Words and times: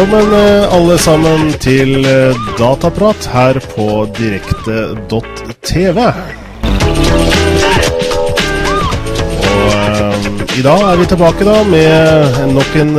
Velkommen 0.00 0.32
eh, 0.32 0.72
alle 0.72 0.94
sammen 0.96 1.50
til 1.60 2.06
eh, 2.08 2.38
Dataprat 2.56 3.26
her 3.34 3.58
på 3.74 4.06
direkte.tv. 4.16 5.98
Og 9.44 9.68
eh, 9.74 10.24
i 10.56 10.64
dag 10.64 10.86
er 10.86 10.96
vi 11.02 11.04
tilbake 11.12 11.44
da 11.44 11.58
med 11.68 12.40
nok 12.56 12.80
en 12.80 12.96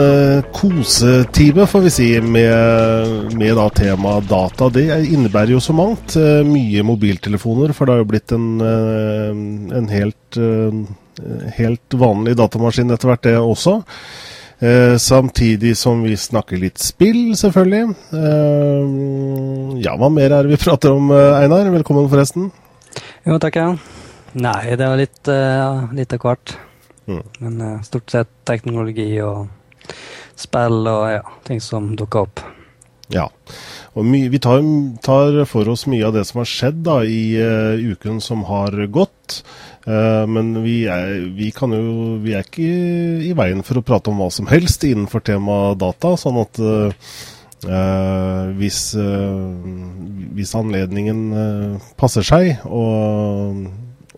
kosetime, 0.54 1.66
får 1.66 1.88
vi 1.88 1.96
si, 1.98 2.14
med, 2.22 3.34
med 3.34 3.58
da 3.58 3.66
temaet 3.82 4.30
data. 4.30 4.70
Det 4.70 4.86
innebærer 5.02 5.58
jo 5.58 5.66
så 5.66 5.74
mangt. 5.74 6.14
Mye 6.46 6.86
mobiltelefoner, 6.86 7.74
for 7.74 7.90
det 7.90 7.98
har 7.98 8.04
jo 8.06 8.12
blitt 8.14 8.38
en, 8.38 8.50
en 8.62 9.90
helt, 9.90 10.44
helt 11.58 11.98
vanlig 12.06 12.38
datamaskin 12.38 12.94
etter 12.94 13.10
hvert, 13.10 13.26
det 13.26 13.40
også. 13.42 13.82
Eh, 14.62 14.98
samtidig 14.98 15.78
som 15.78 16.04
vi 16.06 16.14
snakker 16.18 16.60
litt 16.62 16.78
spill, 16.78 17.32
selvfølgelig. 17.34 17.96
Eh, 18.14 19.80
ja, 19.82 19.96
hva 19.98 20.10
mer 20.14 20.36
er 20.36 20.46
det 20.46 20.54
vi 20.54 20.60
prater 20.62 20.94
om, 20.94 21.10
eh, 21.10 21.40
Einar? 21.40 21.66
Velkommen, 21.74 22.06
forresten. 22.12 22.52
Jo, 23.26 23.40
takk, 23.42 23.56
ja. 23.58 23.72
Nei, 24.34 24.76
det 24.78 24.86
var 24.86 25.00
litt, 25.02 25.28
uh, 25.28 25.90
litt 25.98 26.14
av 26.14 26.22
hvert. 26.22 26.54
Mm. 27.10 27.24
Men 27.40 27.62
uh, 27.62 27.82
stort 27.82 28.14
sett 28.14 28.30
teknologi 28.46 29.10
og 29.26 29.50
spill 30.38 30.86
og 30.88 31.10
ja, 31.10 31.24
ting 31.44 31.60
som 31.60 31.96
dukker 31.98 32.28
opp. 32.28 32.44
Ja. 33.12 33.28
Og 33.98 34.06
vi 34.06 34.40
tar, 34.40 34.62
tar 35.04 35.42
for 35.50 35.74
oss 35.74 35.88
mye 35.90 36.06
av 36.06 36.14
det 36.16 36.24
som 36.30 36.44
har 36.44 36.52
skjedd 36.54 36.86
da, 36.86 37.02
i 37.02 37.34
uh, 37.42 37.82
uken 37.82 38.22
som 38.22 38.46
har 38.46 38.78
gått. 38.94 39.18
Eh, 39.88 40.24
men 40.30 40.54
vi 40.66 40.86
er, 40.92 41.14
vi, 41.38 41.50
jo, 41.52 41.94
vi 42.22 42.36
er 42.38 42.46
ikke 42.46 42.72
i 43.28 43.34
veien 43.38 43.64
for 43.66 43.80
å 43.80 43.86
prate 43.86 44.12
om 44.12 44.22
hva 44.22 44.30
som 44.34 44.50
helst 44.52 44.86
innenfor 44.88 45.24
tema 45.26 45.60
data. 45.80 46.14
Sånn 46.20 46.42
at 46.44 46.62
eh, 46.62 47.22
hvis, 48.58 48.82
eh, 48.98 49.72
hvis 50.38 50.56
anledningen 50.58 51.24
eh, 51.46 51.94
passer 52.02 52.26
seg, 52.28 52.66
og, 52.70 53.66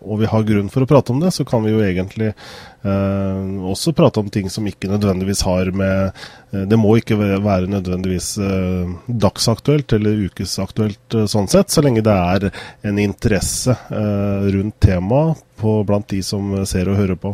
og 0.04 0.20
vi 0.20 0.28
har 0.30 0.46
grunn 0.46 0.70
for 0.72 0.84
å 0.84 0.88
prate 0.88 1.12
om 1.14 1.20
det, 1.22 1.32
så 1.34 1.46
kan 1.48 1.64
vi 1.64 1.72
jo 1.72 1.82
egentlig 1.84 2.30
eh, 2.30 3.44
også 3.72 3.94
prate 3.96 4.22
om 4.22 4.30
ting 4.32 4.50
som 4.52 4.66
ikke 4.68 4.90
nødvendigvis 4.92 5.44
har 5.48 5.70
med 5.76 6.10
eh, 6.52 6.64
Det 6.70 6.78
må 6.80 6.96
ikke 7.00 7.18
være 7.18 7.70
nødvendigvis 7.72 8.34
eh, 8.38 8.92
dagsaktuelt 9.26 9.96
eller 9.96 10.26
ukesaktuelt 10.28 11.18
eh, 11.18 11.28
sånn 11.30 11.48
sett, 11.50 11.72
så 11.72 11.84
lenge 11.84 12.04
det 12.04 12.18
er 12.34 12.50
en 12.84 13.00
interesse 13.02 13.74
eh, 13.74 14.50
rundt 14.54 14.78
temaet 14.84 15.40
blant 15.64 16.10
de 16.10 16.20
som 16.24 16.52
ser 16.68 16.90
og 16.92 16.98
hører 17.00 17.16
på. 17.16 17.32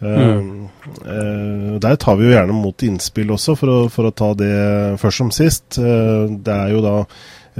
Mm. 0.00 0.68
Uh, 1.04 1.76
der 1.80 1.96
tar 2.00 2.16
vi 2.16 2.24
jo 2.24 2.32
gjerne 2.32 2.56
mot 2.56 2.82
innspill 2.82 3.34
også, 3.34 3.56
for 3.58 3.72
å, 3.72 3.78
for 3.92 4.08
å 4.08 4.14
ta 4.16 4.32
det 4.38 4.54
først 5.00 5.22
som 5.22 5.32
sist. 5.34 5.76
Uh, 5.76 6.30
det 6.40 6.56
er 6.56 6.72
jo 6.72 6.80
da 6.84 6.94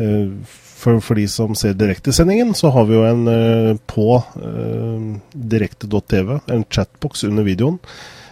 eh, 0.00 0.56
for, 0.80 1.00
for 1.04 1.20
de 1.20 1.26
som 1.30 1.54
ser 1.58 1.76
direktesendingen, 1.78 2.54
så 2.56 2.72
har 2.74 2.88
vi 2.88 2.96
jo 2.96 3.04
en 3.06 3.28
eh, 3.30 3.74
på 3.90 4.16
eh, 4.18 5.04
direkte.tv, 5.52 6.40
en 6.46 6.64
chatbox 6.64 7.24
under 7.28 7.46
videoen. 7.46 7.78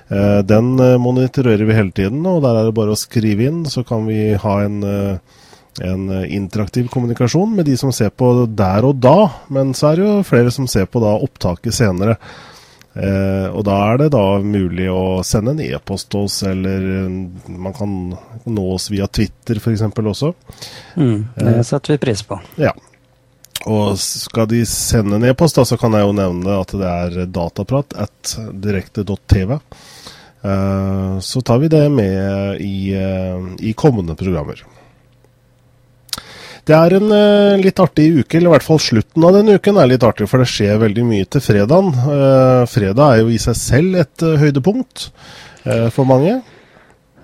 Eh, 0.08 0.38
den 0.48 0.72
eh, 0.80 0.96
monitorerer 0.98 1.68
vi 1.68 1.76
hele 1.76 1.94
tiden, 1.94 2.24
og 2.26 2.42
der 2.46 2.56
er 2.56 2.68
det 2.68 2.76
bare 2.78 2.96
å 2.96 3.00
skrive 3.00 3.50
inn, 3.50 3.64
så 3.68 3.84
kan 3.86 4.08
vi 4.08 4.32
ha 4.40 4.54
en, 4.64 4.80
en 5.84 6.04
interaktiv 6.24 6.88
kommunikasjon 6.92 7.52
med 7.58 7.68
de 7.68 7.76
som 7.80 7.92
ser 7.94 8.10
på 8.10 8.32
der 8.48 8.88
og 8.88 9.00
da. 9.04 9.18
Men 9.52 9.74
så 9.76 9.92
er 9.92 10.00
det 10.00 10.08
jo 10.08 10.28
flere 10.28 10.54
som 10.54 10.70
ser 10.70 10.88
på 10.90 11.04
da 11.04 11.14
opptaket 11.18 11.76
senere. 11.76 12.16
Eh, 12.98 13.46
og 13.54 13.62
da 13.68 13.76
er 13.92 14.00
det 14.00 14.08
da 14.10 14.24
mulig 14.42 14.88
å 14.90 15.20
sende 15.26 15.54
en 15.54 15.62
e-post 15.62 16.08
til 16.10 16.26
oss, 16.26 16.40
eller 16.48 16.86
eh, 17.04 17.18
man 17.54 17.76
kan 17.76 17.92
nå 18.48 18.64
oss 18.74 18.88
via 18.90 19.06
Twitter 19.06 19.60
f.eks. 19.62 19.84
også. 19.86 20.32
Mm, 20.98 21.18
det 21.36 21.58
setter 21.68 21.94
vi 21.94 22.00
pris 22.08 22.24
på. 22.26 22.40
Ja. 22.58 22.74
Og 23.68 23.98
skal 24.00 24.48
de 24.50 24.64
sende 24.66 25.18
en 25.18 25.28
e-post, 25.28 25.58
da, 25.58 25.66
så 25.68 25.78
kan 25.78 25.94
jeg 25.94 26.06
jo 26.06 26.16
nevne 26.16 26.58
at 26.58 26.74
det 26.78 26.90
er 26.90 27.30
dataprat 27.30 27.94
at 28.06 28.34
direkte.tv. 28.66 29.58
Eh, 30.42 31.18
så 31.20 31.40
tar 31.46 31.62
vi 31.62 31.70
det 31.70 31.84
med 31.92 32.60
i, 32.60 32.94
eh, 32.98 33.46
i 33.58 33.72
kommende 33.78 34.18
programmer. 34.18 34.64
Det 36.68 36.76
er 36.76 36.98
en 36.98 37.12
eh, 37.16 37.62
litt 37.62 37.80
artig 37.80 38.10
uke, 38.18 38.36
eller 38.36 38.50
i 38.50 38.54
hvert 38.58 38.66
fall 38.66 38.80
slutten 38.82 39.24
av 39.24 39.38
denne 39.38 39.56
uken 39.56 39.78
er 39.80 39.88
litt 39.88 40.04
artig, 40.04 40.26
for 40.28 40.42
det 40.42 40.50
skjer 40.52 40.76
veldig 40.82 41.04
mye 41.08 41.28
til 41.32 41.40
fredagen. 41.40 41.88
Eh, 41.96 42.64
fredag 42.68 43.04
er 43.06 43.22
jo 43.22 43.32
i 43.32 43.40
seg 43.40 43.56
selv 43.56 43.96
et 44.02 44.24
eh, 44.26 44.36
høydepunkt 44.42 45.06
eh, 45.64 45.86
for 45.94 46.04
mange. 46.10 46.34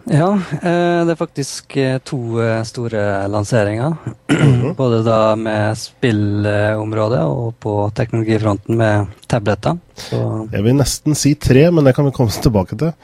Ja, 0.09 0.31
eh, 0.33 1.03
det 1.05 1.13
er 1.13 1.21
faktisk 1.21 1.77
eh, 1.77 1.99
to 2.09 2.41
store 2.65 3.05
lanseringer. 3.35 3.99
Både 4.81 5.03
da 5.05 5.21
med 5.37 5.77
spillområdet 5.77 7.23
og 7.29 7.53
på 7.61 7.77
teknologifronten 8.01 8.81
med 8.81 9.15
tabletter. 9.29 9.77
Så 10.09 10.25
Jeg 10.57 10.71
vil 10.71 10.81
nesten 10.81 11.21
si 11.21 11.37
tre, 11.37 11.69
men 11.69 11.85
det 11.85 11.93
kan 11.93 12.09
vi 12.09 12.17
komme 12.17 12.33
tilbake 12.33 12.81
til. 12.81 12.97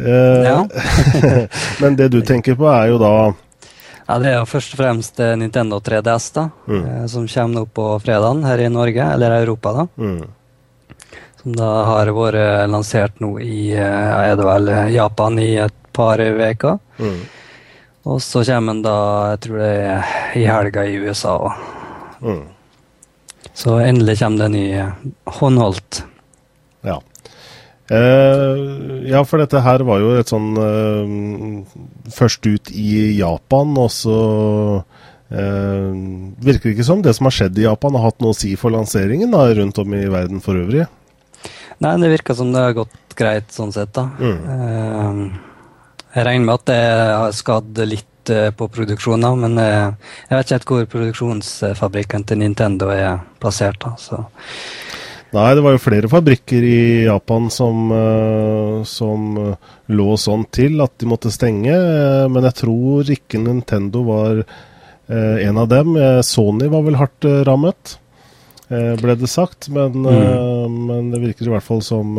Ja. 0.00 0.62
men 1.84 2.00
det 2.00 2.08
du 2.08 2.22
tenker 2.24 2.56
på, 2.56 2.72
er 2.72 2.94
jo 2.94 3.00
da 3.04 3.16
ja, 4.08 4.18
det 4.18 4.28
er 4.32 4.38
jo 4.40 4.46
først 4.50 4.74
og 4.74 4.80
fremst 4.82 5.20
eh, 5.20 5.34
Nintendo 5.38 5.78
3DS, 5.80 6.30
da. 6.36 6.48
Mm. 6.68 6.84
eh, 6.84 7.06
Som 7.12 7.26
kommer 7.28 7.54
nå 7.60 7.66
på 7.66 7.88
fredagen 8.04 8.44
her 8.44 8.58
i 8.64 8.70
Norge, 8.72 9.10
eller 9.14 9.36
Europa, 9.42 9.72
da. 9.72 9.86
mm, 9.96 10.22
Som 11.42 11.56
da 11.58 11.70
har 11.88 12.10
vært 12.14 12.70
lansert 12.70 13.20
nå 13.22 13.36
i 13.42 13.72
eh, 13.74 14.10
er 14.30 14.36
det 14.38 14.46
vel 14.46 14.68
eh, 14.68 14.90
Japan 14.96 15.38
i 15.42 15.54
et 15.58 15.78
par 15.92 16.18
uker. 16.18 16.78
mm. 16.98 17.22
Og 18.04 18.18
så 18.18 18.40
kommer 18.42 18.72
den 18.74 18.80
da, 18.82 18.94
jeg 19.30 19.40
tror 19.44 19.58
det 19.62 19.66
er 19.86 20.14
i 20.34 20.40
helga 20.48 20.82
i 20.90 20.96
USA 21.04 21.36
òg. 21.38 21.52
Mm. 22.22 22.40
Så 23.54 23.76
endelig 23.78 24.16
kommer 24.18 24.42
det 24.42 24.48
ny 24.56 24.64
eh, 24.80 24.88
håndholdt. 25.38 26.00
Ja. 26.82 26.96
Eh, 27.92 28.56
ja, 29.10 29.20
for 29.28 29.42
dette 29.42 29.60
her 29.60 29.82
var 29.84 30.00
jo 30.00 30.12
et 30.16 30.30
sånn 30.30 30.54
uh, 30.56 31.64
Først 32.14 32.46
ut 32.46 32.70
i 32.72 33.18
Japan, 33.18 33.74
og 33.76 33.90
så 33.92 34.18
uh, 34.80 35.90
Virker 36.46 36.70
det 36.70 36.72
ikke 36.72 36.86
som 36.88 37.02
det 37.04 37.12
som 37.18 37.28
har 37.28 37.36
skjedd 37.36 37.58
i 37.60 37.66
Japan, 37.66 37.98
har 37.98 38.08
hatt 38.08 38.22
noe 38.24 38.32
å 38.32 38.38
si 38.38 38.54
for 38.56 38.72
lanseringen 38.72 39.34
da, 39.34 39.44
rundt 39.58 39.80
om 39.82 39.96
i 39.98 40.06
verden 40.12 40.40
for 40.44 40.56
øvrig? 40.62 40.86
Nei, 41.82 41.96
det 42.00 42.12
virker 42.14 42.38
som 42.38 42.54
det 42.54 42.62
har 42.64 42.78
gått 42.78 43.16
greit 43.18 43.52
sånn 43.52 43.74
sett, 43.74 43.90
da. 43.96 44.06
Mm. 44.22 45.32
Jeg 46.14 46.26
regner 46.28 46.46
med 46.46 46.54
at 46.54 46.66
det 46.70 46.78
har 47.18 47.34
skadd 47.34 47.80
litt 47.90 48.30
på 48.54 48.68
produksjonen, 48.70 49.42
men 49.42 49.58
jeg 49.58 50.30
vet 50.30 50.44
ikke 50.46 50.54
helt 50.54 50.68
hvor 50.70 50.86
produksjonsfabrikken 50.94 52.28
til 52.28 52.38
Nintendo 52.44 52.92
er 52.94 53.18
plassert. 53.42 53.82
da, 53.82 53.96
så... 53.98 54.22
Nei, 55.32 55.54
det 55.56 55.62
var 55.64 55.72
jo 55.72 55.80
flere 55.80 56.10
fabrikker 56.12 56.64
i 56.68 56.80
Japan 57.06 57.46
som, 57.52 57.86
eh, 57.96 58.82
som 58.84 59.38
eh, 59.40 59.70
lå 59.96 60.16
sånn 60.20 60.44
til 60.52 60.82
at 60.84 60.92
de 61.00 61.08
måtte 61.08 61.32
stenge, 61.32 61.72
eh, 61.72 62.26
men 62.28 62.44
jeg 62.50 62.58
tror 62.60 63.12
ikke 63.14 63.40
Nintendo 63.40 64.04
var 64.10 64.44
en 65.12 65.58
av 65.58 65.66
dem. 65.68 65.96
Sony 66.24 66.68
var 66.72 66.84
vel 66.86 66.94
hardt 66.96 67.26
rammet, 67.44 67.96
ble 68.70 69.16
det 69.18 69.28
sagt, 69.28 69.66
men, 69.68 70.06
mm. 70.06 70.76
men 70.86 71.10
det 71.12 71.20
virker 71.20 71.50
i 71.50 71.52
hvert 71.52 71.66
fall 71.66 71.82
som 71.84 72.14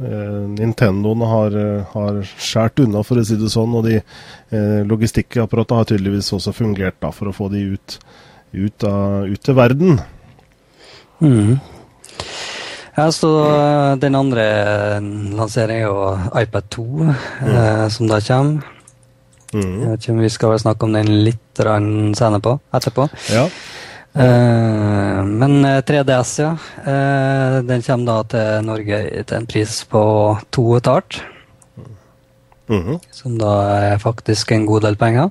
Nintendoen 0.00 1.22
har, 1.28 1.54
har 1.92 2.18
skjært 2.40 2.82
unna, 2.82 3.04
for 3.06 3.20
å 3.20 3.26
si 3.28 3.38
det 3.38 3.52
sånn, 3.52 3.76
og 3.78 3.86
de 3.86 4.00
eh, 4.00 4.80
logistikkapparatet 4.90 5.76
har 5.76 5.90
tydeligvis 5.92 6.32
også 6.34 6.56
fungert 6.56 6.98
da, 7.04 7.12
for 7.14 7.30
å 7.30 7.36
få 7.36 7.50
de 7.52 7.62
ut, 7.76 7.98
ut, 8.56 8.88
av, 8.88 9.28
ut 9.30 9.44
til 9.46 9.60
verden. 9.60 10.00
Mhm. 11.20 11.60
Ja, 12.96 13.06
så 13.14 13.30
eh, 13.46 13.96
Den 14.02 14.18
andre 14.18 14.44
lanseringen 15.36 15.76
er 15.76 15.86
jo 15.86 16.40
iPad 16.42 16.70
2, 16.74 16.86
eh, 17.10 17.88
som 17.88 18.10
da 18.10 18.20
kommer. 18.20 18.76
Mm. 19.52 19.98
Om 19.98 20.18
vi 20.22 20.30
skal 20.30 20.52
vel 20.52 20.62
snakke 20.62 20.86
om 20.86 20.92
den 20.94 21.08
litt 21.26 21.58
senere 21.60 22.40
på, 22.42 22.58
etterpå. 22.76 23.08
Ja. 23.34 23.48
Eh, 24.14 25.24
men 25.24 25.64
eh, 25.64 25.82
3DS, 25.86 26.32
ja. 26.42 26.52
Eh, 26.84 27.58
den 27.66 27.82
kommer 27.82 28.06
da 28.06 28.16
til 28.30 28.66
Norge 28.66 29.02
til 29.22 29.36
en 29.38 29.50
pris 29.50 29.82
på 29.90 30.02
to 30.50 30.66
og 30.72 30.80
et 30.80 30.90
halvt. 30.90 31.20
Mhm. 32.70 33.00
Som 33.10 33.38
da 33.38 33.54
er 33.90 34.02
faktisk 34.02 34.52
en 34.54 34.66
god 34.66 34.86
del 34.86 34.96
penger. 34.96 35.30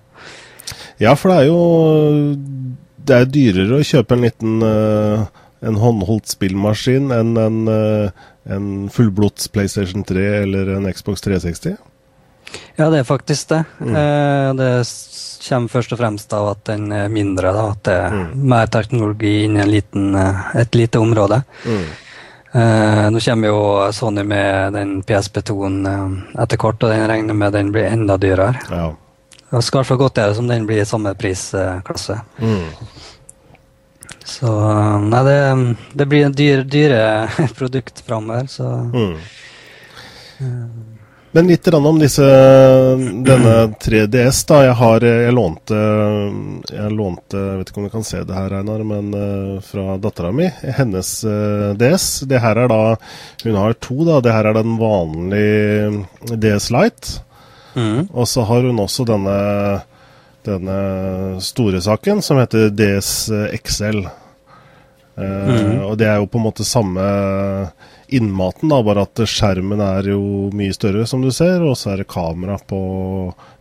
Ja, 1.00 1.16
for 1.16 1.32
det 1.32 1.38
er 1.40 1.46
jo 1.48 2.36
Det 3.10 3.16
er 3.16 3.30
dyrere 3.32 3.80
å 3.80 3.86
kjøpe 3.88 4.14
en 4.14 4.22
liten 4.22 4.62
eh, 4.62 5.22
en 5.62 5.76
håndholdt 5.76 6.28
spillmaskin 6.32 7.12
enn 7.12 7.38
en, 7.38 7.58
eh, 7.68 8.12
en 8.54 8.90
fullblods 8.90 9.48
PlayStation 9.54 10.04
3 10.04 10.26
eller 10.44 10.76
en 10.78 10.88
Xbox 10.94 11.22
360. 11.22 11.76
Ja, 12.80 12.90
det 12.90 13.00
er 13.00 13.04
faktisk 13.06 13.50
det. 13.50 13.64
Mm. 13.80 13.96
Eh, 13.96 14.54
det 14.58 14.70
kommer 15.50 15.70
først 15.70 15.92
og 15.94 16.00
fremst 16.00 16.34
av 16.34 16.48
at 16.52 16.64
den 16.66 16.92
er 16.92 17.08
mindre. 17.10 17.52
da, 17.54 17.68
At 17.72 17.84
det 17.84 17.94
er 17.94 18.10
Mm. 18.12 18.48
mer 18.50 18.66
teknologi 18.68 19.44
innen 19.46 19.70
liten, 19.70 20.16
eh, 20.16 20.56
et 20.62 20.72
lite 20.76 20.98
område. 21.00 21.44
Eh, 22.52 23.10
nå 23.14 23.20
kommer 23.20 23.48
jo 23.48 23.92
Sony 23.94 24.24
med 24.24 24.74
den 24.74 25.04
PSP2-en 25.04 25.86
eh, 25.86 26.42
etter 26.44 26.58
hvert, 26.58 26.82
og 26.84 26.90
den 26.90 27.08
regner 27.08 27.34
med 27.38 27.54
den 27.54 27.72
blir 27.72 27.86
enda 27.92 28.18
dyrere. 28.18 28.56
Ja. 28.72 28.96
det 29.52 29.64
skal 29.64 29.84
for 29.84 29.98
godt 29.98 30.16
gjøres 30.16 30.36
som 30.36 30.48
den 30.48 30.66
blir 30.68 30.82
i 30.82 30.86
samme 30.86 31.14
prisklasse. 31.18 32.20
Mm. 32.40 32.66
Så 34.30 34.54
nei, 35.10 35.24
det, 35.26 35.40
det 35.98 36.08
blir 36.12 36.30
dyre, 36.38 36.64
dyre 36.70 37.04
produkt 37.60 38.04
framover, 38.06 38.48
så 38.52 38.70
Mm. 38.94 39.18
Men 41.32 41.48
litt 41.48 41.68
om 41.74 42.00
disse, 42.00 42.26
denne 43.26 43.56
3DS. 43.78 44.46
da, 44.48 44.64
Jeg 44.66 44.76
har, 44.80 45.04
jeg 45.06 45.34
lånte, 45.36 45.82
jeg 46.74 46.94
lånte 46.96 47.38
Jeg 47.38 47.60
vet 47.60 47.70
ikke 47.70 47.82
om 47.82 47.86
du 47.86 47.94
kan 47.94 48.08
se 48.08 48.24
det 48.26 48.34
her, 48.38 48.56
Einar, 48.58 48.82
men 48.88 49.12
eh, 49.14 49.60
fra 49.62 49.98
dattera 50.02 50.32
mi. 50.34 50.48
Hennes 50.80 51.12
eh, 51.24 51.68
DS. 51.78 52.08
Det 52.30 52.42
her 52.42 52.64
er 52.64 52.72
da 52.72 52.82
Hun 53.44 53.60
har 53.62 53.78
to, 53.78 54.00
da. 54.08 54.18
Det 54.26 54.34
her 54.34 54.50
er 54.50 54.58
den 54.58 54.80
vanlige 54.82 56.34
DS 56.34 56.72
Lite. 56.74 57.22
mm. 57.76 58.08
Og 58.10 58.26
så 58.28 58.48
har 58.50 58.66
hun 58.66 58.82
også 58.82 59.06
denne, 59.06 59.38
denne 60.50 61.42
store 61.42 61.82
saken 61.86 62.22
som 62.26 62.38
heter 62.42 62.70
DS 62.76 63.30
XL. 63.64 64.04
Eh, 65.20 65.48
Mhm. 65.50 65.82
Og 65.90 65.98
det 66.00 66.08
er 66.08 66.18
jo 66.22 66.28
på 66.32 66.40
en 66.40 66.46
måte 66.46 66.64
samme 66.66 67.04
innmaten, 68.10 68.70
da, 68.72 68.82
bare 68.84 69.04
at 69.06 69.20
skjermen 69.30 69.82
er 69.84 70.08
jo 70.14 70.50
mye 70.56 70.74
større, 70.74 71.06
som 71.08 71.22
du 71.22 71.30
ser, 71.36 71.62
og 71.62 71.76
så 71.78 71.92
er 71.94 71.98
det 72.02 72.08
kamera 72.10 72.58
på, 72.58 72.80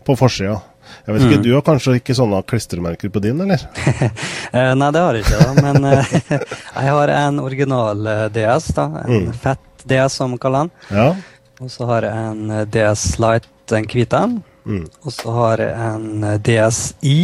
på 0.07 0.17
forsida. 0.17 0.61
Jeg 1.07 1.15
vet 1.15 1.23
ikke, 1.27 1.37
Mhm. 1.39 1.43
Du 1.45 1.51
har 1.55 1.63
kanskje 1.67 1.97
ikke 2.01 2.15
sånne 2.17 2.43
klistremerker 2.49 3.11
på 3.13 3.21
din, 3.21 3.41
eller? 3.41 3.61
Eh, 4.53 4.75
nei, 4.75 4.91
det 4.91 5.01
har 5.03 5.15
jeg 5.19 5.25
ikke, 5.27 5.41
da. 5.45 5.63
Men 5.63 5.85
eh, 5.85 6.05
jeg 6.81 6.93
har 6.95 7.09
en 7.13 7.41
original 7.41 8.07
DS, 8.33 8.69
da. 8.75 8.87
En 9.05 9.27
Mm. 9.27 9.33
fett 9.35 9.85
DS, 9.87 10.13
som 10.17 10.33
vi 10.33 10.39
kaller 10.39 10.65
den. 10.69 10.71
Ja. 10.97 11.15
Og 11.61 11.69
så 11.75 11.85
har 11.91 12.03
jeg 12.03 12.15
en 12.15 12.71
DS 12.71 13.19
Lite, 13.19 13.49
en 13.77 13.85
hvit 13.91 14.13
en. 14.17 14.39
Mm. 14.69 14.85
Og 15.03 15.13
så 15.17 15.33
har 15.33 15.63
jeg 15.65 15.75
en 15.89 16.25
eh, 16.29 16.39
DSi 16.45 17.17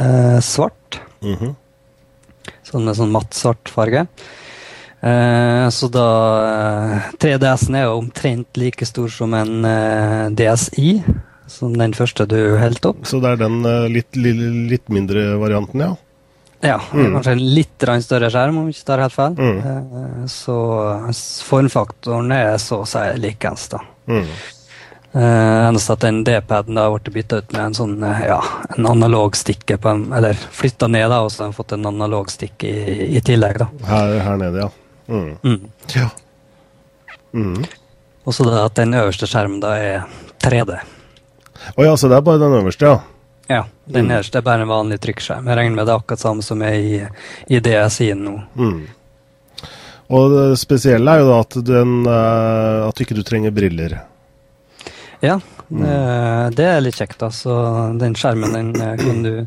eh, 0.00 0.38
svart. 0.40 1.00
Mhm. 1.22 1.54
Sånn 2.68 2.84
med 2.84 2.96
sånn 2.98 3.12
matt 3.14 3.32
svart 3.36 3.68
farge. 3.72 4.06
Eh, 5.00 5.68
så 5.70 5.88
da 5.94 6.06
eh, 6.48 7.06
3DS-en 7.22 7.76
er 7.78 7.86
jo 7.86 7.98
omtrent 8.00 8.58
like 8.60 8.88
stor 8.88 9.08
som 9.12 9.36
en 9.38 9.64
eh, 9.68 10.26
DSi. 10.36 10.98
Som 11.48 11.76
den 11.80 11.94
første 11.96 12.26
du 12.28 12.36
holdt 12.60 12.84
opp. 12.90 13.06
Så 13.08 13.22
det 13.24 13.30
er 13.36 13.40
den 13.46 13.62
eh, 13.64 13.86
litt, 13.88 14.16
litt, 14.20 14.42
litt 14.72 14.90
mindre 14.92 15.30
varianten, 15.40 15.80
ja. 15.86 15.94
Ja, 16.60 16.80
Mm. 16.90 17.12
kanskje 17.14 17.32
en 17.36 17.42
litt 17.54 17.84
større 18.02 18.28
skjerm, 18.34 18.56
om 18.58 18.68
ikke 18.68 18.84
tar 18.88 18.98
helt 19.04 19.14
feil. 19.14 19.36
Mm. 19.38 19.58
Eh, 19.62 20.24
så 20.26 20.56
formfaktoren 21.46 22.32
er 22.34 22.56
så 22.58 22.80
å 22.82 22.86
si 22.88 23.04
likens, 23.22 23.68
da. 23.70 23.78
Mm. 24.10 24.26
Uh, 25.14 25.68
eneste 25.68 25.94
at 25.96 26.02
den 26.04 26.18
D-paden 26.24 26.76
da 26.76 26.84
ble 26.92 27.12
bytta 27.14 27.38
ut 27.40 27.52
med 27.54 27.62
en 27.62 27.76
sånn 27.78 27.94
eh, 28.04 28.26
ja, 28.28 28.36
en 28.76 28.86
analog 28.90 29.36
stikke 29.40 29.78
på 29.80 29.88
en, 29.88 30.02
Eller 30.12 30.36
flytta 30.36 30.84
ned, 30.92 31.08
da, 31.08 31.22
og 31.24 31.32
så 31.32 31.42
har 31.42 31.48
den 31.48 31.56
fått 31.56 31.72
en 31.72 31.88
analog 31.88 32.28
stikke 32.30 32.68
i, 32.68 33.06
i 33.16 33.22
tillegg, 33.24 33.56
da. 33.62 33.70
Her, 33.88 34.18
her 34.26 34.36
nede, 34.42 34.66
ja. 34.66 34.68
Mm. 35.08 35.30
Mm. 35.42 35.70
Ja. 35.94 36.10
Mm. 37.32 37.64
Og 38.28 38.36
så 38.36 38.44
det 38.44 38.60
at 38.60 38.76
den 38.76 38.92
øverste 39.00 39.26
skjermen 39.30 39.62
da 39.64 39.72
er 39.80 40.04
3D. 40.44 40.76
Å 41.72 41.86
ja, 41.88 41.96
så 41.96 42.10
det 42.12 42.18
er 42.18 42.26
bare 42.28 42.42
den 42.44 42.58
øverste, 42.60 42.92
ja. 42.92 42.98
Ja, 43.48 43.62
den 43.88 44.04
Mm. 44.04 44.08
nederste 44.12 44.38
er 44.38 44.44
bare 44.44 44.62
en 44.62 44.68
vanlig 44.68 45.00
trykkskjerm. 45.00 45.46
Jeg 45.48 45.56
regner 45.56 45.76
med 45.76 45.86
det 45.88 45.94
er 45.94 46.02
akkurat 46.02 46.20
samme 46.20 46.42
som 46.44 46.60
er 46.62 46.74
i, 46.76 47.00
i 47.48 47.60
jeg 47.64 47.90
sier 47.90 48.14
nå. 48.14 48.42
Mm. 48.54 48.82
Og 50.12 50.30
det 50.32 50.58
spesielle 50.60 51.08
er 51.10 51.22
jo 51.22 51.30
da 51.30 51.38
at, 51.40 51.56
den, 51.64 51.94
eh, 52.04 52.88
at 52.88 53.00
ikke 53.00 53.16
du 53.16 53.22
trenger 53.24 53.50
briller. 53.56 53.96
Ja, 55.24 55.40
Mm. 55.68 56.54
det 56.56 56.64
er 56.64 56.80
litt 56.80 56.96
kjekt. 56.96 57.18
da, 57.20 57.28
så 57.28 57.52
Den 57.98 58.14
skjermen 58.16 58.54
den 58.56 58.70
eh, 58.80 58.96
kan 58.96 59.22
du 59.22 59.46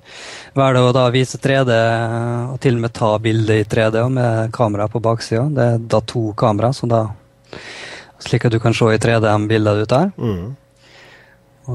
velge 0.53 0.83
å 0.85 0.93
da 0.93 1.07
vise 1.09 1.39
3D, 1.41 1.71
eh, 1.73 2.51
og 2.53 2.59
til 2.61 2.75
og 2.77 2.81
med 2.83 2.93
ta 2.93 3.17
bilde 3.17 3.57
i 3.57 3.63
3D 3.65 4.03
og 4.03 4.11
med 4.11 4.51
kamera 4.53 4.87
på 4.87 5.01
baksida. 5.01 5.47
Det 5.49 5.63
er 5.65 5.79
da 5.79 5.99
to 6.05 6.31
kamera, 6.37 6.69
så 6.77 6.87
da 6.87 7.07
slik 8.21 8.45
at 8.45 8.51
du 8.53 8.59
kan 8.61 8.73
se 8.77 8.85
i 8.93 8.99
3D 9.01 9.23
de 9.25 9.47
bildene 9.49 9.81
du 9.81 9.85
tar. 9.89 10.11
Mm. 10.17 10.55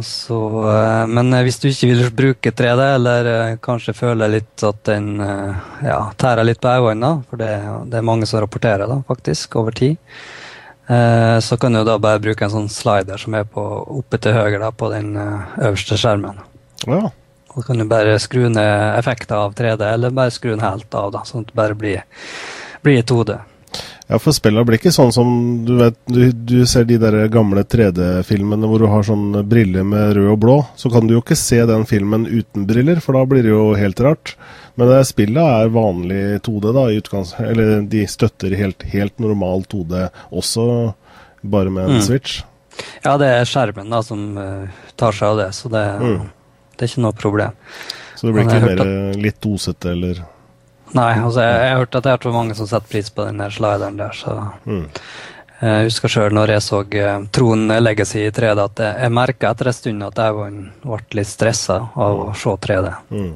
Så, 0.03 0.39
eh, 0.71 1.07
men 1.11 1.33
hvis 1.43 1.59
du 1.59 1.67
ikke 1.73 1.91
vil 1.91 2.11
bruke 2.15 2.53
3D, 2.55 2.87
eller 3.01 3.57
kanskje 3.59 3.97
føler 3.97 4.31
litt 4.31 4.63
at 4.63 4.83
den 4.85 5.17
ja, 5.19 6.01
tærer 6.21 6.45
litt 6.47 6.61
på 6.61 6.69
øynene, 6.71 7.25
for 7.31 7.37
det, 7.43 7.51
det 7.91 7.99
er 7.99 8.07
mange 8.07 8.27
som 8.31 8.45
rapporterer 8.45 8.87
da, 8.87 9.01
faktisk, 9.09 9.57
over 9.57 9.73
tid, 9.75 9.97
eh, 10.89 11.39
så 11.43 11.57
kan 11.61 11.77
du 11.77 11.83
da 11.87 11.99
bare 12.03 12.23
bruke 12.23 12.47
en 12.47 12.53
sånn 12.53 12.69
slider 12.73 13.21
som 13.21 13.37
er 13.39 13.47
på, 13.49 13.63
oppe 14.01 14.21
til 14.23 14.37
høyre 14.37 14.61
da, 14.63 14.73
på 14.73 14.91
den 14.93 15.15
eh, 15.21 15.57
øverste 15.69 15.99
skjermen. 16.01 16.41
Ja. 16.87 17.09
Og 17.57 17.63
så 17.63 17.71
kan 17.71 17.81
du 17.81 17.89
bare 17.89 18.19
skru 18.21 18.49
ned 18.53 18.99
effekter 18.99 19.39
av 19.41 19.55
3D, 19.57 19.81
eller 19.95 20.15
bare 20.15 20.35
skru 20.35 20.51
den 20.53 20.65
helt 20.65 20.93
av, 20.95 21.13
da, 21.15 21.23
sånn 21.25 21.47
at 21.47 21.53
det 21.53 21.57
bare 21.57 21.77
blir, 21.79 22.03
blir 22.85 23.01
2D. 23.03 23.39
ja, 24.09 24.19
for 24.21 24.37
spillet 24.37 24.67
blir 24.69 24.79
ikke 24.79 24.93
sånn 24.95 25.15
som 25.15 25.31
du 25.67 25.73
vet 25.81 25.97
Du, 26.07 26.21
du 26.31 26.61
ser 26.69 26.85
de 26.87 26.99
der 27.01 27.17
gamle 27.33 27.65
3D-filmene 27.65 28.69
hvor 28.69 28.85
du 28.85 28.87
har 28.93 29.09
sånn 29.09 29.41
briller 29.49 29.89
med 29.89 30.13
rød 30.19 30.29
og 30.35 30.39
blå. 30.45 30.59
Så 30.77 30.93
kan 30.93 31.09
du 31.09 31.17
jo 31.17 31.25
ikke 31.25 31.39
se 31.41 31.63
den 31.67 31.89
filmen 31.89 32.29
uten 32.29 32.69
briller, 32.69 33.01
for 33.01 33.17
da 33.17 33.25
blir 33.27 33.43
det 33.43 33.55
jo 33.55 33.73
helt 33.75 34.05
rart. 34.05 34.37
Men 34.77 34.93
spillet 35.09 35.41
er 35.41 35.73
vanlig 35.73 36.23
2D, 36.45 36.73
da, 36.77 36.85
i. 36.93 37.01
Eller 37.47 37.83
de 37.89 38.03
støtter 38.07 38.57
helt, 38.61 38.85
helt 38.93 39.19
normal 39.23 39.65
2D 39.73 40.11
også, 40.31 40.95
bare 41.41 41.71
med 41.73 41.85
en 41.89 41.97
Mm. 41.97 42.03
switch. 42.03 42.43
Ja, 43.05 43.17
det 43.17 43.27
er 43.27 43.45
skjermen 43.49 43.89
da 43.91 44.03
som 44.05 44.37
eh, 44.39 44.69
tar 44.97 45.13
seg 45.17 45.29
av 45.29 45.37
det, 45.39 45.51
så 45.57 45.71
det, 45.73 45.85
Mm. 46.01 46.31
det 46.77 46.83
er 46.85 46.91
ikke 46.93 47.05
noe 47.07 47.13
problem. 47.17 47.53
Så 48.17 48.27
det 48.27 48.35
blir 48.35 48.45
ikke 48.45 48.67
mer 48.67 48.81
at... 48.81 49.17
litt 49.17 49.41
dosete 49.41 49.93
eller 49.93 50.25
Nei, 50.95 51.13
altså 51.19 51.41
jeg, 51.43 51.55
jeg 51.61 51.71
har 51.73 51.81
hørt 51.81 51.97
at 51.99 52.05
det 52.05 52.13
er 52.13 52.23
så 52.23 52.33
mange 52.33 52.55
som 52.55 52.67
setter 52.71 52.89
pris 52.89 53.09
på 53.11 53.25
den 53.27 53.41
der 53.43 53.51
slideren 53.51 53.97
der, 53.99 54.13
så 54.15 54.37
mm. 54.65 54.85
jeg 55.61 55.89
husker 55.89 56.09
sjøl 56.09 56.37
når 56.37 56.53
jeg 56.55 56.63
så 56.63 56.79
uh, 56.85 57.25
Tron 57.35 57.67
Legacy 57.83 58.23
i 58.23 58.31
3D, 58.31 58.63
at 58.63 58.83
jeg 59.03 59.13
merka 59.13 59.51
etter 59.51 59.67
en 59.67 59.77
stund 59.77 60.07
at 60.07 60.21
jeg 60.23 60.37
ble 60.37 61.01
litt 61.19 61.29
stressa 61.29 61.81
av 61.97 62.23
å 62.29 62.35
se 62.39 62.55
3D. 62.69 62.93
Mm. 63.11 63.35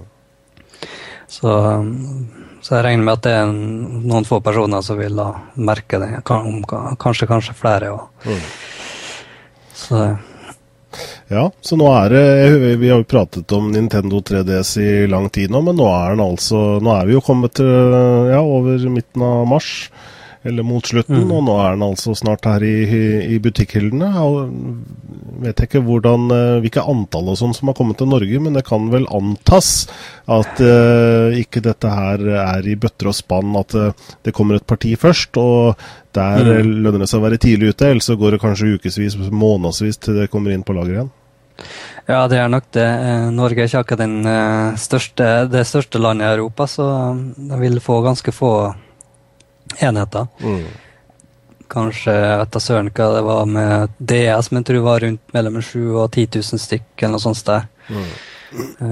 Så, 1.30 1.50
um, 1.78 2.26
så 2.60 2.74
jeg 2.76 2.86
regner 2.88 3.06
med 3.06 3.20
at 3.20 3.26
det 3.28 3.34
er 3.38 3.52
noen 3.52 4.26
få 4.26 4.40
personer 4.42 4.82
som 4.82 4.98
vil 4.98 5.14
da 5.14 5.28
merke 5.62 6.00
det. 6.02 6.10
Kanskje, 6.26 7.28
kanskje 7.30 7.54
flere. 7.56 7.94
Mm. 8.26 8.42
så 9.78 10.02
Ja, 11.30 11.44
så 11.62 11.76
nå 11.78 11.86
er 11.94 12.10
det 12.10 12.76
Vi 12.80 12.88
har 12.90 12.98
jo 12.98 13.06
pratet 13.06 13.52
om 13.54 13.68
Nintendo 13.70 14.18
3DS 14.26 14.72
i 14.82 15.06
lang 15.06 15.28
tid 15.30 15.52
nå, 15.54 15.60
men 15.62 15.78
nå 15.78 15.86
er 15.86 16.16
den 16.16 16.24
altså 16.24 16.80
Nå 16.82 16.90
er 16.96 17.06
vi 17.06 17.14
jo 17.14 17.22
kommet 17.22 17.54
til 17.60 17.70
ja, 18.32 18.40
over 18.42 18.82
midten 18.90 19.22
av 19.22 19.46
mars, 19.46 19.70
eller 20.44 20.62
mot 20.64 20.86
slutten, 20.86 21.20
Mm. 21.26 21.32
og 21.36 21.42
nå 21.44 21.54
er 21.60 21.70
den 21.74 21.82
altså 21.84 22.14
snart 22.16 22.46
her 22.48 22.62
i, 22.64 22.76
i, 22.88 23.34
i 23.34 23.38
butikkhyllene. 23.44 24.08
Jeg 24.08 25.44
vet 25.44 25.60
ikke 25.66 25.82
hvordan, 25.84 26.30
eh, 26.32 26.60
hvilke 26.64 26.84
antall 26.88 27.28
og 27.28 27.36
sånn 27.36 27.52
som 27.54 27.68
har 27.68 27.76
kommet 27.76 27.98
til 28.00 28.08
Norge, 28.08 28.40
men 28.40 28.56
det 28.56 28.64
kan 28.64 28.88
vel 28.92 29.04
antas 29.12 29.86
at 30.30 30.60
uh, 30.62 31.28
ikke 31.36 31.60
dette 31.64 31.88
her 31.90 32.22
er 32.40 32.66
i 32.70 32.76
bøtter 32.78 33.08
og 33.10 33.14
spann, 33.18 33.52
at 33.58 33.74
uh, 33.74 33.92
det 34.24 34.32
kommer 34.36 34.56
et 34.56 34.66
parti 34.66 34.94
først. 34.96 35.36
og 35.36 35.76
der 36.12 36.40
Mm. 36.44 36.82
lønner 36.82 36.98
det 37.04 37.08
seg 37.08 37.20
å 37.20 37.26
være 37.28 37.38
tidlig 37.38 37.68
ute, 37.74 37.86
ellers 37.90 38.06
så 38.08 38.16
går 38.18 38.32
det 38.32 38.40
kanskje 38.42 38.74
ukevis, 38.78 39.16
månedsvis 39.30 39.98
til 40.00 40.14
det 40.20 40.30
kommer 40.30 40.50
inn 40.52 40.62
på 40.64 40.72
lageret 40.74 40.96
igjen. 40.96 41.10
Ja, 42.08 42.26
det 42.26 42.38
er 42.40 42.48
nok 42.48 42.64
det. 42.72 42.86
Norge 43.36 43.60
er 43.62 43.68
ikke 43.68 43.82
akkurat 43.84 43.98
den, 43.98 44.24
største, 44.80 45.28
det 45.52 45.66
største 45.68 46.00
landet 46.00 46.24
i 46.26 46.32
Europa, 46.38 46.66
så 46.66 46.86
det 47.36 47.58
vil 47.60 47.78
få 47.84 48.00
ganske 48.02 48.32
få 48.32 48.74
enheter. 49.78 50.26
Mm. 50.40 50.64
Kanskje 51.70 52.12
etter 52.14 52.38
vet 52.40 52.50
da 52.56 52.60
søren 52.60 52.90
hva 52.90 53.08
det 53.14 53.22
var 53.22 53.44
med 53.46 53.92
DS, 53.98 54.50
men 54.50 54.60
jeg 54.60 54.66
tror 54.66 54.78
det 54.80 54.86
var 54.88 55.00
rundt 55.04 55.34
mellom 55.36 55.60
7000 55.62 55.96
og 56.02 56.10
10 56.10 56.26
000 56.40 56.62
stykk, 56.64 56.88
eller 56.98 57.12
noe 57.14 57.22
sånt 57.22 57.44
der. 57.46 57.68
Mm. 57.90 58.08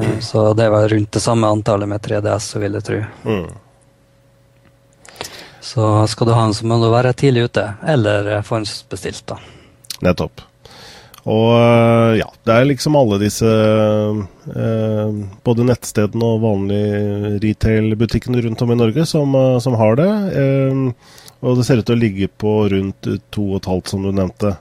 Eh, 0.02 0.18
Så 0.22 0.52
det 0.54 0.68
var 0.70 0.88
rundt 0.88 1.10
det 1.12 1.20
samme 1.24 1.46
antallet 1.50 1.88
med 1.90 2.00
3DS, 2.00 2.38
så 2.52 2.58
vil 2.62 2.78
jeg 2.78 2.84
tro. 2.86 3.00
Mm. 3.24 3.48
Så 5.60 6.06
skal 6.08 6.26
du 6.26 6.32
ha 6.32 6.44
en, 6.46 6.54
så 6.54 6.66
må 6.66 6.78
du 6.80 6.86
være 6.92 7.12
tidlig 7.18 7.48
ute, 7.50 7.64
eller 7.86 8.30
forhåndsbestilt, 8.46 9.26
da. 9.26 9.38
Nettopp. 10.06 10.40
Og 11.28 11.50
øh, 11.58 12.18
ja, 12.22 12.26
det 12.48 12.54
er 12.54 12.68
liksom 12.70 12.96
alle 12.96 13.18
disse 13.20 13.44
eh, 13.44 15.16
både 15.44 15.66
nettstedene 15.68 16.24
og 16.24 16.40
vanlige 16.46 17.34
retail-butikkene 17.44 18.40
rundt 18.46 18.62
om 18.64 18.72
i 18.72 18.78
Norge 18.80 19.04
som, 19.10 19.34
øh, 19.36 19.58
som 19.60 19.76
har 19.76 19.98
det. 20.00 20.08
Eh, 20.40 20.80
og 21.44 21.58
det 21.60 21.66
ser 21.68 21.82
ut 21.82 21.86
til 21.86 21.98
å 21.98 22.00
ligge 22.00 22.30
på 22.40 22.54
rundt 22.72 23.10
to 23.34 23.44
og 23.52 23.60
et 23.60 23.68
halvt, 23.70 23.92
som 23.92 24.02
du 24.06 24.10
nevnte, 24.14 24.56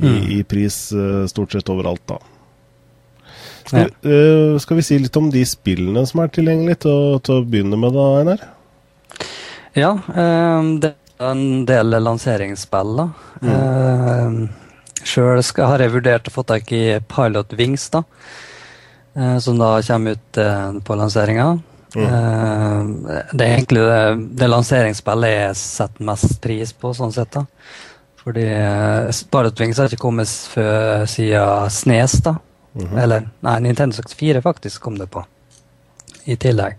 i, 0.00 0.08
Mm. 0.08 0.20
i 0.32 0.42
pris 0.48 0.76
eh, 0.96 1.26
stort 1.28 1.52
sett 1.52 1.68
overalt, 1.68 2.00
da. 2.08 2.16
Skal, 3.66 3.80
Ja. 3.80 3.88
øh, 4.10 4.58
skal 4.60 4.76
vi 4.78 4.82
si 4.82 4.98
litt 4.98 5.16
om 5.20 5.28
de 5.30 5.42
spillene 5.44 6.06
som 6.08 6.22
er 6.24 6.28
tilgjengelige, 6.32 6.78
til, 6.86 7.18
til 7.20 7.34
å 7.36 7.44
begynne 7.44 7.76
med 7.78 7.92
da, 7.92 8.06
Einar? 8.22 8.44
Ja, 9.76 9.90
eh, 10.08 10.70
det 10.80 10.94
er 11.20 11.30
en 11.30 11.64
del 11.68 11.90
lanseringsspill, 12.00 12.96
da. 12.96 13.08
Mm. 13.44 14.48
Sjøl 15.06 15.40
har 15.64 15.80
jeg 15.82 15.92
vurdert 15.94 16.28
å 16.28 16.32
få 16.34 16.42
tak 16.46 16.70
i 16.76 17.00
Pilot 17.08 17.52
Wings, 17.58 17.88
da. 17.90 18.02
eh, 19.16 19.38
som 19.38 19.58
da 19.58 19.80
kommer 19.86 20.16
ut 20.18 20.38
eh, 20.38 20.72
på 20.84 20.96
lanseringa. 20.98 21.46
Mm. 21.96 22.04
Eh, 22.06 23.22
det 23.32 23.46
er 23.46 23.54
egentlig 23.56 23.80
det, 23.86 24.02
det 24.38 24.48
lanseringsspillet 24.50 25.32
jeg 25.34 25.56
setter 25.58 26.04
mest 26.10 26.36
pris 26.44 26.72
på, 26.72 26.92
sånn 26.94 27.12
sett. 27.16 27.32
da. 27.32 27.46
Fordi 28.20 28.44
Pilot 29.32 29.60
Wings 29.64 29.78
har 29.80 29.88
ikke 29.88 30.02
kommet 30.04 30.28
før 30.52 31.06
siden 31.08 31.70
Snes, 31.72 32.18
da. 32.26 32.36
Mhm. 32.76 32.98
Eller 33.02 33.24
nei, 33.42 33.56
Nintendo 33.64 33.96
64 33.96 34.42
faktisk 34.44 34.82
kom 34.84 34.98
det 35.00 35.08
på, 35.10 35.24
i 36.30 36.36
tillegg. 36.38 36.76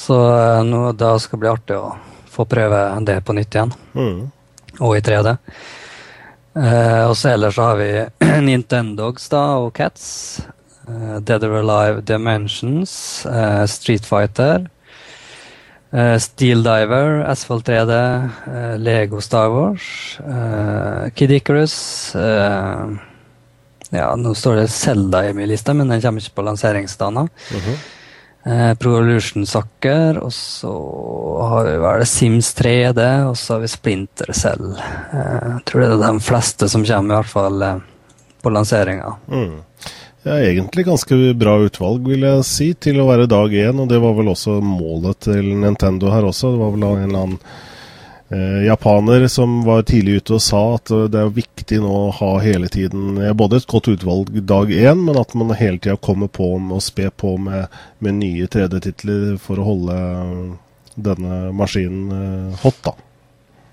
Så 0.00 0.16
nå, 0.64 0.86
da 0.96 1.12
skal 1.20 1.36
det 1.38 1.42
bli 1.42 1.50
artig 1.52 1.76
å 1.76 1.90
få 2.34 2.46
prøve 2.50 2.78
det 3.06 3.18
på 3.26 3.34
nytt 3.36 3.54
igjen, 3.54 3.74
Mm. 3.94 4.30
og 4.80 4.96
i 4.96 5.00
3D. 5.06 5.36
Eh, 6.54 7.02
og 7.08 7.16
så 7.18 7.32
ellers 7.34 7.56
så 7.58 7.70
har 7.70 7.76
vi 7.80 7.90
Nintendogs 8.46 9.28
da, 9.32 9.44
og 9.62 9.72
Cats. 9.76 10.42
Uh, 10.84 11.16
Dead 11.24 11.42
or 11.44 11.54
Alive 11.62 12.02
Dimensions, 12.04 13.24
Uh, 13.24 13.64
Street 13.66 14.04
Fighter. 14.04 14.66
Uh, 15.94 16.18
Steel 16.18 16.62
Diver, 16.66 17.22
Asphalt 17.24 17.68
3D, 17.68 17.94
eh, 18.50 18.76
Lego 18.82 19.20
Star 19.22 19.48
Wars, 19.48 20.18
Kid 21.14 21.30
Icarus 21.30 21.76
Ja, 23.94 24.08
nå 24.18 24.32
står 24.34 24.56
det 24.58 24.64
Zelda 24.74 25.20
i 25.28 25.32
min 25.32 25.46
liste, 25.48 25.70
men 25.72 25.88
den 25.88 26.02
kommer 26.02 26.20
ikke 26.20 26.34
på 26.34 26.46
lanseringsdagen. 26.48 27.30
Mhm. 27.54 27.76
Eh, 28.44 28.74
Pro 28.76 28.98
og 29.00 30.32
så 30.32 30.72
har 31.48 31.64
vi 31.64 31.76
vel 31.80 32.06
Sims 32.06 32.54
3D, 32.54 33.00
og 33.24 33.38
så 33.40 33.54
har 33.54 33.60
vi 33.62 33.70
Splinter 33.72 34.32
selv. 34.36 34.74
Eh, 34.76 35.46
jeg 35.48 35.62
tror 35.64 35.80
det 35.80 35.90
er 35.94 36.02
de 36.04 36.20
fleste 36.20 36.68
som 36.68 36.84
kommer, 36.84 37.14
i 37.14 37.20
hvert 37.22 37.32
fall 37.32 37.62
eh, 37.62 37.78
på 38.44 38.52
lanseringa. 38.52 39.14
Mm. 39.32 39.62
Ja, 40.24 40.38
egentlig 40.40 40.86
ganske 40.86 41.16
bra 41.36 41.58
utvalg, 41.64 42.04
vil 42.08 42.24
jeg 42.24 42.44
si, 42.48 42.70
til 42.74 43.00
å 43.00 43.08
være 43.08 43.28
dag 43.28 43.52
én. 43.52 43.80
Og 43.80 43.88
det 43.88 44.00
var 44.00 44.16
vel 44.16 44.32
også 44.32 44.58
målet 44.64 45.24
til 45.28 45.50
Nintendo 45.64 46.12
her 46.12 46.28
også. 46.28 46.52
Det 46.52 46.60
var 46.60 46.76
vel 46.76 46.86
en 46.88 47.08
eller 47.08 47.24
annen 47.24 47.38
eh, 47.40 47.73
japaner 48.66 49.26
som 49.28 49.64
var 49.64 49.82
tidlig 49.82 50.16
ute 50.16 50.34
og 50.38 50.42
sa 50.42 50.62
at 50.78 50.90
eh, 50.90 51.06
det 51.12 51.20
er 51.20 51.34
viktig 51.36 51.80
nå 51.82 51.92
å 52.06 52.12
ha 52.18 52.30
hele 52.42 52.70
tiden 52.72 53.18
eh, 53.20 53.34
både 53.36 53.60
et 53.60 53.68
godt 53.70 53.90
utvalg 53.92 54.32
dag 54.48 54.72
én, 54.72 55.04
men 55.04 55.18
at 55.20 55.34
man 55.36 55.52
hele 55.54 55.78
tida 55.78 55.96
kommer 56.00 56.32
på 56.32 56.54
med 56.58 56.78
å 56.78 56.84
spe 56.84 57.10
på 57.10 57.36
med, 57.36 57.68
med 57.98 58.18
nye 58.22 58.48
3D-titler 58.50 59.36
for 59.42 59.60
å 59.60 59.68
holde 59.68 59.98
eh, 59.98 60.46
denne 60.94 61.50
maskinen 61.52 62.14
eh, 62.16 62.62
hot, 62.64 62.80
da. 62.86 62.94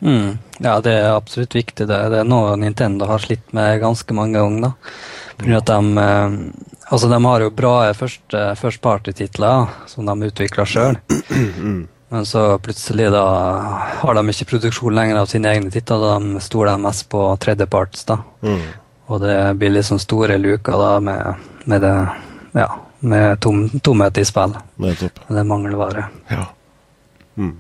Mm. 0.01 0.38
Ja, 0.58 0.79
det 0.81 0.93
er 0.98 1.12
absolutt 1.13 1.55
viktig. 1.55 1.86
Det, 1.88 1.98
det 2.10 2.22
er 2.24 2.27
noe 2.27 2.55
Nintendo 2.58 3.05
har 3.05 3.22
slitt 3.22 3.53
med 3.53 3.79
ganske 3.84 4.15
mange 4.17 4.39
ganger. 4.39 4.72
da. 4.72 4.96
Fordi 5.38 5.58
at 5.58 5.70
de, 5.70 6.05
eh, 6.05 6.38
altså 6.89 7.10
de 7.12 7.24
har 7.25 7.46
jo 7.46 7.55
bra 7.55 7.75
første, 7.98 8.43
første 8.60 8.84
partytitler 8.84 9.72
som 9.89 10.10
de 10.10 10.31
utvikler 10.31 10.70
sjøl. 10.70 11.01
Men 12.11 12.25
så 12.27 12.41
plutselig 12.59 13.07
da 13.13 13.23
har 14.01 14.17
de 14.17 14.23
ikke 14.33 14.49
produksjon 14.49 14.95
lenger 14.97 15.21
av 15.21 15.29
sine 15.31 15.47
egne 15.53 15.71
titler. 15.71 16.01
Da 16.03 16.17
de 16.19 16.41
stoler 16.43 16.77
mest 16.81 17.07
på 17.11 17.23
tredjeparts. 17.39 18.03
da. 18.09 18.17
Mm. 18.43 18.61
Og 19.11 19.21
det 19.23 19.37
blir 19.59 19.71
liksom 19.77 19.99
store 19.99 20.35
luker 20.39 20.75
da 20.79 20.89
med, 21.03 21.35
med 21.71 21.81
det 21.83 21.93
ja, 22.59 22.67
med 22.99 23.39
tom, 23.43 23.63
tomhet 23.79 24.19
i 24.19 24.25
spill. 24.27 24.57
Nettopp. 24.83 25.23
Det 25.27 25.39
er 25.39 25.47
mangelvare. 25.47 26.05
Ja. 26.31 26.45
Mm. 27.39 27.55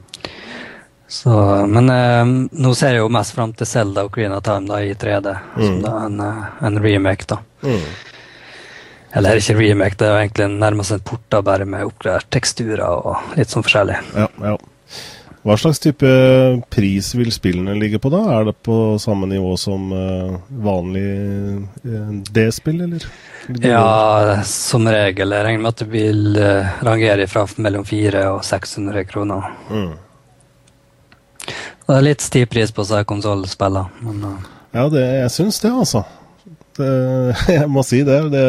Så, 1.11 1.31
men 1.67 1.89
eh, 1.91 2.25
nå 2.63 2.71
ser 2.75 2.93
jeg 2.95 3.01
jo 3.01 3.09
mest 3.11 3.33
fram 3.35 3.51
til 3.55 3.67
Zelda 3.67 4.05
og 4.07 4.13
Green 4.15 4.31
of 4.35 4.43
Time 4.47 4.67
da, 4.69 4.77
i 4.83 4.93
3D. 4.95 5.33
Som 5.57 5.73
Mm. 5.79 5.81
da 5.83 5.91
er 5.97 6.05
en, 6.05 6.19
eh, 6.27 6.45
en 6.67 6.79
remake, 6.83 7.27
da. 7.27 7.37
Mm. 7.63 7.81
Eller 9.15 9.39
ikke 9.41 9.57
remake, 9.59 9.97
det 9.99 10.07
er 10.07 10.13
jo 10.13 10.19
egentlig 10.23 10.49
nærmest 10.61 10.95
en 10.95 11.03
port 11.03 11.39
bare 11.43 11.65
med 11.67 11.87
oppgradert 11.87 12.29
teksturer 12.31 12.83
og 12.87 13.35
litt 13.35 13.51
sånn 13.51 13.65
forskjellig. 13.65 13.97
Ja, 14.15 14.29
ja. 14.39 14.57
Hva 15.41 15.55
slags 15.57 15.79
type 15.81 16.09
pris 16.69 17.07
vil 17.17 17.31
spillene 17.33 17.73
ligge 17.73 17.97
på 17.99 18.11
da? 18.13 18.19
Er 18.35 18.45
det 18.51 18.59
på 18.61 18.75
samme 19.01 19.25
nivå 19.25 19.55
som 19.57 19.87
eh, 19.97 20.35
vanlig 20.61 21.07
eh, 21.81 22.11
D-spill, 22.29 22.83
eller? 22.85 23.07
Ja, 23.65 24.43
som 24.45 24.85
regel. 24.85 25.33
Jeg 25.33 25.47
regner 25.47 25.63
med 25.63 25.73
at 25.73 25.81
det 25.81 25.89
vil 25.89 26.37
eh, 26.37 26.77
rangere 26.85 27.25
fra 27.31 27.47
mellom 27.57 27.87
400 27.89 28.35
og 28.35 28.45
600 28.45 29.07
kroner. 29.09 29.49
Mm. 29.73 29.91
Det 31.87 31.97
er 31.97 32.05
litt 32.05 32.21
stiv 32.21 32.45
pris 32.53 32.69
på 32.71 32.85
seg 32.85 33.09
konsollspillene, 33.09 33.89
men 34.05 34.25
Ja, 34.71 34.85
det, 34.93 35.01
jeg 35.23 35.33
syns 35.33 35.57
det, 35.65 35.73
altså. 35.73 36.05
Det, 36.77 36.91
jeg 37.57 37.67
må 37.71 37.83
si 37.87 38.03
det. 38.07 38.19
det 38.33 38.45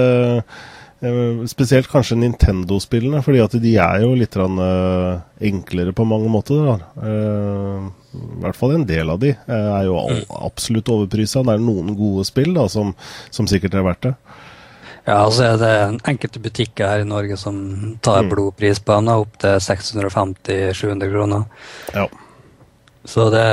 eh, 1.03 1.43
spesielt 1.51 1.89
kanskje 1.91 2.19
Nintendo-spillene, 2.21 3.23
fordi 3.27 3.41
at 3.43 3.57
de 3.63 3.75
er 3.83 4.05
jo 4.05 4.13
litt 4.19 4.37
eh, 4.39 5.19
enklere 5.51 5.93
på 5.97 6.07
mange 6.07 6.31
måter. 6.33 6.63
Da. 6.69 6.77
Eh, 7.03 7.91
I 8.19 8.41
hvert 8.45 8.59
fall 8.59 8.77
en 8.77 8.87
del 8.87 9.11
av 9.11 9.19
de 9.23 9.33
eh, 9.35 9.69
er 9.81 9.89
jo 9.89 9.99
absolutt 10.39 10.93
overprisa. 10.95 11.43
Det 11.43 11.57
er 11.57 11.65
noen 11.67 11.97
gode 11.99 12.25
spill 12.29 12.55
da, 12.55 12.69
som, 12.71 12.95
som 13.31 13.51
sikkert 13.51 13.75
er 13.79 13.87
verdt 13.89 14.09
det. 14.11 14.15
Ja, 15.03 15.25
så 15.35 15.43
er 15.49 15.57
det 15.59 15.71
enkelte 16.07 16.39
butikker 16.39 16.87
her 16.87 17.01
i 17.03 17.09
Norge 17.09 17.35
som 17.41 17.57
tar 18.07 18.23
Mm. 18.23 18.29
blodpris 18.31 18.79
på 18.79 18.95
den, 19.01 19.09
opp 19.11 19.33
til 19.43 19.57
650-700 19.59 21.11
kroner. 21.11 21.49
Ja. 21.91 22.05
Så 23.05 23.27
det, 23.35 23.47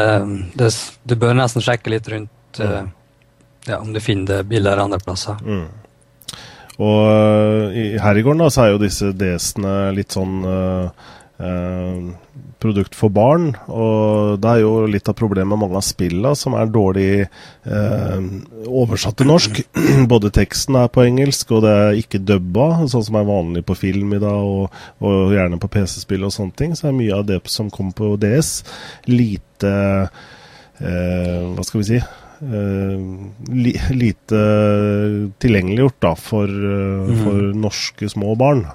det, 0.62 0.70
du 1.10 1.16
bør 1.18 1.34
nesten 1.40 1.66
sjekke 1.66 1.90
litt 1.96 2.10
rundt 2.14 2.30
Mm. 2.60 2.90
Eh, 3.66 3.74
ja, 3.74 3.80
om 3.80 3.94
du 3.94 4.02
finner 4.04 4.34
det 4.34 4.50
billigere 4.50 4.88
andre 4.88 5.02
plasser. 5.04 5.40
Mm. 5.46 5.68
Og 6.80 7.00
øh, 7.12 7.76
i, 7.76 7.86
her 8.00 8.18
i 8.18 8.24
gården 8.24 8.46
da, 8.46 8.52
så 8.54 8.66
er 8.66 8.74
jo 8.74 8.84
disse 8.84 9.12
DS-ene 9.12 9.74
litt 9.98 10.16
sånn 10.16 10.44
uh, 10.48 11.08
Uh, 11.40 12.12
produkt 12.60 12.98
for 13.00 13.08
barn. 13.16 13.54
Og 13.72 14.42
det 14.44 14.50
er 14.52 14.64
jo 14.66 14.74
litt 14.92 15.08
av 15.08 15.16
problemet 15.16 15.48
med 15.48 15.62
mange 15.62 15.80
av 15.80 15.86
spillene 15.88 16.34
som 16.36 16.58
er 16.60 16.68
dårlig 16.68 17.12
uh, 17.24 18.18
oversatt 18.68 19.16
til 19.22 19.30
norsk. 19.32 19.62
Både 20.12 20.34
teksten 20.36 20.76
er 20.76 20.92
på 20.92 21.06
engelsk, 21.06 21.54
og 21.56 21.64
det 21.64 21.72
er 21.72 22.02
ikke 22.02 22.20
dubba, 22.20 22.68
sånn 22.92 23.08
som 23.08 23.22
er 23.22 23.30
vanlig 23.30 23.64
på 23.70 23.78
film 23.80 24.12
i 24.18 24.20
dag, 24.20 24.44
og, 24.44 24.82
og 25.00 25.32
gjerne 25.38 25.62
på 25.64 25.72
PC-spill 25.78 26.28
og 26.28 26.36
sånne 26.36 26.60
ting. 26.60 26.76
Så 26.76 26.90
er 26.90 27.00
mye 27.00 27.16
av 27.16 27.24
det 27.32 27.40
som 27.48 27.72
kommer 27.72 27.96
på 27.96 28.18
DS, 28.20 28.52
lite 29.08 29.76
uh, 30.84 31.46
Hva 31.56 31.64
skal 31.64 31.80
vi 31.80 31.88
si? 31.94 32.04
Eh, 32.42 32.98
li, 33.54 33.74
lite 33.92 34.42
tilgjengeliggjort 35.40 36.00
da, 36.00 36.14
for, 36.16 36.48
Mhm. 36.48 37.24
for 37.24 37.34
norske 37.56 38.10
små 38.10 38.36
barn. 38.38 38.66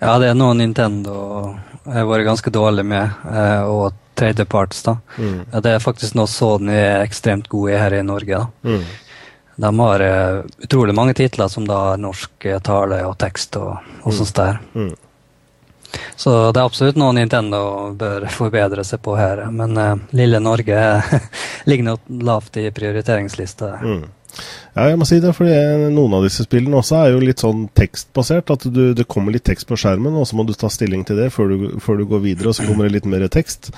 Ja, 0.00 0.18
det 0.18 0.28
er 0.30 0.34
noe 0.34 0.54
Nintendo 0.54 1.56
har 1.84 2.04
vært 2.06 2.26
ganske 2.26 2.50
dårlig 2.52 2.84
med, 2.86 3.10
eh, 3.32 3.62
og 3.62 3.92
tredjeparts. 4.16 4.82
da. 4.82 4.96
Mm. 5.18 5.44
Ja, 5.52 5.60
det 5.60 5.72
er 5.74 5.78
faktisk 5.84 6.14
noe 6.14 6.26
Sony 6.26 6.72
er 6.72 7.04
ekstremt 7.06 7.48
gode 7.48 7.72
i 7.74 7.78
her 7.78 7.92
i 7.94 8.02
Norge. 8.02 8.26
da. 8.38 8.46
Mm. 8.64 8.84
De 9.58 9.78
har 9.78 9.98
utrolig 10.62 10.94
mange 10.94 11.14
titler 11.14 11.48
som 11.48 11.64
da 11.64 11.74
har 11.90 11.96
norsk 11.96 12.62
tale 12.62 13.02
og 13.06 13.16
tekst 13.18 13.56
og, 13.56 13.78
og 14.04 14.12
Mm. 14.12 14.16
sånt 14.18 14.34
der. 14.34 14.58
Så 16.16 16.34
det 16.52 16.60
er 16.60 16.64
absolutt 16.66 16.98
noe 17.00 17.14
Nintendo 17.16 17.92
bør 17.96 18.28
forbedre 18.32 18.84
seg 18.86 19.02
på 19.04 19.16
her. 19.18 19.46
Men 19.52 19.76
uh, 19.78 19.94
lille 20.16 20.40
Norge 20.42 20.84
ligger 21.68 21.90
nok 21.92 22.12
lavt 22.26 22.60
i 22.62 22.68
prioriteringslista. 22.74 23.72
Mm. 23.82 24.04
Ja, 24.76 24.90
jeg 24.90 24.98
må 25.00 25.06
si 25.08 25.16
det, 25.24 25.30
fordi 25.32 25.54
noen 25.94 26.12
av 26.18 26.24
disse 26.26 26.44
spillene 26.44 26.76
også 26.76 26.98
er 27.00 27.14
jo 27.14 27.20
litt 27.24 27.40
sånn 27.40 27.62
tekstbasert. 27.78 28.50
At 28.52 28.66
du, 28.68 28.92
det 28.92 29.06
kommer 29.08 29.32
litt 29.32 29.46
tekst 29.48 29.64
på 29.70 29.78
skjermen, 29.80 30.12
og 30.20 30.26
så 30.28 30.36
må 30.36 30.44
du 30.44 30.52
ta 30.52 30.68
stilling 30.68 31.04
til 31.08 31.16
det 31.16 31.30
før 31.32 31.48
du, 31.54 31.64
før 31.80 31.96
du 32.02 32.04
går 32.10 32.20
videre, 32.26 32.50
og 32.52 32.58
så 32.58 32.66
kommer 32.68 32.84
det 32.84 32.98
litt 32.98 33.08
mer 33.08 33.24
tekst. 33.32 33.70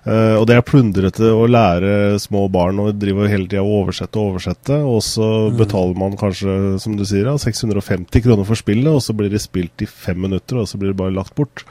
Uh, 0.00 0.40
og 0.40 0.46
det 0.48 0.56
er 0.56 0.64
plundrete 0.66 1.28
å 1.36 1.44
lære 1.46 2.16
små 2.18 2.46
barn 2.50 2.80
å 2.80 2.88
drive 2.96 3.28
hele 3.30 3.46
tida 3.46 3.60
og 3.62 3.84
oversette 3.84 4.16
og 4.18 4.32
oversette, 4.34 4.80
og 4.80 5.02
så 5.04 5.28
Mm. 5.50 5.56
betaler 5.60 5.96
man 6.02 6.16
kanskje, 6.18 6.80
som 6.80 6.96
du 6.96 7.04
sier, 7.04 7.30
650 7.38 8.22
kroner 8.24 8.44
for 8.48 8.56
spillet, 8.58 8.88
og 8.90 9.02
så 9.04 9.14
blir 9.14 9.30
det 9.30 9.42
spilt 9.44 9.82
i 9.84 9.86
fem 9.86 10.18
minutter, 10.26 10.56
og 10.58 10.66
så 10.66 10.78
blir 10.80 10.90
det 10.94 10.96
bare 11.04 11.14
lagt 11.14 11.34
bort. 11.38 11.62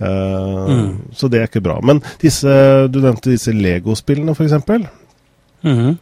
Uh, 0.00 0.64
Mm. 0.64 0.94
Så 1.14 1.28
det 1.30 1.38
er 1.42 1.46
ikke 1.50 1.62
bra. 1.62 1.76
Men 1.82 2.00
disse, 2.22 2.48
du 2.90 3.00
nevnte 3.04 3.30
disse 3.30 3.52
Lego-spillene, 3.52 4.32
f.eks. 4.34 4.54
Mhm. 5.64 5.94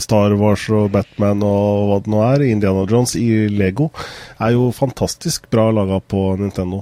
Star 0.00 0.32
Wars 0.40 0.62
og 0.72 0.90
Batman 0.94 1.42
og 1.44 1.90
hva 1.90 1.98
det 2.04 2.12
nå 2.14 2.22
er, 2.24 2.46
Indiana 2.48 2.86
Jones 2.88 3.12
i 3.20 3.48
Lego, 3.52 3.90
er 4.40 4.54
jo 4.56 4.70
fantastisk 4.72 5.50
bra 5.52 5.68
laga 5.76 6.00
på 6.00 6.38
Nintendo. 6.40 6.80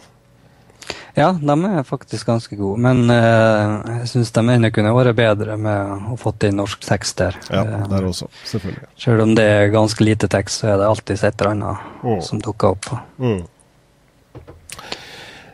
Ja, 1.19 1.33
de 1.35 1.55
er 1.67 1.83
faktisk 1.83 2.29
ganske 2.31 2.55
gode. 2.57 2.79
Men 2.79 3.11
uh, 3.11 3.83
jeg 3.99 4.07
syns 4.13 4.31
de 4.37 4.45
ennå 4.55 4.71
kunne 4.71 4.93
vært 4.95 5.17
bedre 5.19 5.57
med 5.59 6.13
å 6.13 6.17
få 6.21 6.31
inn 6.47 6.61
norsk 6.61 6.85
tekst 6.87 7.19
der. 7.19 7.35
Ja, 7.51 7.65
Eh, 7.67 7.87
der 7.91 8.07
også, 8.07 8.29
selvfølgelig. 8.47 8.87
Selv 8.97 9.25
om 9.27 9.35
det 9.35 9.45
er 9.45 9.73
ganske 9.75 10.05
lite 10.07 10.29
tekst, 10.31 10.61
så 10.63 10.71
er 10.75 10.79
det 10.79 10.87
alltid 10.87 11.25
et 11.25 11.41
eller 11.43 11.51
annet 11.57 12.05
Mm. 12.05 12.23
som 12.23 12.39
dukker 12.41 12.69
opp. 12.77 12.87
Mm. 13.19 13.43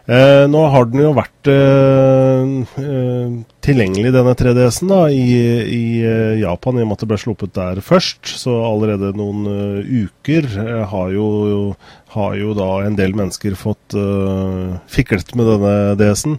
Eh, 0.04 0.44
nå 0.52 0.60
har 0.68 0.84
den 0.92 1.00
jo 1.00 1.14
vært 1.16 1.48
eh, 1.48 2.44
eh 2.76 3.40
tilgjengelig, 3.64 4.10
denne 4.12 4.34
3DS-en, 4.36 4.90
da, 4.90 5.06
i, 5.08 5.32
i 5.64 6.04
eh, 6.04 6.36
Japan, 6.42 6.76
i 6.76 6.82
og 6.84 6.88
med 6.90 6.98
at 6.98 7.00
det 7.00 7.08
ble 7.08 7.16
sluppet 7.22 7.54
der 7.56 7.80
først. 7.80 8.28
Så 8.42 8.52
allerede 8.60 9.16
noen 9.16 9.48
uh, 9.48 9.80
uker 9.80 10.44
har, 10.90 11.08
jo, 11.14 11.72
har, 12.12 12.36
jo, 12.36 12.52
da 12.58 12.84
en 12.84 12.96
del 13.00 13.16
mennesker 13.16 13.56
fått 13.56 13.96
uh, 13.96 14.76
fiklet 14.92 15.32
med 15.40 15.48
denne 15.54 15.96
DS-en. 16.02 16.36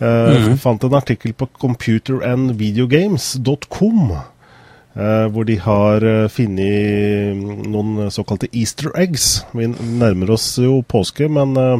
Mm. 0.00 0.56
Fant 0.60 0.84
en 0.84 0.94
artikkel 0.96 1.32
på 1.36 1.46
computerandvideogames.com. 1.60 4.16
Uh, 4.96 5.28
hvor 5.28 5.44
de 5.44 5.60
har 5.60 6.00
uh, 6.08 6.24
funnet 6.32 7.36
noen 7.68 8.08
såkalte 8.08 8.48
easter 8.56 8.88
eggs. 8.96 9.44
Vi 9.52 9.68
nærmer 9.68 10.32
oss 10.32 10.56
jo 10.56 10.80
påske, 10.88 11.28
men 11.28 11.52
uh, 11.60 11.76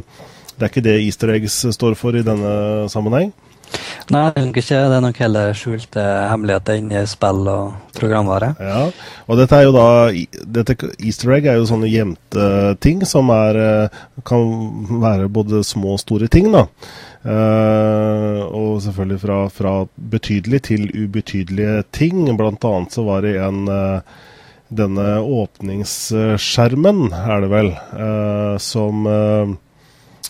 det 0.57 0.65
er 0.65 0.73
ikke 0.73 0.87
det 0.87 0.97
easter 1.03 1.35
eggs 1.37 1.59
står 1.77 1.99
for 1.99 2.17
i 2.17 2.25
denne 2.27 2.87
sammenheng. 2.93 3.33
Nei, 4.15 4.29
det 4.31 4.39
er 4.39 4.45
nok 4.47 4.59
ikke. 4.61 4.77
Det 4.79 4.97
er 4.97 5.03
nok 5.03 5.17
heller 5.19 5.57
skjulte 5.59 6.03
hemmeligheter 6.31 6.77
inni 6.79 7.01
spill 7.11 7.49
og 7.51 7.97
programvare. 7.97 8.53
Ja, 8.63 8.85
og 9.27 9.41
dette 9.41 9.59
er 9.59 9.67
jo 9.67 9.73
da 9.75 9.87
dette 10.59 10.77
Easter 11.01 11.33
egg 11.35 11.49
er 11.51 11.59
jo 11.59 11.67
sånne 11.67 11.91
gjemte 11.91 12.77
ting 12.85 13.03
som 13.09 13.33
er, 13.35 13.59
kan 14.29 14.47
være 15.03 15.27
både 15.33 15.65
små 15.67 15.97
og 15.97 16.03
store 16.05 16.31
ting, 16.31 16.53
da. 16.55 16.67
Uh, 17.27 18.47
og 18.55 18.79
selvfølgelig 18.85 19.19
fra, 19.19 19.41
fra 19.51 19.75
betydelig 19.99 20.63
til 20.69 20.87
ubetydelige 20.95 21.83
ting. 21.91 22.23
Blant 22.39 22.63
annet 22.69 22.95
så 22.95 23.03
var 23.09 23.27
det 23.27 23.37
en 23.43 23.67
uh, 23.67 24.23
Denne 24.67 25.21
åpningsskjermen, 25.23 27.13
er 27.15 27.45
det 27.45 27.51
vel, 27.53 27.69
uh, 27.95 28.57
som 28.59 29.07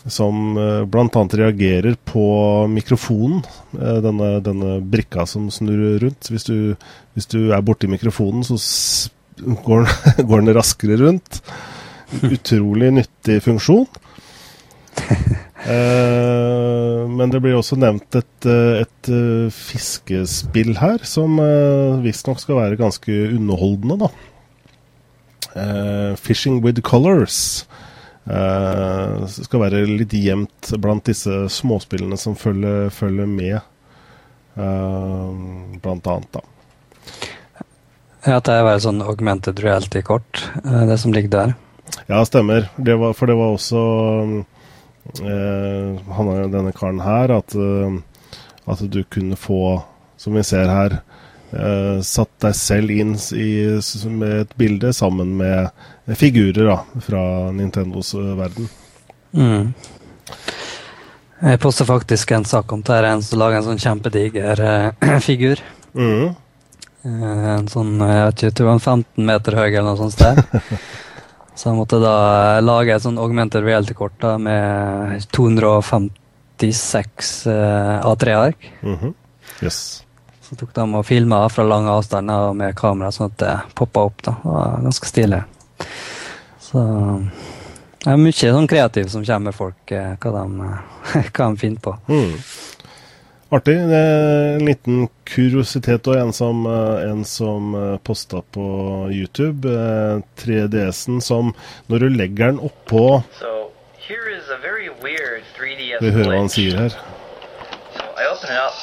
som 0.08 0.54
bl.a. 0.90 1.22
reagerer 1.40 1.96
på 2.04 2.26
mikrofonen. 2.70 3.42
Denne, 3.72 4.36
denne, 4.44 4.78
brikka 4.86 5.26
som 5.26 5.48
snurrer 5.50 5.98
rundt. 6.04 6.30
Hvis 6.30 6.46
du, 6.46 6.76
hvis 7.16 7.28
du 7.32 7.50
er 7.50 7.64
borti 7.66 7.90
mikrofonen, 7.90 8.44
så 8.46 8.58
går, 9.66 9.88
går 10.28 10.44
den 10.44 10.54
raskere 10.56 10.98
rundt. 11.02 11.40
Utrolig 12.22 12.92
nyttig 13.00 13.40
funksjon. 13.44 13.88
Uh, 15.66 17.02
men 17.18 17.32
det 17.32 17.42
blir 17.42 17.58
også 17.58 17.76
nevnt 17.80 18.16
et, 18.16 18.46
eh, 18.46 18.84
et 18.84 19.10
fiskespill 19.52 20.76
her, 20.78 21.02
som 21.06 21.40
visstnok 22.04 22.40
skal 22.42 22.60
være 22.62 22.78
ganske 22.80 23.18
underholdende, 23.34 24.06
da. 24.06 24.14
'Fishing 25.56 26.60
with 26.60 26.82
Colors'. 26.84 27.64
Uh, 28.26 29.22
skal 29.30 29.62
være 29.62 29.84
litt 29.86 30.14
jevnt 30.18 30.72
blant 30.82 31.06
disse 31.06 31.44
småspillene 31.52 32.18
som 32.18 32.34
følger, 32.38 32.90
følger 32.94 33.30
med, 33.30 33.58
blant 34.56 36.06
annet, 36.08 36.30
da. 36.32 36.40
Ja, 38.24 38.38
at 38.38 38.48
det 38.48 38.54
er 38.56 38.78
sånn 38.80 39.02
augmented 39.04 39.60
reality-kort, 39.60 40.46
det 40.64 40.96
som 40.98 41.12
ligger 41.12 41.34
der. 41.34 41.52
Ja, 42.08 42.22
stemmer. 42.26 42.70
Det 42.80 42.96
var, 42.98 43.12
for 43.14 43.28
det 43.28 43.36
var 43.36 43.52
også 43.52 43.82
Eh, 45.14 46.12
han 46.12 46.28
har 46.28 46.48
denne 46.50 46.72
karen 46.72 47.00
her, 47.00 47.30
at, 47.30 47.54
eh, 47.54 47.98
at, 48.66 48.80
du 48.90 49.02
kunne 49.04 49.36
få, 49.36 49.82
som 50.16 50.34
vi 50.34 50.42
ser 50.44 50.68
her, 50.70 50.98
eh, 51.52 52.00
satt 52.02 52.32
deg 52.42 52.56
selv 52.58 52.90
inn 52.90 53.14
i, 53.32 53.78
med 54.10 54.40
et 54.40 54.56
bilde 54.58 54.92
sammen 54.92 55.36
med 55.38 55.70
figurer 56.14 56.68
da, 56.68 56.78
fra 57.02 57.52
Nintendos 57.52 58.14
verden. 58.14 58.68
Mm. 59.34 59.72
Jeg 61.36 61.60
poster 61.60 61.84
faktisk 61.84 62.30
en 62.32 62.44
sak 62.48 62.72
om 62.72 62.82
det, 62.82 63.04
en 63.04 63.22
som 63.22 63.38
lager 63.40 63.56
en 63.58 63.64
sånn 63.66 63.78
kjempediger 63.82 64.60
uh, 64.62 65.18
figur. 65.28 65.56
Mm. 65.92 66.34
Uh, 67.04 67.48
en 67.58 67.68
sånn, 67.68 68.00
jeg 68.00 68.22
vet 68.22 68.42
ikke, 68.42 68.54
tror 68.60 68.70
han 68.72 68.80
15 68.80 69.26
meter 69.28 69.52
høy 69.58 69.68
eller 69.68 69.88
noe 69.90 70.00
sånt 70.00 70.16
sted. 70.16 70.36
Så 71.56 71.70
jeg 71.70 71.78
måtte 71.78 71.98
da 72.02 72.16
lage 72.60 72.92
et 72.92 73.02
sånn 73.04 73.18
augmented 73.20 73.64
reality-kort 73.64 74.20
da, 74.20 74.38
med 74.40 75.24
256 75.32 77.46
uh, 77.48 78.12
A3-ark. 78.12 78.72
Mm 78.82 78.96
-hmm. 78.96 79.12
yes. 79.64 80.04
Så 80.40 80.56
tok 80.56 80.74
de 80.74 80.94
og 80.94 81.06
filma 81.06 81.48
fra 81.48 81.64
lang 81.64 81.88
avstand 81.88 82.30
med 82.56 82.76
kamera, 82.76 83.12
sånn 83.12 83.26
at 83.32 83.38
det 83.38 83.60
poppa 83.74 84.00
opp. 84.00 84.22
da. 84.22 84.30
Det 84.42 84.50
var 84.50 84.80
ganske 84.82 85.06
stilig. 85.06 85.42
Så 86.76 86.82
det 88.04 88.12
er 88.12 88.18
mye 88.20 88.36
sånn 88.36 88.68
kreativt 88.68 89.10
som 89.14 89.22
kommer 89.24 89.48
med 89.48 89.56
folk, 89.56 89.92
eh, 89.96 90.12
hva 90.20 90.30
de, 90.36 90.66
hva 91.32 91.46
de 91.48 91.60
finner 91.62 91.80
på. 91.82 91.94
Mm. 92.12 92.34
Artig. 93.56 93.76
En 93.80 94.64
liten 94.66 95.06
kuriositet 95.24 96.06
og 96.10 96.18
en 96.18 96.32
som, 96.36 96.66
eh, 96.66 97.08
en 97.08 97.24
som 97.24 97.74
eh, 97.74 97.96
posta 98.04 98.42
på 98.52 98.66
YouTube. 99.14 99.72
3DS-en 100.36 101.16
eh, 101.16 101.24
som 101.24 101.54
når 101.86 102.04
du 102.04 102.08
legger 102.18 102.52
den 102.52 102.60
oppå 102.60 103.22
so, 103.38 103.54
Vi 104.06 104.14
hører 106.12 106.28
hva 106.28 106.38
han 106.42 106.52
sier 106.52 106.76
her. 106.76 106.92
So 106.92 108.04
I 108.20 108.28
open 108.28 108.52
it 108.52 108.60
up. 108.60 108.76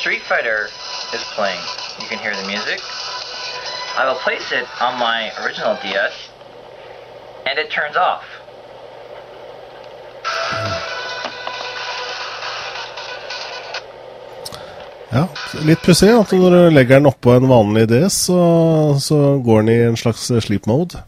Street 0.00 0.22
Fighter 0.22 0.72
is 1.12 1.22
playing. 1.36 1.60
You 2.00 2.08
can 2.08 2.18
hear 2.18 2.34
the 2.34 2.48
music. 2.48 2.80
I 3.98 4.06
will 4.08 4.20
place 4.24 4.52
it 4.52 4.66
on 4.80 4.98
my 4.98 5.30
original 5.44 5.76
DS, 5.82 6.27
and 7.48 7.58
it 7.58 7.70
turns 7.70 7.96
off. 7.96 8.24
Ja, 15.08 15.24
litt 15.64 15.80
pussig 15.80 16.10
at 16.12 16.34
når 16.36 16.52
du 16.52 16.74
legger 16.76 16.98
den 16.98 17.08
oppå 17.08 17.32
en 17.32 17.48
vanlig 17.48 17.86
DS, 17.88 18.16
så, 18.28 18.40
så, 19.00 19.38
går 19.44 19.64
den 19.64 19.72
i 19.72 19.78
en 19.86 19.96
slags 19.96 20.26
sleep 20.44 20.68
mode. 20.68 21.00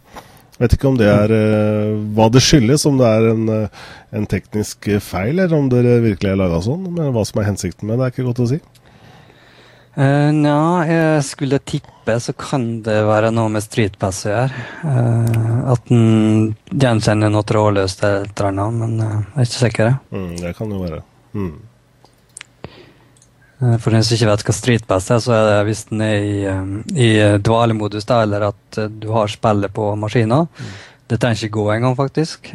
Vet 0.60 0.76
ikke 0.76 0.88
om 0.88 0.96
det 1.00 1.08
er 1.08 1.32
uh, 1.32 2.00
hva 2.16 2.30
det 2.32 2.40
skyldes, 2.44 2.86
om 2.88 2.96
det 3.00 3.08
er 3.08 3.28
en, 3.30 3.44
uh, 3.48 3.92
en 4.16 4.28
teknisk 4.28 4.88
feil, 5.04 5.36
eller 5.36 5.56
om 5.56 5.68
det 5.72 5.84
virkelig 6.04 6.32
er 6.32 6.40
laga 6.40 6.62
sånn. 6.64 6.88
Men 6.96 7.12
hva 7.14 7.24
som 7.28 7.40
er 7.40 7.48
hensikten 7.48 7.88
med 7.88 8.00
det, 8.00 8.08
er 8.08 8.14
ikke 8.14 8.28
godt 8.28 8.42
å 8.44 8.48
si. 8.54 8.60
Uh, 9.98 10.30
Nja, 10.34 10.58
jeg 10.86 11.24
skulle 11.26 11.58
tippe 11.66 12.14
så 12.22 12.34
kan 12.38 12.82
det 12.86 12.96
være 13.06 13.32
noe 13.34 13.50
med 13.52 13.64
streetpass 13.64 14.24
å 14.26 14.30
gjøre. 14.32 14.66
Uh, 14.84 15.72
at 15.74 15.90
den 15.90 16.52
gjenkjenner 16.70 17.32
noe 17.32 17.46
trådløst 17.46 18.04
eller 18.06 18.28
et 18.28 18.44
eller 18.44 18.52
annet, 18.52 18.78
men 18.78 19.02
jeg 19.02 19.26
er 19.34 19.48
ikke 19.48 19.64
sikker. 19.64 19.92
Mm, 20.14 20.30
det 20.40 20.54
kan 20.58 20.72
jo 20.74 20.84
være. 20.84 21.02
Mm. 21.34 21.52
Eh, 23.60 23.76
for 23.78 23.92
den 23.92 24.04
som 24.04 24.16
ikke 24.16 24.30
vet 24.30 24.44
hva 24.46 24.56
streetpass 24.56 25.10
er, 25.12 25.20
så 25.22 25.34
er 25.36 25.48
det 25.50 25.58
hvis 25.68 25.84
den 25.90 26.04
er 26.04 26.16
i, 26.24 26.38
i 26.96 27.10
dvalemodus, 27.44 28.08
da, 28.08 28.22
eller 28.24 28.48
at 28.50 28.80
du 29.02 29.10
har 29.14 29.30
spillet 29.32 29.74
på 29.76 29.90
maskina. 30.00 30.44
Mm. 30.46 30.70
Det 31.10 31.18
trenger 31.18 31.40
ikke 31.42 31.56
gå 31.56 31.64
engang, 31.74 31.96
faktisk. 31.98 32.52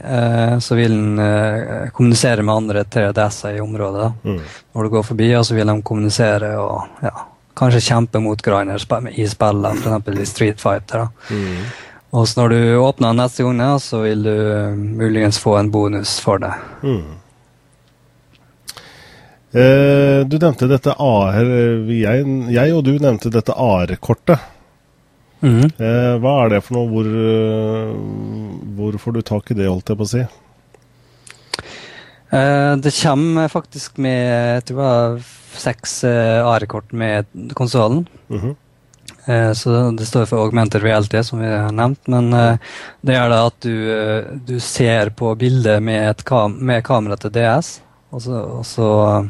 så 0.63 0.75
vil 0.79 0.93
den 0.95 1.89
kommunisere 1.91 2.43
med 2.45 2.55
andre 2.55 2.85
3DS-er 2.87 3.57
i 3.57 3.63
området 3.63 4.05
mm. 4.23 4.37
når 4.71 4.87
du 4.87 4.93
går 4.93 5.03
forbi, 5.09 5.27
og 5.35 5.43
så 5.43 5.57
vil 5.57 5.67
de 5.67 5.75
kommunisere 5.83 6.53
og 6.61 7.03
ja, 7.03 7.11
kanskje 7.59 7.83
kjempe 7.83 8.21
mot 8.23 8.39
hverandre 8.39 8.77
i 9.11 9.27
spillet, 9.27 9.83
f.eks. 9.83 10.21
i 10.23 10.29
Street 10.29 10.63
Fighter. 10.63 11.09
Mm. 11.27 11.67
Og 12.15 12.27
så 12.27 12.41
når 12.41 12.53
du 12.53 12.59
åpner 12.79 13.11
den 13.11 13.19
neste 13.19 13.43
gang, 13.43 13.79
så 13.83 14.01
vil 14.05 14.23
du 14.23 14.35
muligens 14.75 15.39
få 15.41 15.57
en 15.59 15.71
bonus 15.71 16.15
for 16.23 16.39
det. 16.39 16.53
Mm. 16.83 17.03
Eh, 19.55 20.19
du 20.27 20.35
nevnte 20.35 20.67
dette 20.67 20.91
AR 20.99 21.37
jeg, 21.87 22.23
jeg, 22.51 22.71
og 22.75 22.83
du 22.87 22.95
nevnte 22.99 23.31
dette 23.31 23.55
AR-kortet. 23.55 24.51
Mm. 25.45 25.69
Eh, 25.69 26.15
hva 26.23 26.33
er 26.41 26.55
det 26.55 26.63
for 26.65 26.79
noe? 26.79 26.89
Hvor, 26.89 27.05
uh, 27.05 27.93
hvor, 28.77 28.97
får 29.01 29.15
du 29.15 29.21
tak 29.25 29.51
i 29.53 29.57
det, 29.59 29.69
holdt 29.69 29.91
jeg 29.91 29.99
på 29.99 30.07
å 30.07 30.09
si? 30.09 30.25
Eh, 32.35 32.73
det 32.81 32.91
kommer 32.97 33.51
faktisk 33.53 33.99
med 34.01 34.21
jeg 34.25 34.63
tror 34.71 34.81
det 34.81 35.25
seks 35.61 35.99
eh, 36.09 36.41
AR-kort 36.43 36.91
med 36.91 37.29
konsollen. 37.53 38.07
Mm 38.27 38.41
-hmm. 38.41 38.55
Så 39.53 39.91
det 39.91 40.05
står 40.05 40.25
for 40.25 40.37
augmented 40.37 40.83
reality, 40.83 41.23
som 41.23 41.39
vi 41.39 41.47
har 41.47 41.71
nevnt. 41.71 42.07
Men 42.07 42.29
det 43.01 43.13
gjør 43.13 43.29
det 43.29 43.45
at 43.45 43.61
du, 43.61 44.25
du 44.45 44.59
ser 44.59 45.09
på 45.09 45.35
bildet 45.35 45.83
med, 45.83 46.23
kam 46.23 46.51
med 46.51 46.83
kamera 46.83 47.17
til 47.17 47.31
DS, 47.31 47.81
og 48.11 48.21
så, 48.21 48.31
og 48.31 48.65
så 48.65 49.25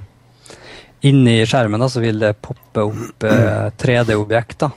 Inni 1.06 1.44
skjermen 1.46 1.82
da, 1.84 1.90
så 1.92 2.02
vil 2.02 2.18
det 2.22 2.38
poppe 2.42 2.82
opp 2.88 3.26
eh, 3.28 3.68
3D-objekter 3.82 4.74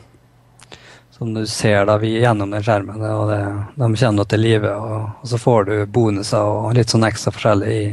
som 1.18 1.34
du 1.34 1.46
ser 1.46 1.86
da 1.88 1.96
vi 1.98 2.12
gjennom 2.20 2.50
den 2.54 2.62
skjermen. 2.62 3.02
og 3.02 3.30
det, 3.32 3.40
De 3.80 3.88
kjenner 3.98 4.28
til 4.30 4.42
live, 4.44 4.70
og, 4.70 4.92
og, 5.18 5.26
så 5.26 5.40
får 5.42 5.64
du 5.66 5.74
bonuser 5.90 6.46
og 6.46 6.76
litt 6.78 6.94
sånn 6.94 7.06
ekstra 7.08 7.34
forskjellig 7.34 7.74
i, 7.74 7.88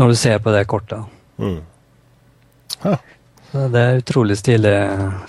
når 0.00 0.12
du 0.12 0.16
ser 0.16 0.40
på 0.44 0.54
det 0.54 0.64
kortet. 0.70 1.04
Mm. 1.38 1.60
Det 3.48 3.80
er 3.80 4.00
utrolig 4.00 4.36
stilig 4.38 4.74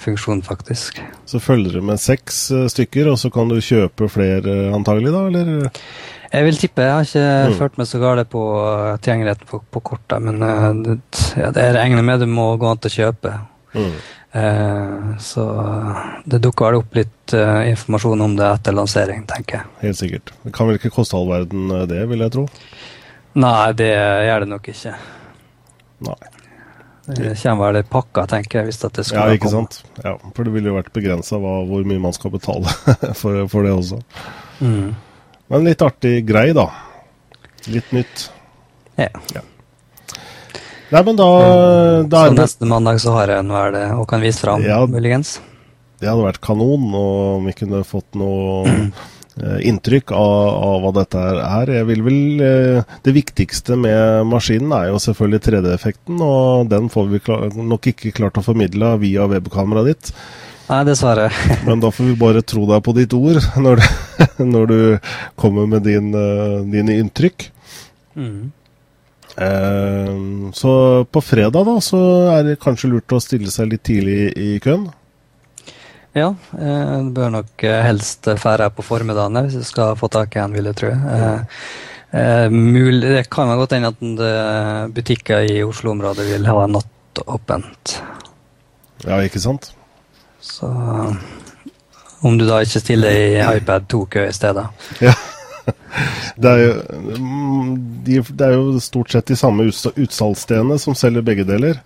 funksjon, 0.03 0.43
faktisk. 0.43 1.01
Så 1.27 1.41
følger 1.43 1.79
du 1.79 1.85
med 1.89 1.99
seks 1.99 2.39
uh, 2.51 2.67
stykker, 2.71 3.11
og 3.11 3.19
så 3.19 3.31
kan 3.31 3.51
du 3.51 3.59
kjøpe 3.63 4.09
flere 4.11 4.55
uh, 4.69 4.75
antagelig, 4.75 5.11
da? 5.15 5.25
eller? 5.27 5.83
Jeg 6.29 6.45
vil 6.45 6.59
tippe. 6.61 6.85
Jeg 6.85 6.93
har 6.93 7.07
ikke 7.07 7.51
mm. 7.51 7.57
følt 7.59 7.79
meg 7.79 7.89
så 7.89 8.01
galt 8.03 8.31
på 8.31 8.45
tilgjengeligheten 9.01 9.49
på, 9.49 9.61
på 9.75 9.83
kortet, 9.91 10.23
men 10.23 10.43
uh, 10.43 10.71
det, 10.85 10.99
ja, 11.39 11.51
det 11.55 11.67
regner 11.75 12.05
med 12.05 12.23
du 12.23 12.27
må 12.31 12.51
gå 12.59 12.69
an 12.69 12.79
til 12.83 12.91
å 12.91 12.97
kjøpe. 12.97 13.35
Mm. 13.75 13.91
Uh, 14.29 15.15
så 15.17 15.43
det 16.29 16.41
dukker 16.43 16.69
vel 16.69 16.83
opp 16.83 16.97
litt 16.97 17.33
uh, 17.33 17.65
informasjon 17.65 18.21
om 18.21 18.35
det 18.37 18.45
etter 18.45 18.75
lansering, 18.77 19.23
tenker 19.29 19.61
jeg. 19.61 19.71
Helt 19.83 20.01
sikkert. 20.01 20.33
Det 20.43 20.53
kan 20.55 20.69
vel 20.69 20.77
ikke 20.77 20.93
koste 20.93 21.17
all 21.17 21.29
verden 21.31 21.71
det, 21.89 22.03
vil 22.11 22.25
jeg 22.25 22.35
tro? 22.37 22.45
Nei, 23.39 23.71
det 23.77 23.93
gjør 23.93 24.45
det 24.45 24.51
nok 24.51 24.69
ikke. 24.73 24.93
Nei. 26.09 26.19
Det 27.09 27.33
kommer 27.41 27.71
vel 27.71 27.79
i 27.79 27.83
pakka, 27.89 28.25
tenker 28.29 28.59
jeg. 28.59 28.69
hvis 28.69 28.81
det 28.83 28.89
skulle 29.05 29.21
komme. 29.21 29.33
Ja, 29.33 29.37
ikke 29.39 29.49
komme. 29.49 29.65
sant. 29.65 30.03
Ja, 30.03 30.15
For 30.35 30.45
det 30.45 30.53
ville 30.53 30.69
jo 30.69 30.75
vært 30.77 30.91
begrensa 30.93 31.39
hvor 31.41 31.85
mye 31.89 32.01
man 32.01 32.13
skal 32.13 32.33
betale 32.35 32.73
for, 33.21 33.45
for 33.49 33.65
det 33.65 33.73
også. 33.73 34.01
Mm. 34.61 34.91
Men 35.49 35.65
litt 35.65 35.81
artig 35.81 36.19
grei, 36.29 36.51
da. 36.53 36.67
Litt 37.69 37.89
nytt. 37.95 38.27
Ja. 38.99 39.09
ja. 39.33 39.41
Nei, 40.89 41.03
men 41.05 41.19
da, 41.19 41.29
da 42.09 42.25
Så 42.25 42.33
neste 42.33 42.65
mandag 42.69 42.97
så 43.03 43.13
har 43.13 43.29
jeg 43.29 43.43
en 43.43 43.53
vel 43.53 43.77
og 43.99 44.07
kan 44.09 44.23
vise 44.23 44.41
fram, 44.41 44.63
ja, 44.65 44.81
muligens? 44.89 45.37
Det 45.99 46.07
hadde 46.07 46.25
vært 46.25 46.41
kanon, 46.43 46.89
og 46.95 47.39
om 47.39 47.47
vi 47.49 47.55
kunne 47.59 47.83
fått 47.85 48.17
noe 48.17 48.63
eh, 49.43 49.59
inntrykk 49.69 50.13
av, 50.15 50.33
av, 50.65 50.77
hva 50.83 50.93
dette 51.01 51.23
er. 51.43 51.73
Jeg 51.77 51.87
vil 51.91 52.03
vel, 52.07 52.19
eh, 52.45 52.97
Det 53.05 53.13
viktigste 53.15 53.77
med 53.79 54.29
maskinen 54.31 54.73
er 54.77 54.89
jo 54.89 55.01
selvfølgelig 55.03 55.43
3D-effekten, 55.45 56.21
og 56.25 56.69
den 56.71 56.89
får 56.93 57.09
vi 57.11 57.23
klar, 57.25 57.49
nok 57.53 57.91
ikke 57.91 58.15
klart 58.15 58.39
å 58.39 58.45
formidle 58.45 58.95
via 59.03 59.27
webkameraet 59.29 59.91
ditt. 59.91 60.13
Nei, 60.69 60.83
dessverre. 60.85 61.29
Men 61.67 61.81
da 61.83 61.91
får 61.91 62.11
vi 62.11 62.19
bare 62.19 62.45
tro 62.45 62.63
deg 62.69 62.83
på 62.85 62.93
ditt 62.97 63.13
ord 63.17 63.41
når, 63.65 63.81
du, 63.81 64.45
når 64.53 64.71
du 64.71 64.79
kommer 65.39 65.69
med 65.69 65.85
din, 65.89 66.13
uh, 66.15 66.61
dine 66.69 66.97
inntrykk. 67.01 67.51
Mm. 68.15 68.49
Uh, 69.39 70.49
så 70.51 70.71
på 71.07 71.21
fredag 71.23 71.63
da, 71.67 71.75
så 71.83 71.99
er 72.33 72.47
det 72.47 72.61
kanskje 72.63 72.91
lurt 72.91 73.15
å 73.15 73.21
stille 73.23 73.51
seg 73.53 73.71
litt 73.71 73.85
tidlig 73.87 74.33
i 74.35 74.57
køen? 74.63 74.89
Ja, 76.17 76.33
eh, 76.57 77.01
bør 77.13 77.29
nok 77.33 77.63
helst 77.85 78.25
fære 78.41 78.71
på 78.73 78.85
formiddagen 78.85 79.37
hvis 79.45 79.59
du 79.59 79.65
skal 79.67 79.97
få 79.99 80.09
tak 80.11 80.35
i 80.35 80.41
en, 80.41 80.55
vil 80.57 80.69
jeg 80.71 80.77
tro. 80.79 80.89
Eh, 80.89 81.57
eh, 82.17 82.47
mulig, 82.49 83.03
det 83.05 83.27
kan 83.29 83.51
godt 83.59 83.75
hende 83.77 83.93
at 83.93 84.93
butikker 84.95 85.45
i 85.45 85.61
Oslo-området 85.63 86.25
vil 86.31 86.49
ha 86.49 86.65
nattåpent. 86.71 87.99
Ja, 89.05 89.21
ikke 89.21 89.41
sant? 89.43 89.71
Så 90.41 90.67
om 92.25 92.37
du 92.39 92.47
da 92.47 92.63
ikke 92.65 92.81
stiller 92.81 93.15
i 93.15 93.59
iPad 93.59 93.85
2-kø 93.91 94.25
i 94.27 94.35
stedet. 94.35 94.65
Ja. 95.03 95.13
Det 96.39 96.51
er, 96.51 96.61
jo, 96.63 96.73
de, 98.05 98.21
det 98.21 98.45
er, 98.45 98.53
jo, 98.55 98.79
stort 98.83 99.11
sett 99.11 99.27
de 99.27 99.35
samme 99.39 99.65
utsalgsstedene 99.67 100.77
som 100.79 100.95
selger 100.95 101.25
begge 101.25 101.43
deler. 101.47 101.81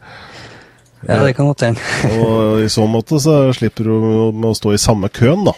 Ja, 1.08 1.18
det 1.24 1.34
kan 1.36 1.50
godt 1.50 1.66
hende. 1.66 1.82
og 2.22 2.62
i 2.64 2.70
så 2.72 2.86
måte 2.88 3.20
så 3.20 3.36
slipper 3.56 3.90
du 3.90 3.96
med 4.32 4.52
å 4.52 4.56
stå 4.56 4.76
i 4.76 4.82
samme 4.82 5.10
køen, 5.12 5.44
da. 5.50 5.56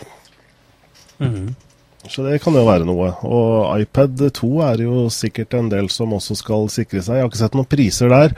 Mm. 1.19 1.53
Så 2.11 2.21
det 2.25 2.39
kan 2.43 2.53
jo 2.53 2.65
være 2.67 2.85
noe. 2.85 3.11
Og 3.25 3.81
iPad 3.81 4.21
2 4.37 4.49
er 4.67 4.83
jo 4.85 5.05
sikkert 5.13 5.55
en 5.57 5.69
del 5.71 5.89
som 5.93 6.13
også 6.13 6.37
skal 6.37 6.67
sikre 6.73 7.01
seg. 7.01 7.17
Jeg 7.17 7.25
har 7.25 7.31
ikke 7.31 7.41
sett 7.41 7.57
noen 7.57 7.69
priser 7.69 8.11
der. 8.13 8.35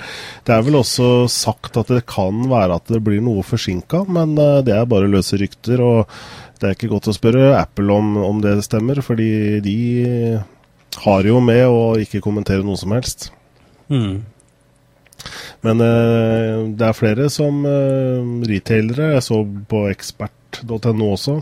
Det 0.48 0.56
er 0.56 0.64
vel 0.66 0.80
også 0.80 1.28
sagt 1.32 1.80
at 1.80 1.92
det 1.92 2.06
kan 2.10 2.46
være 2.52 2.80
at 2.80 2.94
det 2.94 3.02
blir 3.04 3.24
noe 3.24 3.44
forsinka, 3.46 4.06
men 4.08 4.38
eh, 4.40 4.62
det 4.68 4.76
er 4.76 4.90
bare 4.90 5.12
løse 5.12 5.40
rykter. 5.40 5.84
Og 5.84 6.20
det 6.62 6.70
er 6.70 6.78
ikke 6.78 6.92
godt 6.92 7.10
å 7.12 7.16
spørre 7.16 7.52
Apple 7.58 7.94
om, 7.94 8.16
om 8.26 8.42
det 8.44 8.58
stemmer, 8.66 9.02
fordi 9.06 9.30
de 9.66 9.78
har 11.04 11.30
jo 11.30 11.40
med 11.44 11.64
å 11.70 11.82
ikke 12.02 12.24
kommentere 12.26 12.66
noe 12.66 12.80
som 12.80 12.96
helst. 12.96 13.30
Mm. 13.94 14.26
Men 15.66 15.82
eh, 15.84 16.54
det 16.78 16.88
er 16.88 16.98
flere 16.98 17.28
som 17.34 17.66
eh, 17.68 18.30
retailere. 18.50 19.14
Jeg 19.16 19.26
så 19.26 19.42
på 19.70 19.88
ekspert.no 19.92 21.12
også 21.14 21.42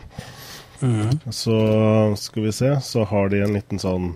Mm. 0.81 1.19
Så 1.31 1.55
skal 2.17 2.43
vi 2.43 2.51
se, 2.51 2.81
så 2.81 3.03
har 3.03 3.29
de 3.29 3.41
en 3.41 3.55
liten 3.55 3.79
sånn 3.81 4.09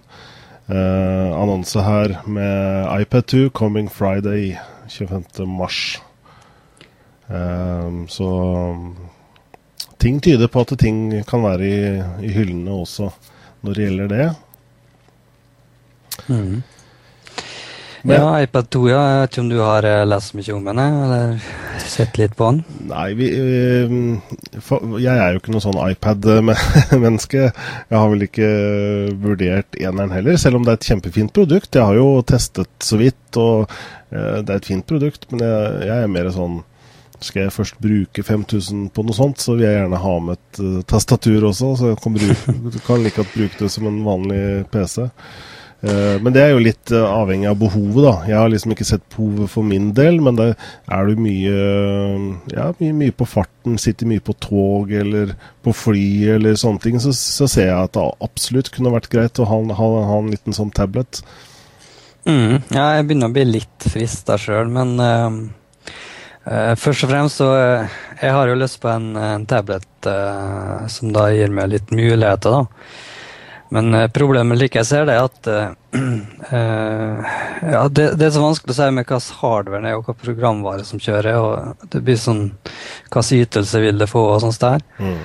eh, 0.67 1.29
annonse 1.33 1.81
her 1.81 2.17
med 2.27 2.89
iPad2 2.99 3.49
coming 3.55 3.89
Friday 3.89 4.57
25. 4.91 5.47
mars. 5.47 5.79
Eh, 7.29 7.89
så 8.11 8.29
ting 9.99 10.19
tyder 10.23 10.51
på 10.51 10.63
at 10.63 10.75
ting 10.79 10.99
kan 11.27 11.43
være 11.43 11.67
i, 11.67 11.79
i 12.25 12.33
hyllene 12.33 12.81
også 12.81 13.09
når 13.65 13.75
det 13.75 13.87
gjelder 13.87 14.11
det. 14.13 14.27
Mm. 16.29 16.61
Men, 18.01 18.15
ja, 18.15 18.41
iPad 18.45 18.69
2, 18.71 18.81
ja. 18.87 18.99
Jeg 19.09 19.19
vet 19.19 19.33
ikke 19.33 19.41
om 19.43 19.49
du 19.51 19.57
har 19.59 19.87
eh, 19.87 20.05
lest 20.07 20.35
mye 20.37 20.53
om 20.55 20.67
den, 20.69 20.79
eller 20.79 21.33
sett 21.83 22.19
litt 22.19 22.35
på 22.39 22.47
den? 22.47 22.61
Nei, 22.87 23.07
vi, 23.17 23.27
for, 24.63 24.95
jeg 25.01 25.19
er 25.19 25.35
jo 25.35 25.41
ikke 25.41 25.55
noe 25.55 25.63
sånn 25.65 25.81
iPad-menneske. 25.83 27.43
Jeg 27.49 27.97
har 27.97 28.13
vel 28.13 28.25
ikke 28.29 28.49
vurdert 29.19 29.79
eneren 29.81 30.15
heller, 30.15 30.39
selv 30.39 30.59
om 30.59 30.67
det 30.67 30.75
er 30.75 30.79
et 30.79 30.89
kjempefint 30.93 31.35
produkt. 31.35 31.75
Jeg 31.75 31.83
har 31.89 31.99
jo 31.99 32.21
testet 32.27 32.71
så 32.85 32.99
vidt, 33.01 33.21
og 33.35 33.67
uh, 33.67 34.39
det 34.39 34.47
er 34.47 34.57
et 34.61 34.71
fint 34.71 34.87
produkt, 34.87 35.27
men 35.33 35.43
jeg, 35.43 35.87
jeg, 35.89 35.97
er 35.97 36.13
mer 36.15 36.31
sånn 36.35 36.61
skal 37.25 37.45
jeg 37.45 37.55
først 37.55 37.79
bruke 37.83 38.23
5000 38.23 38.89
på 38.95 39.05
noe 39.05 39.15
sånt, 39.15 39.43
så 39.43 39.55
vil 39.55 39.67
jeg 39.67 39.77
gjerne 39.81 40.01
ha 40.01 40.17
med 40.23 40.39
et 40.39 40.59
uh, 40.63 40.81
tastatur 40.87 41.49
også. 41.51 41.75
Så 41.79 41.93
jeg 41.93 42.01
kan, 42.03 42.17
bruke, 42.17 42.81
kan 42.87 43.05
like 43.05 43.19
godt 43.19 43.33
bruke 43.35 43.63
det 43.63 43.71
som 43.73 43.87
en 43.89 44.03
vanlig 44.05 44.43
PC. 44.71 45.09
Uh, 45.79 46.15
men 46.19 46.33
det 46.35 46.41
er 46.43 46.53
jo 46.53 46.63
litt 46.63 46.91
uh, 46.91 47.05
avhengig 47.07 47.49
av 47.51 47.59
behovet, 47.59 48.01
da. 48.03 48.13
Jeg 48.27 48.39
har 48.39 48.51
liksom 48.51 48.75
ikke 48.75 48.87
sett 48.87 49.03
behovet 49.11 49.51
for 49.51 49.67
min 49.67 49.91
del, 49.95 50.21
men 50.23 50.39
det 50.39 50.49
er 50.55 51.11
du 51.11 51.21
mye, 51.23 51.59
ja, 52.55 52.69
mye, 52.79 52.95
mye, 53.03 53.15
på 53.15 53.27
farten, 53.27 53.77
sitter 53.79 54.09
mye 54.09 54.23
på 54.23 54.35
tog 54.43 54.91
eller 54.95 55.35
på 55.63 55.75
fly 55.75 56.09
eller 56.37 56.59
sånne 56.59 56.83
ting, 56.83 57.03
så, 57.03 57.13
så 57.15 57.47
ser 57.51 57.71
jeg 57.71 57.77
at 57.77 57.95
det 57.95 58.07
absolutt 58.27 58.73
kunne 58.75 58.95
vært 58.95 59.11
greit 59.11 59.39
å 59.39 59.47
ha, 59.47 59.61
ha, 59.79 59.93
ha 60.11 60.19
en 60.23 60.33
liten 60.33 60.55
sånn 60.55 60.73
tablet. 60.75 61.23
Mm, 62.27 62.59
ja, 62.75 62.89
jeg 62.97 63.07
begynner 63.07 63.31
å 63.31 63.35
bli 63.39 63.47
litt 63.47 63.87
frista 63.87 64.35
sjøl, 64.39 64.67
men 64.71 64.99
uh, 66.49 66.71
uh, 66.71 66.73
først 66.79 67.05
og 67.05 67.13
fremst 67.13 67.41
så 67.41 67.51
uh, 67.53 67.99
Jeg 68.21 68.35
har 68.35 68.49
jo 68.49 68.57
lyst 68.59 68.81
på 68.81 68.89
en, 68.91 69.13
en 69.15 69.45
tablet 69.47 69.85
som 70.89 71.11
da 71.11 71.25
gir 71.35 71.51
meg 71.51 71.73
litt 71.73 71.89
muligheter, 71.91 72.53
da. 72.55 72.89
Men 73.69 73.93
uh, 73.93 74.07
problemet 74.09 74.57
slik 74.57 74.77
jeg 74.79 74.87
ser 74.89 75.05
det, 75.09 75.15
er 75.15 75.27
at 75.27 75.49
uh, 75.49 75.73
ja, 77.75 77.83
det, 77.87 78.05
det, 78.17 78.27
er 78.27 78.33
så 78.33 78.43
vanskelig 78.43 78.73
å 78.73 78.77
si 78.79 78.87
med 78.93 79.05
hvilken 79.05 79.41
hardware 79.41 79.83
det 79.83 79.91
er 79.91 79.99
og 79.99 80.07
hvilken 80.07 80.23
programvare 80.23 80.87
som 80.87 81.01
kjører. 81.01 81.37
og 81.37 81.85
Det 81.93 82.01
blir 82.05 82.17
sånn 82.19 82.47
Hvilken 83.09 83.43
ytelse 83.43 83.83
vil 83.83 84.01
det 84.01 84.09
få 84.09 84.25
og 84.31 84.41
sånt 84.43 84.61
der. 84.63 84.85
Mm. 84.97 85.21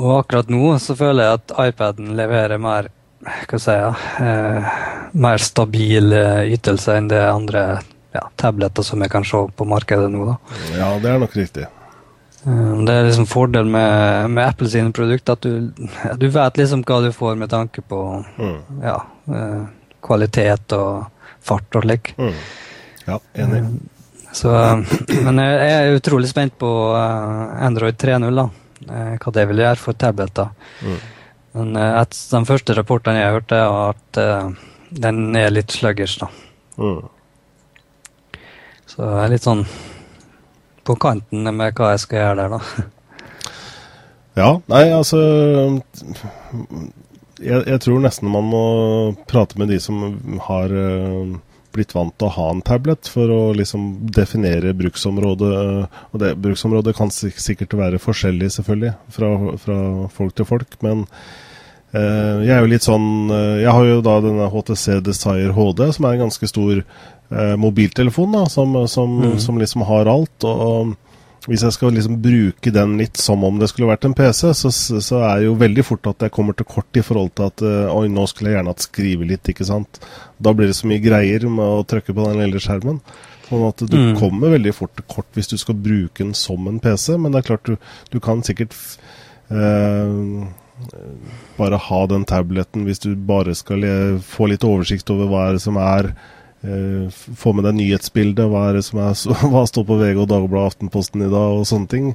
Og 0.00 0.10
akkurat 0.18 0.52
nå 0.52 0.74
så 0.82 0.96
føler 0.98 1.28
jeg 1.28 1.40
at 1.40 1.56
iPaden 1.70 2.14
leverer 2.18 2.60
mer 2.60 2.90
hva 3.24 3.58
si 3.60 3.72
jeg, 3.72 3.92
uh, 4.20 4.72
mer 5.16 5.40
stabil 5.40 6.12
ytelse 6.52 6.98
enn 6.98 7.08
det 7.08 7.22
andre 7.24 7.64
ja, 8.14 8.28
tabletter 8.40 8.86
som 8.86 9.02
jeg 9.02 9.10
kan 9.10 9.24
se 9.26 9.40
på 9.56 9.66
markedet 9.68 10.10
nå. 10.12 10.26
da. 10.28 10.36
Ja, 10.78 10.92
det 11.02 11.10
er 11.10 11.22
nok 11.22 11.34
riktig. 11.36 11.66
Eh, 12.46 12.76
det 12.84 12.92
er 12.92 13.06
liksom 13.08 13.26
fordelen 13.26 13.72
med, 13.72 14.30
med 14.30 14.46
Apple 14.46 14.68
sine 14.68 14.92
produkter, 14.92 15.32
at 15.32 15.42
du, 15.42 15.72
du, 16.20 16.28
vet 16.28 16.60
liksom 16.60 16.84
hva 16.86 17.00
du 17.04 17.10
får 17.14 17.38
med 17.40 17.50
tanke 17.52 17.84
på 17.88 18.00
mm. 18.36 18.58
ja, 18.84 18.98
eh, 19.38 19.64
kvalitet 20.04 20.76
og 20.76 21.32
fart 21.44 21.80
og 21.80 21.86
slik. 21.86 22.12
Mm. 22.18 22.36
Ja, 23.06 23.18
enig. 23.44 23.62
Eh, 23.62 24.30
så, 24.34 24.52
men 25.24 25.38
jeg 25.38 25.72
er 25.72 25.96
utrolig 25.96 26.28
spent 26.30 26.56
på 26.58 26.68
Android 26.98 27.98
3.0, 28.00 28.30
da. 28.34 28.48
Hva 29.22 29.32
det 29.32 29.44
vil 29.48 29.60
gjøre 29.62 29.80
for 29.80 29.96
tabletter. 29.96 30.50
Mm. 30.82 30.96
Men 31.54 31.76
et, 31.78 32.16
de 32.32 32.40
første 32.48 32.74
rapportene 32.74 33.20
jeg 33.20 33.28
har 33.28 33.36
hørt, 33.36 33.54
er 33.54 33.76
at 33.92 34.18
den 35.04 35.20
er 35.38 35.54
litt 35.54 35.70
sluggish, 35.70 36.18
da. 36.18 36.26
Så 38.90 39.02
jeg 39.02 39.22
er 39.24 39.32
litt 39.32 39.46
sånn 39.46 39.64
på 40.84 40.96
kanten 41.00 41.48
med 41.48 41.72
hva 41.78 41.94
jeg 41.94 42.04
skal 42.04 42.20
gjøre 42.20 42.42
der, 42.42 42.58
da. 42.58 42.90
Ja, 44.34 44.48
nei, 44.66 44.88
altså 44.90 45.20
jeg, 47.38 47.60
jeg, 47.68 47.80
tror 47.84 48.00
nesten 48.02 48.32
man 48.34 48.48
må 48.50 48.62
prate 49.30 49.58
med 49.60 49.70
de 49.70 49.78
som 49.82 50.00
har 50.48 50.74
uh, 50.74 51.36
blitt 51.74 51.94
vant 51.94 52.14
til 52.18 52.28
å 52.28 52.34
ha 52.36 52.48
en 52.52 52.62
tablet, 52.66 53.08
for 53.10 53.30
å 53.30 53.40
liksom 53.56 53.86
definere 54.14 54.74
bruksområdet. 54.78 55.54
Og 56.12 56.22
det 56.22 56.34
bruksområdet 56.42 56.94
kan 56.98 57.10
sikkert 57.14 57.74
være 57.78 58.02
forskjellig, 58.02 58.52
selvfølgelig, 58.56 58.94
fra, 59.16 59.30
fra 59.62 59.78
folk 60.14 60.36
til 60.38 60.48
folk. 60.50 60.78
Men 60.86 61.06
jeg 61.94 62.50
er 62.50 62.62
jo 62.64 62.70
litt 62.72 62.86
sånn 62.86 63.30
uh, 63.30 63.60
Jeg 63.60 63.70
har 63.70 63.86
jo 63.86 64.00
da 64.02 64.18
denne 64.24 64.50
HTC 64.50 65.00
Desire 65.06 65.54
HD, 65.54 65.86
som 65.94 66.08
er 66.08 66.16
en 66.16 66.24
ganske 66.26 66.48
stor 66.50 66.80
eh, 66.80 67.54
mobiltelefon 67.60 68.34
da, 68.34 68.44
som, 68.50 68.74
som, 68.90 69.18
mm. 69.22 69.38
som, 69.42 69.58
liksom 69.60 69.84
har 69.86 70.10
alt. 70.10 70.46
Og, 70.48 70.94
hvis 71.44 71.62
jeg 71.66 71.76
skal 71.76 71.92
liksom 71.92 72.16
bruke 72.24 72.72
den 72.72 72.96
litt 72.96 73.20
som 73.20 73.42
om 73.44 73.58
det 73.60 73.68
skulle 73.68 73.90
vært 73.90 74.06
en 74.08 74.14
PC, 74.16 74.46
så, 74.56 74.70
så 74.72 75.20
er 75.20 75.42
det 75.42 75.48
jo 75.50 75.58
veldig 75.60 75.84
fort 75.84 76.08
at 76.08 76.24
jeg 76.24 76.32
kommer 76.32 76.56
til 76.56 76.66
kort 76.70 76.96
i 76.96 77.04
forhold 77.04 77.34
til 77.36 77.50
at 77.50 77.64
Oi, 77.92 78.06
nå 78.08 78.24
skulle 78.30 78.50
jeg 78.50 78.56
gjerne 78.58 78.72
hatt 78.72 78.86
skrive 78.86 79.28
litt, 79.28 79.52
ikke 79.52 79.66
sant. 79.68 80.00
Da 80.40 80.54
blir 80.56 80.72
det 80.72 80.78
så 80.78 80.88
mye 80.88 81.04
greier 81.04 81.44
med 81.52 81.64
å 81.66 81.84
trykke 81.84 82.16
på 82.16 82.26
den 82.30 82.40
lille 82.40 82.62
skjermen. 82.64 83.02
Sånn 83.44 83.64
at 83.68 83.84
du 83.84 83.96
mm. 83.98 84.14
kommer 84.18 84.54
veldig 84.54 84.72
fort 84.74 84.94
til 84.96 85.06
kort 85.10 85.36
hvis 85.36 85.50
du 85.52 85.58
skal 85.60 85.76
bruke 85.76 86.22
den 86.22 86.34
som 86.38 86.64
en 86.70 86.80
PC. 86.82 87.12
Men 87.20 87.34
det 87.34 87.42
er 87.42 87.48
klart, 87.52 87.68
du, 87.68 87.76
du 88.14 88.20
kan 88.24 88.40
sikkert 88.46 88.74
uh, 89.52 90.48
bare 91.58 91.78
ha 91.78 91.98
den 92.10 92.24
tabletten 92.26 92.86
hvis 92.86 93.02
du 93.04 93.12
bare 93.14 93.54
skal 93.54 93.84
få 94.26 94.48
litt 94.50 94.64
oversikt 94.66 95.10
over 95.14 95.30
hva 95.30 95.44
er 95.48 95.58
det 95.58 95.62
som 95.62 95.78
er 95.78 96.10
eh, 96.64 97.10
få 97.12 97.52
med 97.54 97.66
deg 97.68 97.78
nyhetsbildet, 97.78 98.48
hva, 98.50 98.68
er 98.68 98.78
det 98.78 98.84
som 98.86 99.00
er, 99.04 99.14
hva 99.52 99.64
står 99.68 99.86
på 99.88 100.00
VG 100.00 100.24
og 100.24 100.28
Dagbladet 100.32 100.74
Aftenposten 100.74 101.24
i 101.24 101.30
dag, 101.30 101.60
og 101.60 101.68
sånne 101.68 101.90
ting. 101.90 102.12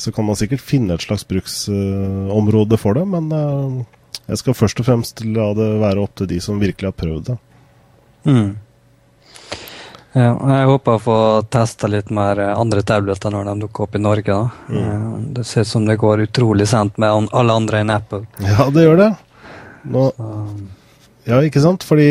Så 0.00 0.14
kan 0.16 0.24
man 0.28 0.38
sikkert 0.38 0.64
finne 0.64 0.96
et 0.96 1.04
slags 1.04 1.26
bruksområde 1.28 2.78
eh, 2.78 2.80
for 2.80 2.96
det, 2.96 3.06
men 3.10 3.30
eh, 3.36 3.78
jeg 4.30 4.42
skal 4.42 4.56
først 4.56 4.82
og 4.82 4.88
fremst 4.88 5.24
la 5.26 5.50
det 5.58 5.70
være 5.82 6.04
opp 6.04 6.16
til 6.18 6.30
de 6.30 6.40
som 6.42 6.60
virkelig 6.62 6.92
har 6.92 6.98
prøvd 6.98 7.32
det. 7.32 7.38
Mm. 8.28 8.50
Ja, 10.12 10.32
jeg 10.34 10.66
håper 10.66 10.96
å 10.96 11.02
få 11.02 11.16
testa 11.54 11.86
litt 11.90 12.08
mer 12.10 12.40
andre 12.50 12.82
tabletter 12.82 13.30
når 13.30 13.46
de 13.46 13.54
dukker 13.62 13.86
opp 13.86 13.94
i 13.94 14.02
Norge. 14.02 14.38
Mm. 14.66 15.30
Det 15.36 15.44
ser 15.46 15.62
ut 15.62 15.70
som 15.70 15.86
det 15.86 16.00
går 16.02 16.24
utrolig 16.26 16.66
sent 16.68 16.98
med 16.98 17.30
alle 17.30 17.54
andre 17.54 17.84
enn 17.84 17.94
Apple. 17.94 18.24
Ja, 18.42 18.66
det 18.74 18.88
gjør 18.88 19.00
det. 19.04 19.10
Nå... 19.94 20.10
Ja, 21.28 21.38
ikke 21.44 21.60
sant? 21.62 21.84
Fordi 21.86 22.08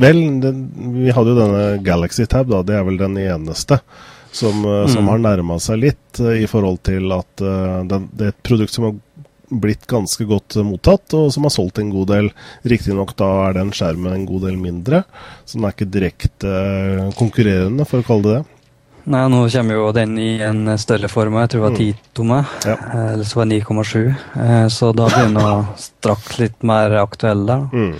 Vel, 0.00 0.18
den, 0.42 0.62
vi 0.96 1.12
hadde 1.14 1.34
jo 1.34 1.38
denne 1.38 1.64
Galaxy 1.84 2.24
Tab, 2.26 2.48
da. 2.50 2.64
Det 2.66 2.74
er 2.74 2.86
vel 2.88 2.96
den 2.98 3.18
eneste 3.20 3.76
som, 4.32 4.64
som 4.64 5.04
mm. 5.04 5.10
har 5.12 5.20
nærma 5.22 5.58
seg 5.62 5.82
litt 5.84 6.20
i 6.20 6.46
forhold 6.50 6.80
til 6.88 7.12
at 7.14 7.30
den, 7.38 8.08
det 8.18 8.30
er 8.30 8.32
et 8.32 8.42
produkt 8.48 8.74
som 8.74 8.88
har 8.88 8.96
blitt 9.48 9.86
ganske 9.88 10.24
godt 10.28 10.58
mottatt, 10.66 11.14
og 11.16 11.32
som 11.34 11.46
har 11.46 11.54
solgt 11.54 11.80
en 11.80 11.90
god 11.94 12.10
del. 12.12 12.30
Riktignok 12.68 13.14
da 13.18 13.28
er 13.48 13.58
den 13.60 13.72
skjermen 13.76 14.14
en 14.14 14.28
god 14.28 14.48
del 14.48 14.60
mindre, 14.60 15.02
så 15.44 15.58
den 15.58 15.66
er 15.68 15.76
ikke 15.76 15.90
direkte 15.92 16.52
uh, 16.52 17.08
konkurrerende, 17.18 17.88
for 17.88 18.02
å 18.02 18.08
kalle 18.08 18.26
det 18.28 18.38
det. 18.38 18.54
Nei, 19.08 19.22
nå 19.32 19.40
kommer 19.48 19.78
jo 19.78 19.88
den 19.96 20.18
i 20.20 20.30
en 20.44 20.74
større 20.80 21.08
form, 21.08 21.38
jeg 21.40 21.52
tror 21.54 21.62
det 21.62 21.68
var 21.68 21.78
10 21.78 21.88
mm. 21.88 22.08
tomme. 22.18 22.38
Ja. 22.68 22.74
Eller 23.14 23.24
så 23.24 23.38
var 23.38 23.48
det 23.48 23.60
9,7. 23.62 24.68
Så 24.74 24.90
da 24.92 25.06
blir 25.08 25.30
den 25.32 25.68
straks 25.80 26.34
litt 26.42 26.66
mer 26.68 26.98
aktuell 27.00 27.46
der. 27.48 27.64
Mm. 27.72 27.94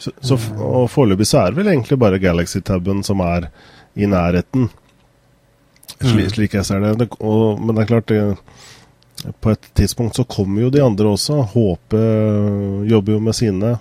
Så, 0.00 0.10
så, 0.24 0.38
og 0.64 0.88
foreløpig 0.90 1.28
så 1.28 1.42
er 1.42 1.52
det 1.52 1.60
vel 1.60 1.70
egentlig 1.74 2.00
bare 2.00 2.18
Galaxy-taben 2.18 3.04
som 3.06 3.20
er 3.22 3.50
i 3.94 4.08
nærheten, 4.08 4.70
slik, 6.00 6.24
mm. 6.24 6.30
slik 6.34 6.54
jeg 6.56 6.66
ser 6.66 6.86
det 6.86 7.10
og, 7.18 7.60
men 7.60 7.76
det 7.76 7.84
er 7.84 7.90
klart, 7.90 8.08
det, 8.08 8.20
på 9.40 9.52
et 9.52 9.70
tidspunkt 9.76 10.16
så 10.16 10.24
kommer 10.24 10.64
jo 10.64 10.72
de 10.72 10.82
andre 10.84 11.12
også. 11.12 11.42
HP 11.52 11.96
jobber 12.90 13.16
jo 13.16 13.20
med 13.20 13.36
sine 13.36 13.74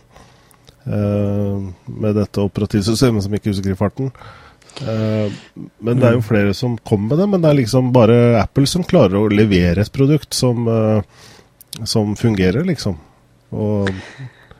eh, 0.86 1.67
med 1.86 2.17
dette 2.19 2.43
operativsystemet 2.43 3.25
som 3.25 3.36
ikke 3.38 3.54
husker 3.54 3.73
i 3.73 3.80
farten. 3.80 4.12
Eh, 4.84 5.38
men 5.80 5.99
det 6.02 6.10
er 6.10 6.17
jo 6.17 6.23
mm. 6.23 6.28
flere 6.28 6.56
som 6.58 6.75
kommer 6.84 7.13
med 7.13 7.23
det, 7.23 7.30
men 7.34 7.45
det 7.45 7.52
er 7.52 7.62
liksom 7.62 7.93
bare 7.95 8.19
Apple 8.41 8.67
som 8.69 8.84
klarer 8.88 9.19
å 9.21 9.30
levere 9.32 9.86
et 9.86 9.95
produkt 9.95 10.36
som, 10.36 10.67
som 11.88 12.12
fungerer, 12.19 12.67
liksom. 12.67 12.99
Og 13.56 13.89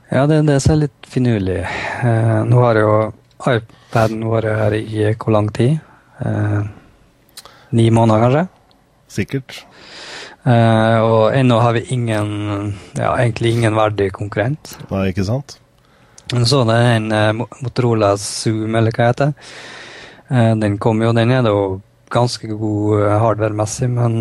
ja, 0.10 0.26
det, 0.26 0.42
det 0.48 0.56
er 0.58 0.78
litt 0.80 1.06
finurlig. 1.06 1.60
Eh, 1.62 2.38
nå 2.50 2.62
har 2.64 2.80
jo 2.82 2.94
iPaden 3.46 4.24
vært 4.32 4.56
her 4.58 4.76
i 4.80 5.12
hvor 5.14 5.36
lang 5.36 5.52
tid? 5.54 5.78
Eh, 6.26 6.62
ni 7.78 7.86
måneder, 7.94 8.24
kanskje? 8.24 8.42
Sikkert. 9.20 9.60
Eh, 10.44 11.00
og 11.04 11.36
ennå 11.36 11.58
har 11.60 11.74
vi 11.76 11.82
ingen, 11.94 12.30
ja, 12.96 13.12
egentlig 13.18 13.58
ingen 13.58 13.76
verdig 13.76 14.12
konkurrent. 14.16 14.78
Nei, 14.92 15.10
ikke 15.12 15.28
sant? 15.28 15.58
Så 16.30 16.62
det 16.70 16.78
er 16.78 16.92
en 16.94 17.12
uh, 17.12 17.46
Motorola 17.64 18.14
Zoom, 18.22 18.76
eller 18.78 18.94
hva 18.96 19.10
heter. 19.10 19.34
Uh, 20.30 20.54
den 20.62 20.78
kom 20.82 21.02
jo, 21.02 21.12
den 21.18 21.34
er 21.34 21.44
da 21.44 21.54
ganske 22.14 22.48
god 22.54 23.02
uh, 23.02 23.16
hardware-messig, 23.24 23.90
men 23.92 24.20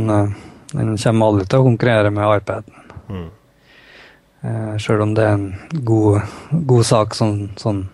den 0.72 0.96
kommer 0.96 1.28
aldri 1.28 1.44
til 1.46 1.60
å 1.60 1.68
konkurrere 1.68 2.12
med 2.12 2.40
iPaden. 2.40 2.80
Mm. 3.08 3.28
Uh, 4.42 4.72
Sjøl 4.80 5.04
om 5.04 5.12
det 5.16 5.26
er 5.28 5.36
en 5.36 5.84
god, 5.84 6.24
god 6.72 6.88
sak 6.88 7.16
sånn, 7.18 7.50
sånn, 7.60 7.84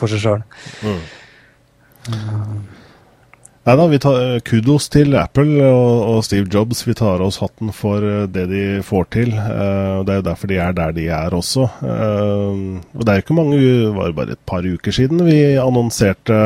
for 0.00 0.10
seg 0.10 0.24
sjøl. 0.24 0.42
Mm. 0.82 1.04
Nei 3.64 3.78
da, 3.80 3.84
vi 3.88 3.96
tar 3.96 4.18
eh, 4.20 4.40
kudos 4.44 4.90
til 4.92 5.14
Apple 5.16 5.64
og, 5.64 5.92
og, 6.04 6.18
Steve 6.26 6.50
Jobs. 6.52 6.82
Vi 6.84 6.92
tar 6.98 7.22
oss 7.24 7.38
hatten 7.40 7.70
for 7.72 8.04
det 8.28 8.44
de 8.50 8.64
får 8.84 9.06
til. 9.16 9.30
Uh, 9.32 10.04
det 10.04 10.12
er 10.12 10.18
jo 10.18 10.26
derfor 10.26 10.50
de 10.50 10.58
er 10.60 10.74
der 10.76 10.92
de 10.92 11.06
er 11.08 11.32
også. 11.32 11.64
Uh, 11.80 12.76
og 12.92 13.00
det 13.00 13.08
er 13.08 13.16
jo 13.16 13.24
ikke 13.24 13.36
mange, 13.38 13.60
det 13.64 13.94
var 13.96 14.12
bare 14.18 14.36
et 14.36 14.42
par 14.44 14.68
uker 14.68 14.92
siden 14.92 15.24
vi 15.24 15.38
annonserte 15.56 16.40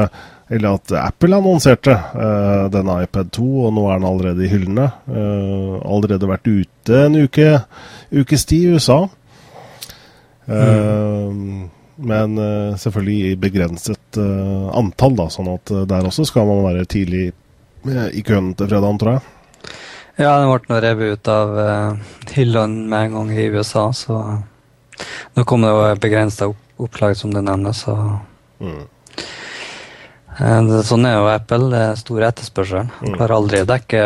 eller 0.49 0.79
at 0.79 0.95
Apple 0.97 1.37
annonserte 1.37 1.93
uh, 1.93 2.71
denne 2.73 3.01
iPad 3.03 3.35
2, 3.35 3.49
og 3.67 3.75
nå 3.77 3.89
er 3.91 3.99
den 3.99 4.07
allerede 4.09 4.47
i 4.47 4.53
hyllene. 4.53 4.87
allerede 5.11 6.31
vært 6.31 6.47
ute 6.47 7.03
en 7.03 7.19
uke, 7.19 7.51
ukes 8.15 8.47
tid 8.49 8.63
i 8.63 8.79
USA. 8.79 9.01
Mm. 10.47 11.67
Men 11.99 12.39
uh, 12.39 12.77
selvfølgelig 12.79 13.33
i 13.33 13.41
begrenset 13.43 14.21
uh, 14.21 14.69
antall, 14.79 15.17
da, 15.19 15.27
sånn 15.35 15.51
at 15.57 15.73
der 15.91 16.07
også 16.07 16.27
skal 16.29 16.47
man 16.47 16.63
være 16.69 16.87
tidlig 16.91 17.33
i 17.89 18.23
køen 18.27 18.53
til 18.59 18.69
fredagen, 18.69 18.99
tror 19.01 19.17
jeg. 19.17 19.75
Ja, 20.19 20.33
den 20.43 20.51
ble 20.51 20.79
revet 20.83 21.15
ut 21.15 21.29
av 21.31 21.53
hyllene 22.35 22.89
med 22.91 23.05
en 23.07 23.15
gang 23.15 23.29
i 23.39 23.45
USA, 23.55 23.85
så 23.95 24.17
nå 25.37 25.45
kom 25.47 25.63
det 25.63 25.71
jo 25.71 25.85
begrensa 26.03 26.49
opp 26.51 26.65
opplag, 26.79 27.17
som 27.17 27.35
du 27.35 27.41
nevner, 27.43 27.73
så 27.73 27.97
mm. 28.61 28.87
Sånn 30.87 31.07
er 31.09 31.17
jo 31.17 31.25
Apple. 31.27 31.67
Det 31.73 31.79
er 31.83 31.97
stor 31.99 32.25
etterspørsel. 32.29 32.91
Mm. 33.03 33.15
Klarer 33.17 33.33
aldri 33.35 33.63
å 33.65 33.67
dekke 33.67 34.03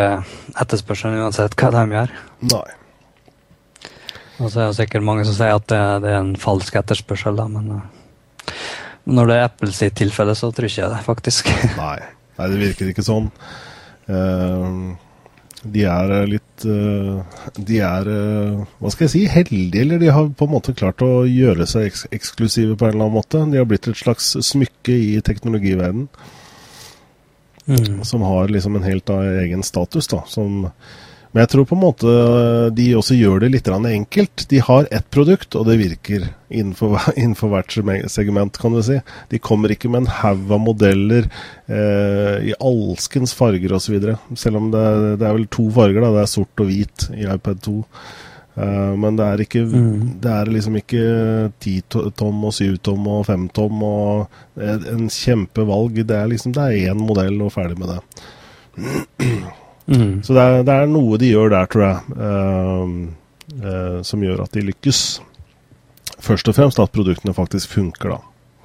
etterspørselen 0.63 1.21
uansett 1.21 1.53
hva 1.59 1.69
de 1.75 1.83
gjør. 1.93 2.15
Nei. 2.49 2.69
Og 4.41 4.49
så 4.49 4.63
er 4.63 4.71
det 4.71 4.79
sikkert 4.79 5.05
mange 5.05 5.25
som 5.27 5.35
sier 5.37 5.53
at 5.55 5.67
det, 5.69 5.83
det 6.05 6.11
er 6.13 6.19
en 6.21 6.35
falsk 6.39 6.79
etterspørsel, 6.79 7.37
da, 7.37 7.45
men 7.51 7.69
uh, 7.77 8.57
når 9.13 9.29
det 9.29 9.37
er 9.37 9.47
Apple 9.49 9.71
sitt 9.75 9.97
tilfelle, 9.99 10.35
så 10.37 10.49
tror 10.51 10.69
ikke 10.69 10.81
jeg 10.81 10.93
det, 10.93 11.01
faktisk. 11.05 11.53
Nei, 11.79 11.97
Nei 12.39 12.51
det 12.53 12.61
virker 12.61 12.91
ikke 12.91 13.05
sånn. 13.05 13.29
Uh, 14.09 14.93
de 15.63 15.85
er 15.87 16.09
litt 16.27 16.65
uh, 16.67 17.21
De 17.55 17.77
er, 17.79 18.09
hva 18.81 18.89
skal 18.91 19.05
jeg 19.05 19.13
si, 19.13 19.21
heldige, 19.31 19.85
eller 19.85 20.01
de 20.01 20.09
har 20.11 20.27
på 20.35 20.47
en 20.47 20.55
måte 20.57 20.75
klart 20.75 21.03
å 21.05 21.23
gjøre 21.29 21.67
seg 21.69 21.87
eks 21.87 22.07
eksklusive 22.11 22.75
på 22.75 22.89
en 22.89 22.95
eller 22.95 23.07
annen 23.07 23.19
måte. 23.21 23.45
De 23.53 23.61
har 23.61 23.69
blitt 23.69 23.87
et 23.91 23.99
slags 23.99 24.33
smykke 24.43 24.97
i 25.13 25.21
teknologiverdenen. 25.23 26.09
Mm. 27.63 28.03
Som 28.03 28.25
har 28.27 28.51
liksom 28.51 28.75
en 28.75 28.83
helt 28.83 29.09
egen 29.09 29.63
status, 29.63 30.09
da. 30.11 30.23
Som 30.27 30.65
men 31.33 31.41
jeg 31.41 31.49
tror 31.49 31.65
på 31.65 31.73
en 31.73 31.81
måte 31.81 32.11
eh, 32.13 32.67
de 32.77 32.83
også 32.93 33.15
gjør 33.17 33.41
det 33.41 33.47
litt 33.55 33.69
enkelt. 33.73 34.45
De 34.51 34.59
har 34.61 34.87
ett 34.93 35.07
produkt, 35.09 35.55
og 35.57 35.65
det 35.65 35.79
virker 35.79 36.27
innenfor, 36.53 36.99
innenfor, 37.17 37.49
hvert 37.49 37.73
segment, 38.13 38.59
kan 38.61 38.75
du 38.77 38.83
si. 38.85 38.99
De 39.33 39.39
kommer 39.41 39.73
ikke 39.73 39.89
med 39.89 40.03
en 40.03 40.11
haug 40.19 40.51
av 40.53 40.61
modeller 40.61 41.25
eh, 41.65 42.51
i 42.51 42.53
alskens 42.61 43.33
farger 43.33 43.73
osv. 43.73 43.97
Selv 44.37 44.61
om 44.61 44.69
det, 44.75 44.83
det, 45.17 45.25
er 45.25 45.39
vel 45.39 45.49
to 45.49 45.65
farger, 45.73 46.05
da. 46.05 46.11
Det 46.19 46.21
er 46.21 46.29
sort 46.35 46.61
og 46.61 46.69
hvit 46.69 47.07
i 47.17 47.25
iPad 47.25 47.65
2. 47.65 47.73
Uh, 48.53 48.61
eh, 48.67 48.93
men 49.01 49.17
det 49.17 49.25
er, 49.25 49.43
ikke, 49.47 49.63
mm. 49.65 50.05
det 50.21 50.35
er 50.35 50.53
liksom 50.53 50.77
ikke 50.83 51.03
10 51.65 51.73
tom 52.13 52.45
og 52.45 52.53
7 52.53 52.77
tom 52.85 53.09
og 53.09 53.25
5 53.25 53.49
tom 53.57 53.81
og 53.89 54.61
en 54.61 55.09
kjempevalg. 55.09 55.97
Det 56.05 56.21
er 56.21 56.29
liksom 56.29 56.53
det 56.53 56.69
er 56.69 56.93
én 56.93 57.01
modell 57.01 57.41
og 57.41 57.55
ferdig 57.57 57.81
med 57.81 57.95
det. 57.95 57.99
Mm. 59.87 60.23
Så 60.23 60.35
det 60.35 60.41
er, 60.43 60.63
det 60.63 60.73
er, 60.73 60.89
noe 60.89 61.19
de 61.19 61.31
gjør 61.33 61.51
der, 61.53 61.69
tror 61.71 61.85
jeg, 61.85 61.97
uh, 62.15 62.91
uh, 63.59 63.97
som 64.05 64.23
gjør 64.23 64.45
at 64.45 64.55
de 64.55 64.67
lykkes. 64.69 65.01
Først 66.23 66.47
og 66.47 66.55
fremst 66.55 66.79
at 66.79 66.93
produktene 66.93 67.35
faktisk 67.35 67.75
funker, 67.75 68.15
da. 68.15 68.21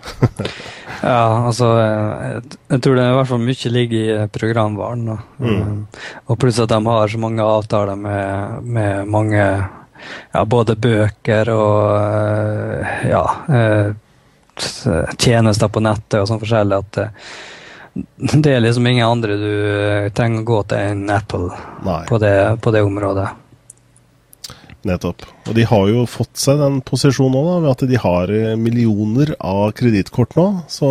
ja, 1.02 1.48
altså 1.48 1.72
jeg, 1.74 2.42
jeg, 2.70 2.80
tror 2.84 2.94
det 2.94 3.02
er 3.02 3.10
i 3.10 3.16
hvert 3.16 3.30
fall 3.32 3.42
mye 3.42 3.72
ligger 3.74 4.12
i 4.12 4.28
programvaren. 4.30 5.10
Mm. 5.42 5.50
Uh, 5.50 6.04
og 6.30 6.38
pluss 6.38 6.62
at 6.62 6.70
de 6.70 6.80
har 6.86 7.10
så 7.10 7.22
mange 7.22 7.50
avtaler 7.58 7.98
med, 7.98 8.62
med 8.62 9.10
mange 9.10 9.42
ja, 9.42 10.44
både 10.46 10.78
bøker 10.78 11.50
og 11.50 12.86
ja, 13.10 13.24
tjenester 15.18 15.70
på 15.70 15.82
nettet 15.82 16.20
og 16.20 16.28
sånn 16.30 16.42
forskjellig 16.42 16.78
at 16.78 17.00
det 18.16 18.52
er 18.52 18.62
liksom 18.62 18.86
ingen 18.86 19.08
andre 19.08 19.36
du 19.40 19.50
eh, 19.50 20.08
trenger 20.14 20.44
å 20.44 20.48
gå 20.48 20.62
til 20.70 20.90
enn 20.92 21.10
Apple 21.10 21.50
på 22.08 22.18
det, 22.22 22.34
på 22.62 22.72
det, 22.74 22.82
området. 22.86 23.28
Nettopp. 24.86 25.24
Og 25.48 25.56
de 25.56 25.64
har 25.66 25.88
jo 25.90 26.04
fått 26.08 26.38
seg 26.38 26.60
den 26.60 26.78
posisjonen 26.86 27.34
nå, 27.34 27.40
da, 27.48 27.56
ved 27.64 27.70
at 27.72 27.82
de 27.90 27.98
har 28.02 28.32
eh, 28.34 28.54
millioner 28.60 29.34
av 29.42 29.72
kredittkort 29.78 30.36
nå. 30.38 30.46
Så, 30.70 30.90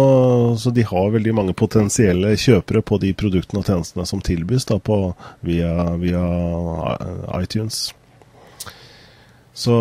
så, 0.60 0.74
de 0.76 0.84
har 0.89 1.13
veldig 1.15 1.36
mange 1.38 1.56
potensielle 1.58 2.36
kjøpere 2.36 2.84
på 2.84 3.00
de 3.04 3.13
produktene 3.17 3.63
og 3.63 3.72
tjenestene 3.72 4.08
som 4.10 4.24
tilbys 4.24 4.67
da, 4.67 4.80
på, 4.84 5.00
via, 5.48 5.72
via 6.02 6.26
iTunes. 7.39 7.88
Så 9.58 9.74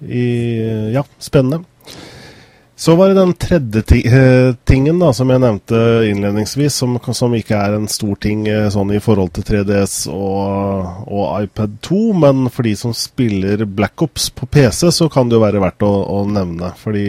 i, 0.00 0.26
Ja, 0.92 1.04
spennende. 1.22 1.64
Så 2.78 2.94
var 2.94 3.08
det 3.08 3.14
den 3.14 3.32
tredje 3.32 3.82
eh, 4.04 4.54
tingen 4.68 4.98
da, 5.00 5.08
som 5.16 5.30
jeg 5.32 5.40
nevnte 5.40 5.78
innledningsvis, 6.10 6.74
som, 6.76 6.98
som, 7.16 7.32
ikke 7.32 7.56
er 7.56 7.72
en 7.72 7.86
stor 7.88 8.18
ting 8.20 8.42
eh, 8.52 8.66
sånn 8.72 8.90
i 8.92 9.00
forhold 9.00 9.32
til 9.32 9.46
3DS 9.48 9.94
og, 10.12 11.06
og, 11.08 11.22
iPad 11.40 11.78
2. 11.88 12.00
Men 12.20 12.50
for 12.52 12.68
de 12.68 12.74
som 12.76 12.92
spiller 12.92 13.64
Black 13.64 14.04
Ops 14.04 14.28
på 14.28 14.44
PC, 14.52 14.90
så 14.92 15.08
kan 15.08 15.30
det 15.30 15.38
jo 15.38 15.44
være 15.46 15.62
verdt 15.64 15.86
å, 15.88 15.92
å 16.18 16.20
nevne. 16.28 16.74
Fordi 16.76 17.06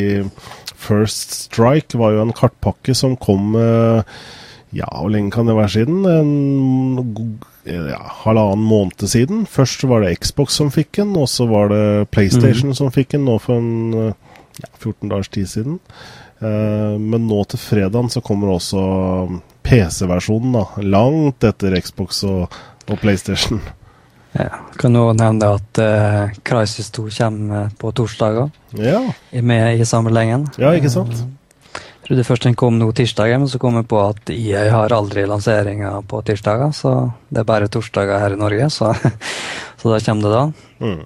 First 0.71 1.35
Strike 1.35 1.99
var 1.99 2.15
jo 2.15 2.23
en 2.23 2.35
kartpakke 2.37 2.95
som 2.95 3.17
kom 3.19 3.57
eh, 3.59 4.15
Ja, 4.77 4.87
hvor 4.87 5.11
lenge 5.11 5.33
kan 5.35 5.51
det 5.51 5.57
være 5.57 5.73
siden? 5.81 6.07
En 6.07 7.35
ja, 7.67 7.99
halvannen 8.23 8.63
måned 8.63 9.03
siden. 9.11 9.43
Først 9.51 9.83
var 9.91 10.05
det 10.05 10.15
Xbox 10.23 10.61
som 10.61 10.71
fikk 10.71 11.01
den, 11.01 11.11
og 11.19 11.27
så 11.27 11.49
var 11.51 11.75
det 11.75 12.07
PlayStation 12.15 12.71
mm. 12.71 12.79
som 12.79 12.95
fikk 12.95 13.17
den 13.17 13.27
nå 13.27 13.35
for 13.43 13.59
en 13.59 14.15
ja, 14.61 14.69
14 14.77 15.09
dagers 15.09 15.29
tid 15.33 15.49
siden. 15.49 15.79
Uh, 16.41 16.97
men 17.01 17.25
nå 17.29 17.41
til 17.49 17.61
fredagen 17.61 18.11
så 18.13 18.21
kommer 18.25 18.53
også 18.53 18.81
PC-versjonen, 19.65 20.53
da. 20.53 20.65
Langt 20.85 21.47
etter 21.47 21.77
Xbox 21.81 22.23
og, 22.27 22.53
og 22.87 23.01
PlayStation. 23.01 23.61
Ja, 24.37 24.61
kan 24.77 24.93
jo 24.93 25.09
nevne 25.17 25.49
at 25.57 25.81
uh, 25.81 26.35
Crisis 26.45 26.91
2 26.93 27.07
kommer 27.17 27.73
på 27.79 27.91
torsdager. 27.95 28.51
Ja. 28.77 29.01
Med 29.41 29.81
i 29.81 29.87
sammenhengen. 29.87 30.45
Ja, 30.61 30.75
ikke 30.77 30.93
sant? 30.93 31.15
Uh, 31.17 31.33
jeg 32.07 32.13
trodde 32.13 32.23
først 32.23 32.45
den 32.47 32.55
kom 32.55 32.77
nå 32.79 32.85
tirsdag, 32.95 33.33
men 33.35 33.49
så 33.51 33.59
kom 33.59 33.75
jeg 33.75 33.89
på 33.91 33.97
at 33.99 34.29
EA 34.31 34.69
har 34.71 34.93
aldri 34.95 35.25
lanseringer 35.27 36.05
på 36.07 36.21
tirsdager. 36.23 36.71
Så 36.71 36.93
det 37.27 37.41
er 37.41 37.49
bare 37.49 37.67
torsdager 37.67 38.21
her 38.23 38.37
i 38.37 38.39
Norge, 38.39 38.69
så, 38.71 38.93
så 39.81 39.91
da 39.91 39.99
kommer 40.05 40.23
det 40.23 40.37
da. 40.37 40.45
Mm. 40.85 41.01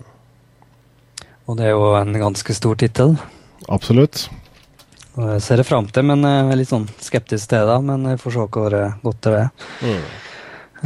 Og 1.49 1.57
det 1.57 1.65
er 1.65 1.73
jo 1.73 1.87
en 1.97 2.19
ganske 2.21 2.53
stor 2.53 2.77
tittel. 2.77 3.15
Absolutt. 3.71 4.25
Og 5.19 5.27
jeg 5.33 5.43
ser 5.43 5.59
det 5.59 5.67
fram 5.67 5.87
til, 5.91 6.05
men 6.07 6.23
jeg 6.23 6.43
er 6.47 6.59
litt 6.59 6.71
sånn 6.71 6.87
skeptisk 7.03 7.51
til 7.51 7.67
det. 7.67 7.77
Men 7.87 8.05
jeg 8.11 8.19
får 8.21 8.35
se 8.35 8.45
hvor 8.55 8.75
godt 9.03 9.21
det 9.27 9.33
er. 9.39 9.49
Mm. 9.83 10.05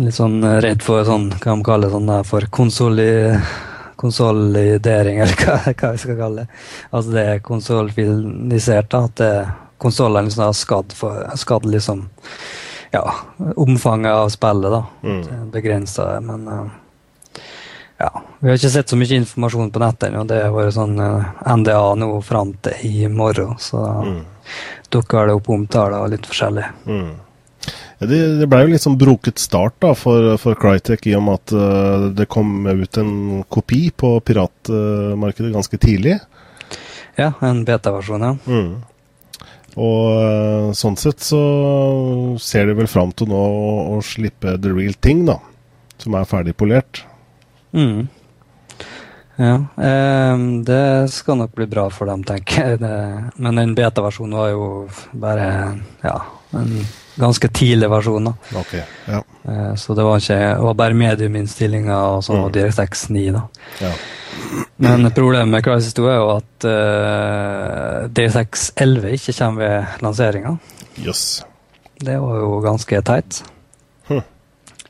Litt 0.05 0.17
sånn 0.17 0.39
redd 0.65 0.81
for 0.83 1.05
sånn, 1.07 1.29
hva 1.37 1.55
de 1.55 1.65
kaller 1.65 1.93
sånn 1.93 2.11
for 2.27 2.47
konsoli, 2.53 3.09
konsolidering, 4.01 5.19
eller 5.23 5.43
hva, 5.43 5.59
hva, 5.71 5.91
vi 5.95 6.03
skal 6.03 6.19
kalle 6.19 6.45
det. 6.45 6.63
Altså 6.91 7.15
det 7.15 7.27
er 7.33 7.45
konsolfilisert, 7.45 8.91
da. 8.93 9.05
At 9.09 9.75
konsollene 9.81 10.29
liksom 10.29 10.47
har 10.47 10.57
skadd, 10.57 10.95
for, 10.97 11.21
skadd 11.39 11.69
liksom 11.69 12.07
ja, 12.95 13.03
omfanget 13.55 14.11
av 14.13 14.33
spillet, 14.33 14.73
da. 14.73 14.83
Mm. 15.03 15.51
Begrensa 15.53 16.09
det, 16.13 16.19
men 16.25 16.49
uh, 16.49 16.65
ja, 17.97 18.23
Vi 18.39 18.49
har 18.49 18.57
ikke 18.59 18.69
sett 18.73 18.91
så 18.91 18.97
mye 18.99 19.19
informasjon 19.21 19.71
på 19.71 19.81
nettet 19.81 20.09
ennå. 20.09 20.25
Det 20.27 20.41
har 20.43 20.55
vært 20.55 20.75
sånn 20.75 20.97
eh, 20.99 21.29
NDA 21.55 21.83
nå 22.01 22.09
fram 22.25 22.51
til 22.65 22.87
i 22.89 23.05
morgen. 23.11 23.55
Så 23.61 23.79
mm. 23.79 24.17
dukker 24.91 25.29
det 25.29 25.37
opp 25.37 25.47
omtaler 25.55 26.01
og 26.03 26.11
litt 26.11 26.27
forskjellig. 26.27 26.65
Mm. 26.89 27.13
Ja, 27.97 28.09
det, 28.11 28.19
det 28.41 28.49
ble 28.51 28.65
jo 28.65 28.73
litt 28.73 28.83
sånn 28.83 28.99
broket 28.99 29.39
start 29.39 29.77
da 29.83 29.93
for, 29.95 30.33
for 30.41 30.59
Crytek, 30.59 31.07
i 31.07 31.15
og 31.15 31.23
med 31.25 31.39
at 31.39 31.55
uh, 31.55 32.09
det 32.11 32.27
kom 32.31 32.67
ut 32.67 32.99
en 32.99 33.13
kopi 33.47 33.87
på 33.95 34.17
piratmarkedet 34.27 35.53
uh, 35.53 35.55
ganske 35.55 35.79
tidlig. 35.79 36.17
Ja, 37.15 37.31
en 37.47 37.63
beta-versjon, 37.63 38.27
ja. 38.27 38.35
Mm. 38.51 39.47
Og 39.79 40.03
uh, 40.19 40.75
sånn 40.75 40.99
sett 40.99 41.23
så 41.23 41.41
ser 42.43 42.67
de 42.67 42.75
vel 42.75 42.91
fram 42.91 43.15
til 43.15 43.31
nå 43.31 43.39
å, 43.39 43.73
å 43.95 44.03
slippe 44.03 44.57
The 44.59 44.75
Real 44.75 44.99
Thing, 44.99 45.23
da. 45.31 45.39
Som 46.03 46.19
er 46.19 46.27
ferdig 46.27 46.57
polert. 46.59 47.05
Mm. 47.75 48.07
Ja, 49.35 49.55
eh, 49.83 50.37
det 50.63 51.11
skal 51.11 51.37
nok 51.37 51.55
bli 51.55 51.67
bra 51.67 51.89
for 51.91 52.07
dem, 52.07 52.23
tenker 52.23 52.69
jeg. 52.69 52.79
Det, 52.79 52.97
men 53.35 53.59
den 53.59 53.73
beta-versjonen 53.75 54.37
var 54.39 54.51
jo 54.53 54.67
bare 55.11 55.47
ja, 56.05 56.19
en 56.55 56.77
ganske 57.19 57.49
tidlig 57.51 57.89
versjon. 57.91 58.29
da. 58.31 58.35
Okay, 58.61 58.83
ja. 59.11 59.23
eh, 59.43 59.73
så 59.75 59.95
det 59.97 60.05
var, 60.07 60.23
ikke, 60.23 60.37
det 60.39 60.67
var 60.67 60.77
bare 60.79 60.99
mediuminnstillinga 60.99 61.97
og 62.15 62.23
sånn, 62.27 62.45
mm. 62.45 62.53
DirectX 62.55 63.09
9. 63.11 63.25
da. 63.35 63.43
Ja. 63.83 63.91
Men 64.83 65.09
problemet 65.15 65.51
med 65.51 65.63
Crisis 65.63 65.95
2 65.95 66.07
er 66.11 66.17
jo 66.19 66.29
at 66.35 66.69
eh, 66.69 67.99
DirectX 68.15 68.69
11 68.75 69.17
ikke 69.19 69.35
kommer 69.41 69.67
ved 69.67 70.05
lanseringa. 70.05 70.55
Yes. 71.03 71.43
Det 71.99 72.15
var 72.19 72.39
jo 72.39 72.55
ganske 72.63 73.03
teit. 73.07 73.43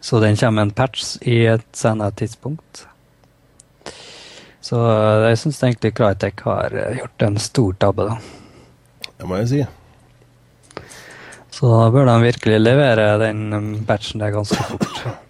Så 0.05 0.19
den 0.21 0.35
kommer 0.37 0.61
en 0.61 0.71
patch 0.71 1.15
i 1.25 1.39
et 1.49 1.65
senere 1.73 2.13
tidspunkt. 2.13 2.83
Så 4.61 4.77
eh, 4.77 5.23
jeg 5.31 5.39
syns 5.41 5.63
egentlig 5.65 5.95
Crytek 5.97 6.43
har 6.45 6.75
eh, 6.77 6.99
gjort 6.99 7.25
en 7.25 7.39
stor 7.41 7.73
tabbe, 7.81 8.05
da. 8.11 8.19
Det 9.17 9.29
må 9.29 9.39
jeg 9.41 9.49
si. 9.49 9.63
Så 11.55 11.71
da 11.71 11.89
bør 11.89 12.05
de 12.11 12.15
virkelig 12.27 12.61
levere 12.61 13.07
den 13.23 13.41
patchen 13.49 13.85
batchen 13.89 14.25
der 14.25 14.35
ganske 14.37 14.67
fort. 14.69 15.05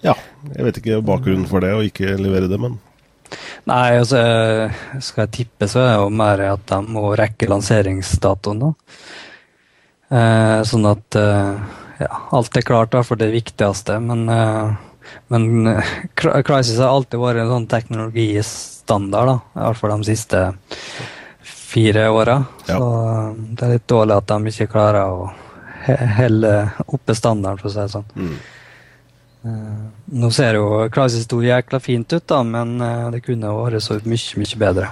Ja, 0.00 0.14
jeg 0.54 0.64
vet 0.64 0.78
ikke 0.80 1.02
bakgrunnen 1.04 1.44
for 1.44 1.60
det 1.60 1.74
å 1.76 1.82
ikke 1.84 2.14
levere 2.16 2.48
det, 2.48 2.56
men 2.56 2.78
Nei, 3.68 3.98
altså 4.00 4.20
skal 5.04 5.26
jeg 5.26 5.32
tippe, 5.34 5.68
så 5.68 5.82
er 5.82 5.90
det 5.90 5.98
jo 6.00 6.06
mer 6.16 6.40
at 6.46 6.62
de 6.70 6.78
må 6.88 7.10
rekke 7.20 7.48
lanseringsdatoen, 7.50 8.62
da. 8.64 8.70
Eh, 10.16 10.56
sånn 10.66 10.88
at 10.88 11.18
eh, 11.20 11.76
ja, 12.00 12.20
alt 12.30 12.56
er 12.56 12.64
klart 12.64 12.92
da, 12.94 13.02
for 13.04 13.20
det 13.20 13.30
viktigste. 13.34 13.98
Men, 14.00 14.28
uh, 14.28 14.72
men 15.28 15.66
uh, 15.66 15.94
Crisis 16.16 16.78
har 16.80 16.88
alltid 16.88 17.20
vært 17.20 17.42
en 17.42 17.52
sånn 17.52 17.66
teknologistandard, 17.70 19.32
da, 19.32 19.38
i 19.52 19.64
hvert 19.66 19.80
fall 19.80 19.96
de 19.98 20.08
siste 20.08 20.44
fire 21.44 22.06
åra. 22.10 22.38
Ja. 22.64 22.78
Så 22.78 22.86
uh, 22.88 23.34
det 23.36 23.66
er 23.66 23.74
litt 23.76 23.90
dårlig 23.90 24.16
at 24.16 24.32
de 24.32 24.54
ikke 24.54 24.72
klarer 24.72 25.12
å 25.12 25.28
holde 26.16 26.54
oppe 26.86 27.16
standarden, 27.16 27.60
for 27.60 27.68
å 27.68 27.74
si 27.74 27.80
det 27.80 27.92
sånn. 27.92 28.08
Mm. 28.20 28.40
nå 30.20 30.28
ser 30.36 30.58
jo 30.58 30.64
Crisis 30.92 31.24
2 31.30 31.38
jækla 31.46 31.78
fint 31.80 32.12
ut, 32.12 32.26
da, 32.28 32.42
men 32.44 32.74
det 33.14 33.22
kunne 33.24 33.54
vært 33.56 33.80
så 33.80 33.96
mye, 34.04 34.40
mye 34.42 34.58
bedre. 34.60 34.90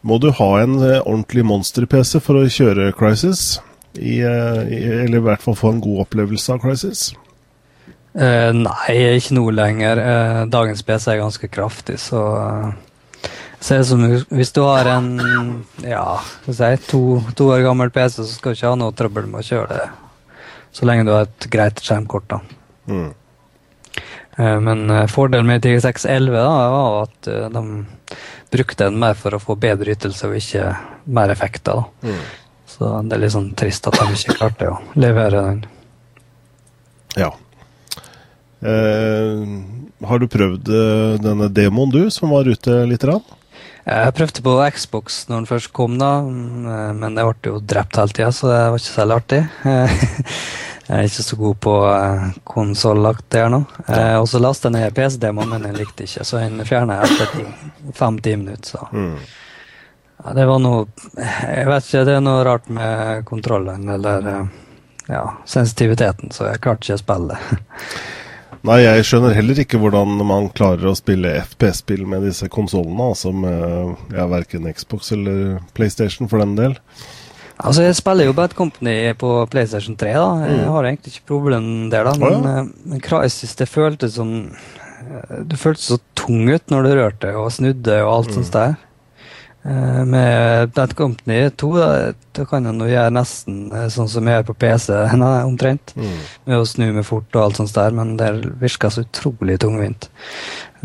Må 0.00 0.16
du 0.22 0.30
ha 0.38 0.48
en 0.62 0.78
ordentlig 0.80 1.44
monster-PC 1.44 2.22
for 2.24 2.40
å 2.40 2.48
kjøre 2.48 2.88
Crisis? 2.96 3.58
I, 3.98 4.18
eh, 4.20 4.62
i, 4.72 4.80
eller 5.04 5.20
i 5.20 5.26
hvert 5.28 5.42
fall 5.44 5.56
få 5.58 5.72
en 5.74 5.82
god 5.84 6.06
opplevelse 6.06 6.54
av 6.54 6.62
Crisis? 6.64 7.08
Uh, 8.16 8.48
nei, 8.56 8.94
ikke 9.18 9.36
noe 9.36 9.52
lenger. 9.52 10.00
Uh, 10.00 10.42
dagens 10.48 10.80
PC 10.86 11.10
er 11.12 11.20
ganske 11.20 11.50
kraftig, 11.52 11.98
så 12.00 12.22
uh, 12.40 13.28
ser 13.60 13.82
ut 13.82 13.90
som 13.90 14.04
Hvis 14.06 14.54
du 14.56 14.62
har 14.64 14.88
en 14.88 15.10
ja, 15.84 16.06
si, 16.46 16.70
to, 16.88 17.02
to, 17.36 17.50
år 17.52 17.66
gammel 17.66 17.92
PC, 17.92 18.22
så 18.22 18.30
skal 18.30 18.54
du 18.54 18.60
ikke 18.60 18.72
ha 18.72 18.80
noe 18.80 18.96
trøbbel 18.96 19.28
med 19.28 19.42
å 19.44 19.48
kjøre 19.50 19.68
det. 19.74 19.90
Så 20.76 20.88
lenge 20.88 21.04
du 21.08 21.12
har 21.12 21.28
et 21.28 21.48
greit 21.52 21.80
skjermkort, 21.84 22.32
da. 22.32 22.40
Mm. 22.88 23.12
Uh, 24.36 24.58
men 24.64 24.96
fordelen 25.12 25.48
med 25.48 25.64
TX611 25.64 26.40
da, 26.40 26.48
var 26.72 26.98
at 27.04 27.30
de 27.52 27.66
brukte 28.52 28.86
den 28.86 28.96
mer 29.02 29.16
for 29.18 29.36
å 29.36 29.42
få 29.42 29.58
bedre 29.60 29.92
ytelse 29.92 30.28
og 30.28 30.40
ikke 30.40 30.72
mer 31.12 31.32
effekter. 31.34 31.82
da. 31.82 32.08
Mm. 32.08 32.45
Så 32.66 32.90
det 33.06 33.16
er 33.16 33.22
litt 33.22 33.34
sånn 33.34 33.52
trist 33.58 33.86
at 33.88 33.96
de 34.00 34.18
ikke 34.18 34.36
klarte 34.40 34.70
å 34.72 34.78
levere 34.98 35.42
den. 35.48 35.64
Ja. 37.16 37.30
Eh, 38.60 39.42
har 40.06 40.20
du 40.20 40.28
prøvd 40.28 40.68
eh, 40.68 41.16
denne 41.22 41.48
demoen, 41.52 41.94
du, 41.94 42.02
som 42.10 42.34
var 42.34 42.48
ute 42.50 42.82
litt? 42.90 43.06
Rann? 43.06 43.24
Jeg 43.86 44.14
prøvde 44.18 44.42
på 44.42 44.54
Xbox 44.74 45.20
når 45.30 45.36
den 45.38 45.48
først 45.48 45.70
kom, 45.76 45.94
da, 46.00 46.18
mm, 46.26 46.98
men 46.98 47.16
det 47.16 47.24
ble 47.28 47.52
jo 47.52 47.60
drept 47.62 48.00
hele 48.00 48.16
tida, 48.16 48.32
så 48.34 48.50
det 48.50 48.62
var 48.74 48.80
ikke 48.82 48.96
særlig 48.96 49.20
artig. 49.20 49.42
Jeg 50.86 51.02
er 51.02 51.08
ikke 51.08 51.24
så 51.26 51.36
god 51.40 51.56
på 51.64 51.72
konsollagt 52.46 53.24
der 53.34 53.48
nå. 53.50 53.58
Ja. 53.88 54.20
og 54.20 54.28
så 54.30 54.38
lastet 54.38 54.68
jeg 54.68 54.74
ned 54.76 54.92
PC-demoen, 54.94 55.48
men 55.50 55.64
jeg 55.66 55.74
likte 55.80 56.04
ikke, 56.06 56.22
så 56.22 56.38
den 56.38 56.62
fjerna 56.62 57.00
jeg 57.00 57.16
etter 57.16 57.96
fem-ti 57.98 58.36
minutter. 58.38 58.76
så... 58.76 58.86
Mm. 58.94 59.16
Ja, 60.24 60.32
det 60.32 60.46
var 60.48 60.58
noe 60.64 60.86
Jeg 61.16 61.66
vet 61.68 61.88
ikke, 61.88 62.04
det 62.08 62.14
er 62.16 62.22
noe 62.24 62.44
rart 62.46 62.68
med 62.72 63.24
kontrollen 63.28 63.88
eller 63.92 64.28
eh, 64.32 64.46
ja, 65.12 65.24
sensitiviteten, 65.46 66.32
så 66.34 66.48
jeg 66.50 66.60
klarte 66.64 66.86
ikke 66.88 66.96
å 66.98 67.02
spille. 67.04 67.36
Nei, 68.66 68.80
jeg 68.82 69.04
skjønner 69.06 69.36
heller 69.36 69.60
ikke 69.62 69.78
hvordan 69.78 70.16
man 70.26 70.48
klarer 70.56 70.88
å 70.90 70.96
spille 70.98 71.36
FPS-spill 71.44 72.02
med 72.10 72.24
disse 72.26 72.48
konsollene, 72.50 73.12
altså 73.12 73.30
med 73.30 74.16
ja, 74.16 74.24
verken 74.26 74.66
Xbox 74.74 75.12
eller 75.14 75.60
PlayStation 75.76 76.26
for 76.32 76.42
den 76.42 76.56
del. 76.58 76.74
Altså, 77.62 77.84
Jeg 77.86 77.94
spiller 78.00 78.26
jo 78.26 78.34
Bad 78.36 78.56
Company 78.58 79.12
på 79.16 79.30
PlayStation 79.52 79.94
3. 79.96 80.10
da. 80.18 80.24
Jeg 80.48 80.58
Mm. 80.58 80.72
har 80.72 80.84
egentlig 80.90 81.12
ikke 81.14 81.26
problem 81.30 81.68
der, 81.90 82.04
da. 82.04 82.16
Men, 82.18 82.42
ja. 82.42 82.56
eh, 82.58 82.66
men 82.90 83.00
Crisis, 83.00 83.54
det 83.54 83.68
føltes 83.68 84.14
som 84.18 84.32
eh, 84.50 85.38
Du 85.46 85.54
føltes 85.56 85.86
så 85.92 85.98
tung 86.18 86.48
ut 86.50 86.66
når 86.68 86.82
du 86.82 86.90
rørte 86.98 87.36
og 87.36 87.52
snudde 87.52 88.02
og 88.02 88.12
alt 88.16 88.28
Mm. 88.28 88.34
sånt 88.34 88.52
der. 88.52 88.76
Eh, 89.66 90.04
Med 90.04 90.68
Bad 90.70 90.94
Company 90.96 91.50
2 91.50 91.78
da, 91.78 92.12
da 92.32 92.44
kan 92.46 92.68
nå 92.78 92.86
gjøre 92.86 93.10
nesten 93.10 93.72
eh, 93.74 93.88
sånn 93.90 94.08
som 94.10 94.28
jeg 94.28 94.38
gjør 94.38 94.46
på 94.52 94.54
PC, 94.62 94.92
nei, 95.22 95.32
omtrent. 95.48 95.94
Mm. 95.98 96.20
Med 96.46 96.60
å 96.60 96.68
snu 96.68 96.86
meg 96.94 97.06
fort 97.08 97.34
og 97.34 97.42
alt 97.42 97.58
sånt 97.58 97.74
der, 97.74 97.96
men 97.96 98.14
det 98.20 98.30
virka 98.62 98.92
så 98.92 99.02
utrolig 99.02 99.58
tungvint. 99.64 100.06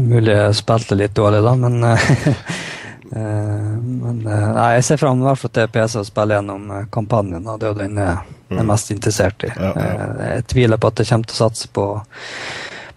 Mulig 0.01 0.33
jeg 0.33 0.57
spilte 0.57 0.97
litt 0.97 1.13
dårlig, 1.17 1.43
da, 1.45 1.53
men 1.61 1.77
eh, 1.91 3.69
Men 3.91 4.23
nei, 4.25 4.67
jeg 4.77 4.87
ser 4.87 5.01
fram 5.01 5.21
i 5.21 5.27
hvert 5.27 5.43
fall 5.43 5.53
til 5.53 5.71
PC 5.75 5.99
og 6.01 6.07
spille 6.07 6.39
gjennom 6.39 6.67
kampanjen. 6.95 7.45
Da. 7.45 7.57
Det 7.59 7.67
er 7.67 7.73
jo 7.73 7.81
den 7.83 8.01
jeg 8.01 8.61
er 8.61 8.67
mest 8.67 8.91
interessert 8.95 9.45
i. 9.45 9.51
Ja, 9.51 9.71
ja. 9.75 10.11
Jeg 10.31 10.49
tviler 10.55 10.81
på 10.81 10.89
at 10.89 11.03
jeg 11.03 11.11
kommer 11.11 11.29
til 11.29 11.37
å 11.37 11.43
satse 11.43 11.69
på, 11.75 11.87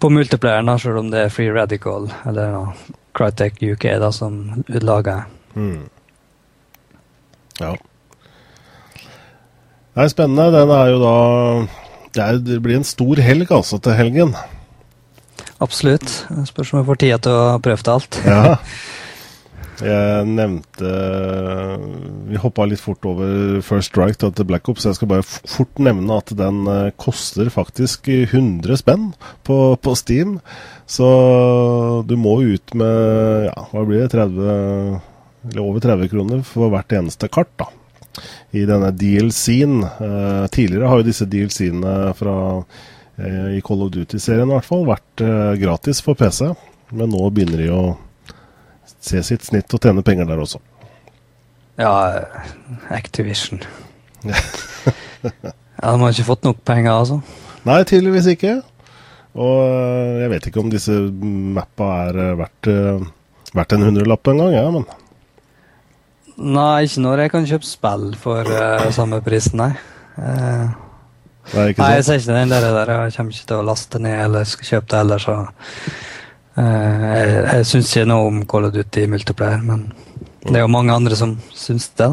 på 0.00 0.14
multiplayeren, 0.14 0.70
da, 0.70 0.78
selv 0.80 1.02
om 1.02 1.12
det 1.12 1.26
er 1.26 1.34
Free 1.34 1.52
Radical 1.52 2.08
eller 2.30 2.56
da, 2.56 2.64
Crytek 3.14 3.60
UK 3.74 3.90
da, 4.02 4.14
som 4.14 4.64
lager. 4.66 5.26
Mm. 5.54 5.86
Ja. 7.60 7.74
Det 9.94 10.02
er 10.02 10.10
spennende. 10.10 10.50
Den 10.54 10.74
er 10.74 10.90
jo 10.90 10.98
da 11.02 11.14
det, 12.14 12.22
er, 12.22 12.42
det 12.42 12.60
blir 12.62 12.78
en 12.78 12.86
stor 12.86 13.20
helg 13.22 13.50
altså 13.54 13.78
til 13.82 13.96
helgen. 13.98 14.34
Absolutt. 15.62 16.10
Spørs 16.50 16.74
om 16.74 16.80
jeg 16.80 16.88
får 16.90 17.00
tid 17.02 17.24
til 17.26 17.38
å 17.38 17.56
prøve 17.62 17.82
til 17.82 17.96
alt. 17.96 18.20
Ja. 18.26 18.58
Jeg 19.82 20.26
nevnte 20.30 20.90
Vi 22.30 22.38
hoppa 22.38 22.62
litt 22.68 22.78
fort 22.78 23.02
over 23.10 23.58
First 23.66 23.90
Strike 23.90 24.20
til 24.22 24.30
til 24.30 24.46
Black 24.46 24.68
Ops. 24.70 24.86
Jeg 24.86 24.98
skal 24.98 25.10
bare 25.10 25.26
fort 25.26 25.82
nevne 25.82 26.20
at 26.20 26.30
den 26.38 26.60
eh, 26.70 26.92
koster 26.94 27.50
faktisk 27.50 28.06
100 28.08 28.78
spenn 28.78 29.08
på, 29.42 29.74
på 29.74 29.96
Steam. 29.98 30.38
Så 30.86 31.08
du 32.06 32.14
må 32.14 32.38
ut 32.44 32.76
med 32.78 33.48
ja, 33.48 33.66
hva 33.72 33.82
blir 33.88 34.04
det, 34.04 34.12
30 34.14 35.02
eller 35.50 35.62
over 35.64 35.84
30 35.84 36.10
kroner 36.12 36.44
for 36.46 36.72
hvert 36.72 36.92
eneste 36.96 37.30
kart. 37.32 37.50
da 37.60 37.70
i 38.54 38.64
denne 38.66 38.90
DLC-en. 38.94 39.82
Eh, 39.82 40.46
tidligere 40.46 40.86
har 40.88 41.00
jo 41.00 41.06
disse 41.08 41.26
DLC-ene 41.26 42.12
fra 42.14 42.36
eh, 43.18 43.56
i 43.58 43.62
Call 43.64 43.82
of 43.86 43.90
Duty-serien 43.94 44.50
i 44.50 44.54
hvert 44.54 44.68
fall 44.68 44.86
vært 44.88 45.24
eh, 45.24 45.54
gratis 45.58 46.02
for 46.04 46.18
PC, 46.18 46.52
men 46.94 47.10
nå 47.10 47.24
begynner 47.34 47.64
de 47.64 47.70
å 47.74 47.82
se 49.04 49.22
sitt 49.26 49.44
snitt 49.44 49.72
og 49.74 49.82
tjene 49.82 50.04
penger 50.06 50.28
der 50.30 50.40
også. 50.40 50.60
Ja, 51.80 51.94
Activision. 52.94 53.64
ja, 54.24 54.30
De 55.82 55.96
har 55.98 56.12
ikke 56.12 56.28
fått 56.30 56.46
nok 56.46 56.62
penger, 56.66 56.94
altså. 56.94 57.18
Nei, 57.66 57.80
tydeligvis 57.88 58.30
ikke. 58.36 58.60
Og 59.34 59.56
eh, 59.66 60.20
jeg 60.22 60.30
vet 60.36 60.48
ikke 60.48 60.62
om 60.62 60.70
disse 60.72 60.94
mappa 61.58 61.90
er 62.06 62.20
eh, 62.22 62.36
verdt, 62.38 62.70
eh, 62.70 63.08
verdt 63.58 63.74
en 63.74 63.88
hundrelapp 63.88 64.30
en 64.30 64.44
gang, 64.44 64.54
ja, 64.54 64.68
men 64.70 64.86
Nei, 66.34 66.86
ikke 66.88 67.02
når 67.04 67.20
jeg 67.22 67.30
kan 67.30 67.44
kjøpe 67.46 67.68
spill 67.68 68.08
for 68.18 68.48
uh, 68.48 68.88
samme 68.94 69.20
pris, 69.22 69.52
nei. 69.54 69.70
Uh, 70.18 70.72
nei, 71.54 71.68
jeg 71.70 72.06
ser 72.06 72.18
ikke 72.18 72.34
den 72.34 72.50
der, 72.50 72.66
der. 72.74 72.90
Jeg 73.04 73.14
kommer 73.14 73.36
ikke 73.36 73.50
til 73.52 73.60
å 73.60 73.66
laste 73.68 74.00
ned 74.02 74.18
eller 74.24 74.48
skal 74.48 74.70
kjøpe 74.72 74.90
det 74.90 75.02
heller, 75.04 75.22
så 75.22 75.36
uh, 76.58 76.58
Jeg, 76.58 77.30
jeg 77.38 77.70
syns 77.70 77.94
ikke 77.94 78.10
noe 78.10 78.26
om 78.32 78.42
Call 78.50 78.68
of 78.70 78.74
Duty 78.74 79.06
multiplayer, 79.14 79.62
men 79.62 79.86
det 80.44 80.58
er 80.58 80.66
jo 80.66 80.74
mange 80.74 80.92
andre 80.92 81.16
som 81.16 81.38
syns 81.56 81.86
det. 81.96 82.10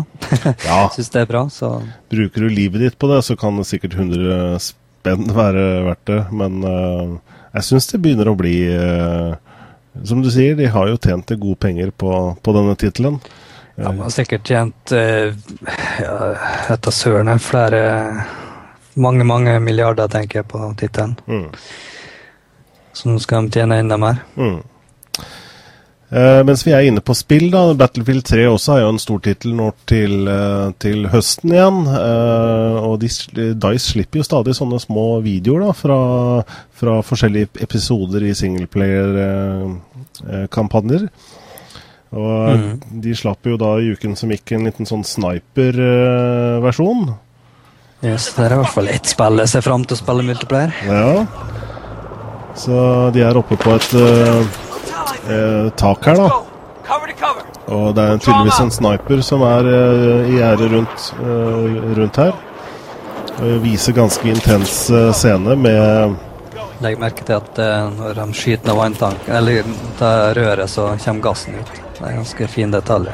Ja, 0.68 0.86
syns 0.96 1.10
det 1.12 1.26
er 1.26 1.34
bra, 1.34 1.48
så 1.52 1.80
bruker 2.14 2.46
du 2.46 2.54
livet 2.54 2.86
ditt 2.86 3.02
på 3.02 3.10
det, 3.10 3.24
så 3.26 3.36
kan 3.40 3.58
det 3.58 3.68
sikkert 3.74 3.98
100 3.98 4.62
spenn 4.62 5.34
være 5.42 5.70
verdt 5.90 6.08
det, 6.14 6.24
men 6.30 6.62
jeg 7.58 7.68
syns 7.68 7.90
det 7.90 8.06
begynner 8.06 8.30
å 8.30 8.38
bli 8.38 8.56
Som 10.08 10.22
du 10.24 10.30
sier, 10.32 10.54
de 10.56 10.70
har 10.72 10.88
jo 10.88 11.02
tjent 11.02 11.34
gode 11.42 11.58
penger 11.60 11.90
på, 11.92 12.12
på 12.40 12.54
denne 12.56 12.78
tittelen. 12.80 13.18
Ja, 13.76 13.88
man 13.88 14.04
har 14.06 14.14
sikkert 14.14 14.48
tjent 14.48 14.94
uh, 14.96 15.32
ja, 16.02 16.16
etter 16.76 16.96
søren 16.96 17.42
flere 17.42 17.82
Mange, 19.00 19.24
mange 19.24 19.54
milliarder, 19.64 20.10
tenker 20.12 20.42
jeg, 20.42 20.46
på 20.52 20.60
tittelen. 20.76 21.14
Mm. 21.24 21.46
Så 22.92 23.08
nå 23.08 23.22
skal 23.24 23.48
de 23.48 23.56
tjene 23.56 23.78
enda 23.80 23.96
mer. 23.96 24.18
Mm. 24.36 24.58
Eh, 26.12 26.42
mens 26.44 26.66
vi 26.68 26.74
er 26.76 26.84
inne 26.90 27.00
på 27.00 27.14
spill, 27.16 27.46
da. 27.54 27.62
Battlefield 27.80 28.26
3 28.28 28.44
også 28.52 28.74
er 28.76 28.82
jo 28.84 28.90
en 28.92 29.00
stor 29.00 29.22
tittel 29.24 29.54
nå 29.56 29.72
til, 29.88 30.28
eh, 30.28 30.76
til 30.84 31.08
høsten 31.08 31.56
igjen. 31.56 31.88
Eh, 31.88 32.76
og 32.84 33.00
de, 33.00 33.08
Dice 33.56 33.94
slipper 33.94 34.20
jo 34.20 34.28
stadig 34.28 34.52
sånne 34.58 34.76
små 34.84 35.24
videoer 35.24 35.64
da, 35.70 35.72
fra, 35.72 36.44
fra 36.76 37.00
forskjellige 37.08 37.64
episoder 37.64 38.28
i 38.28 38.36
singleplayer-kampanjer. 38.36 41.08
Og 42.12 42.60
mm. 42.60 42.72
de 43.04 43.16
slapp 43.16 43.48
jo 43.48 43.56
da 43.60 43.80
i 43.80 43.92
uken 43.96 44.16
som 44.20 44.32
gikk 44.34 44.52
en 44.56 44.66
liten 44.68 44.86
sånn 44.88 45.04
sniper-versjon. 45.08 47.02
Yes, 48.02 48.34
det 48.36 48.48
er 48.48 48.56
i 48.56 48.60
hvert 48.60 48.74
fall 48.74 48.90
ett 48.92 49.08
spill 49.08 49.40
jeg 49.44 49.50
ser 49.52 49.64
fram 49.64 49.84
til 49.86 49.96
å 49.96 50.02
spille 50.02 50.26
multiplayer. 50.28 50.72
ja. 50.90 51.26
Så 52.56 53.10
de 53.16 53.22
er 53.24 53.38
oppe 53.40 53.56
på 53.56 53.72
et 53.78 53.94
uh, 53.96 54.42
uh, 55.30 55.70
tak 55.80 56.04
her, 56.10 56.20
da. 56.20 56.28
Og 57.72 57.94
det 57.96 58.04
er 58.04 58.18
tydeligvis 58.20 58.60
en 58.60 58.74
sniper 58.76 59.22
som 59.24 59.46
er 59.48 59.70
uh, 59.72 60.28
i 60.28 60.36
gjerdet 60.36 60.68
rundt, 60.74 61.06
rundt 61.96 62.20
her. 62.20 62.34
Og 63.38 63.62
viser 63.64 63.96
ganske 63.96 64.28
intens 64.28 64.74
scene 65.18 65.56
med 65.58 66.18
Legg 66.82 66.98
merke 67.00 67.24
til 67.24 67.38
at 67.38 67.60
når 67.94 68.18
de 68.18 68.26
skyter 68.34 68.66
ned 68.68 68.78
vanntanken, 68.78 69.32
eller 69.38 69.62
det 70.02 70.14
røret, 70.40 70.70
så 70.70 70.90
kommer 71.06 71.30
gassen 71.30 71.60
ut. 71.62 71.91
Det 72.02 72.10
er 72.10 72.16
ganske 72.18 72.48
fin 72.50 72.72
detalj. 72.74 73.12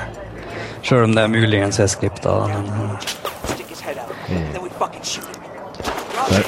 Sjøl 0.81 1.03
om 1.03 1.15
det 1.15 1.23
er 1.25 1.31
muligens 1.31 1.79
er 1.83 1.89
skripta. 1.91 2.35
Men 2.47 2.69
eh, 2.71 4.53
der. 6.29 6.45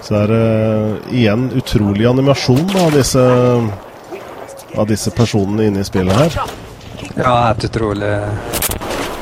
Så 0.00 0.14
er 0.22 0.32
det 0.32 1.12
igjen 1.12 1.50
utrolig 1.56 2.06
animasjon 2.08 2.72
av 2.80 2.94
disse, 2.96 3.24
av 4.76 4.88
disse 4.88 5.12
personene 5.12 5.68
inne 5.68 5.84
i 5.84 5.88
spillet 5.88 6.16
her. 6.16 6.40
ja, 7.14 7.34
helt 7.50 7.64
utrolig. 7.68 8.14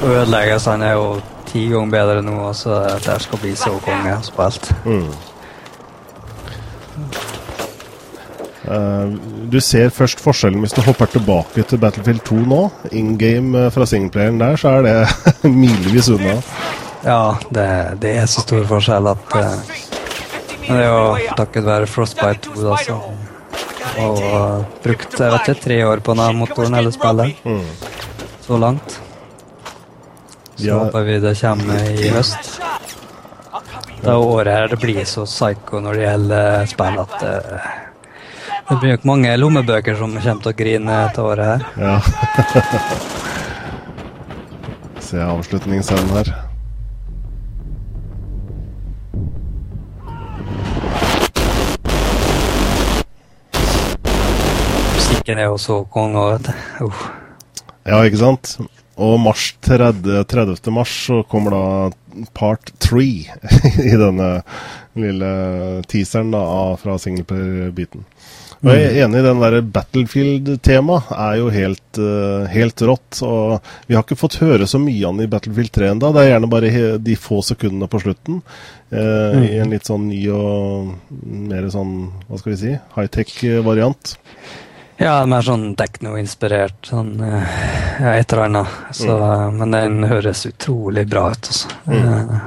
Ødeleggelsene 0.07 0.93
er 0.93 0.95
jo 0.95 1.11
ti 1.51 1.65
ganger 1.73 1.91
bedre 1.91 2.23
nå, 2.23 2.39
så 2.55 2.85
det 3.03 3.11
her 3.11 3.27
skal 3.27 3.43
bli 3.43 3.57
så 3.59 3.75
konge 3.83 4.15
spilt. 4.31 4.71
Mm. 4.87 5.11
Du 9.49 9.59
ser 9.65 9.89
først 9.95 10.21
forskjellen 10.21 10.61
hvis 10.65 10.75
du 10.77 10.83
hopper 10.85 11.09
tilbake 11.13 11.63
til 11.69 11.81
Battlefield 11.81 12.21
2 12.29 12.41
nå. 12.51 12.61
In 12.93 13.15
game 13.21 13.57
eh, 13.67 13.71
fra 13.75 13.87
singleplayeren 13.89 14.41
der, 14.43 14.57
så 14.61 14.79
er 14.79 14.87
det 14.87 14.97
milevis 15.63 16.11
unna. 16.13 16.35
Ja, 17.07 17.37
det, 17.55 17.69
det 18.03 18.17
er 18.21 18.27
så 18.29 18.43
stor 18.43 18.65
forskjell 18.69 19.07
at 19.13 19.37
uh, 19.39 19.75
Det 20.67 20.75
er 20.75 20.87
jo 20.89 21.35
takket 21.39 21.65
være 21.69 21.87
Frostbite 21.89 22.51
2 22.51 22.65
da, 22.67 22.77
så 22.83 22.99
og 23.99 24.19
uh, 24.21 24.65
brukt 24.85 25.15
jeg 25.19 25.33
vet 25.33 25.49
ikke, 25.49 25.63
tre 25.65 25.77
år 25.89 26.03
på 26.05 26.15
denne 26.15 26.35
motoren 26.39 26.75
eller 26.79 26.93
spillet. 26.95 27.39
Mm. 27.47 27.65
Så 28.45 28.59
langt. 28.61 28.99
Så 30.59 30.67
Ja. 30.67 30.79
håper 30.83 31.07
vi 31.07 31.19
det 31.23 31.35
kommer 31.41 31.89
i 31.89 32.11
høst. 32.11 32.59
Det 34.03 34.15
året 34.15 34.53
her 34.55 34.69
det 34.71 34.79
blir 34.83 35.05
så 35.07 35.25
psycho 35.27 35.81
når 35.83 35.95
det 35.99 36.05
gjelder 36.05 36.67
spill 36.71 36.99
at 37.03 37.17
eh, 37.27 37.69
det 38.69 38.77
blir 38.81 38.91
nok 38.93 39.05
mange 39.09 39.37
lommebøker 39.41 39.95
som 39.97 40.13
kommer 40.13 40.43
til 40.45 40.51
å 40.51 40.57
grine 40.57 40.97
dette 41.07 41.23
året 41.25 41.47
her. 41.49 41.63
Ja. 41.81 41.97
Se 45.09 45.17
avslutningsscenen 45.25 46.11
her. 46.13 46.29
Musikken 54.99 55.39
er 55.41 55.49
jo 55.49 55.57
så 55.57 55.89
konge 55.89 56.21
òg, 56.21 56.37
vet 56.37 56.45
du. 56.51 56.53
Uh. 56.85 56.93
Ja, 57.89 58.05
ikke 58.05 58.21
sant? 58.21 58.61
Og 59.01 59.17
mars 59.23 59.57
30. 59.65 60.27
30. 60.29 60.69
mars 60.77 60.93
så 61.07 61.23
kommer 61.31 61.51
da 61.57 61.89
part 62.37 62.69
3 62.85 63.01
i 63.89 63.97
denne 63.97 64.45
lille 64.99 65.31
teaseren 65.89 66.33
da, 66.35 66.77
fra 66.77 66.99
singleplayer-biten. 67.01 68.05
Og 68.59 68.73
jeg 68.75 68.87
er 68.89 68.97
enig 69.05 69.21
i 69.21 69.27
den 69.27 69.43
der 69.43 69.57
Battlefield-temaet 69.63 71.11
er 71.15 71.37
jo 71.39 71.51
helt, 71.55 71.99
eh, 72.03 72.47
helt 72.51 72.83
rått. 72.83 73.21
Og 73.23 73.61
vi 73.87 73.95
har 73.95 74.03
ikke 74.03 74.19
fått 74.19 74.41
høre 74.43 74.67
så 74.67 74.81
mye 74.83 75.07
av 75.07 75.15
den 75.15 75.27
i 75.29 75.31
Battlefield 75.31 75.71
3 75.77 75.93
ennå. 75.93 76.11
Det 76.15 76.25
er 76.25 76.33
gjerne 76.33 76.51
bare 76.51 76.99
de 76.99 77.15
få 77.15 77.39
sekundene 77.47 77.89
på 77.91 78.01
slutten. 78.03 78.43
eh, 78.91 79.39
I 79.55 79.59
en 79.63 79.71
litt 79.71 79.85
sånn 79.87 80.09
ny 80.09 80.23
og 80.33 80.95
mer 81.23 81.69
sånn, 81.71 82.11
hva 82.29 82.39
skal 82.41 82.53
vi 82.55 82.59
si, 82.59 82.79
high-tech-variant. 82.97 84.17
Ja, 84.99 85.25
mer 85.27 85.43
sånn 85.47 85.77
tekno-inspirert. 85.79 86.81
Sånn, 86.83 87.21
eh, 87.23 87.59
ja, 88.01 88.15
et 88.19 88.33
eller 88.33 88.49
annet. 88.49 88.67
Så, 88.91 89.53
Men 89.53 89.71
den 89.71 90.03
høres 90.11 90.47
utrolig 90.47 91.07
bra 91.09 91.31
ut, 91.31 91.47
altså. 91.47 91.69
Mm. 91.87 92.41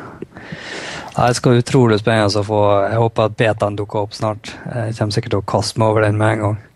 Det 1.28 1.38
skal 1.38 1.60
utrolig 1.62 2.00
spennende 2.02 2.42
å 2.42 2.48
få 2.48 2.60
Jeg 2.90 3.00
håper 3.02 3.30
at 3.30 3.38
betaen 3.38 3.78
dukker 3.78 4.06
opp 4.06 4.14
snart. 4.18 4.54
Jeg 4.66 4.96
kommer 4.98 5.16
sikkert 5.16 5.36
til 5.36 5.42
å 5.44 5.50
kaste 5.54 5.82
meg 5.82 5.94
over 5.94 6.08
den 6.08 6.20
med 6.22 6.38
en 6.38 6.46
gang. 6.46 6.60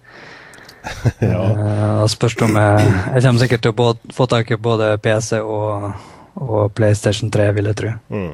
Ja. 1.20 1.42
Eh, 1.50 2.02
spørs 2.14 2.36
om 2.46 2.58
jeg 2.60 2.82
Jeg 3.16 3.24
kommer 3.24 3.42
sikkert 3.42 3.64
til 3.66 3.74
å 3.74 3.88
få 4.14 4.28
tak 4.30 4.52
i 4.54 4.58
både 4.62 4.92
PC 5.02 5.40
og, 5.42 5.88
og 6.38 6.76
PlayStation 6.78 7.32
3, 7.34 7.48
vil 7.58 7.72
jeg 7.72 7.80
tro. 7.80 7.94
Mm. 8.14 8.34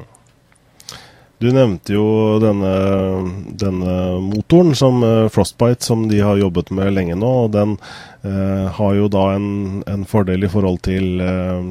Du 1.42 1.48
nevnte 1.50 1.96
jo 1.96 2.04
denne, 2.38 2.72
denne 3.58 3.94
motoren 4.22 4.76
som 4.78 5.02
eh, 5.02 5.28
Frostbite, 5.32 5.82
som 5.82 6.04
de 6.06 6.20
har 6.22 6.38
jobbet 6.38 6.70
med 6.70 6.92
lenge 6.94 7.16
nå. 7.18 7.30
og 7.46 7.50
Den 7.56 7.72
eh, 8.22 8.68
har 8.76 8.92
jo 8.94 9.08
da 9.10 9.24
en, 9.34 9.80
en 9.90 10.04
fordel 10.06 10.46
i 10.46 10.50
forhold 10.52 10.78
til 10.86 11.18
eh, 11.24 11.66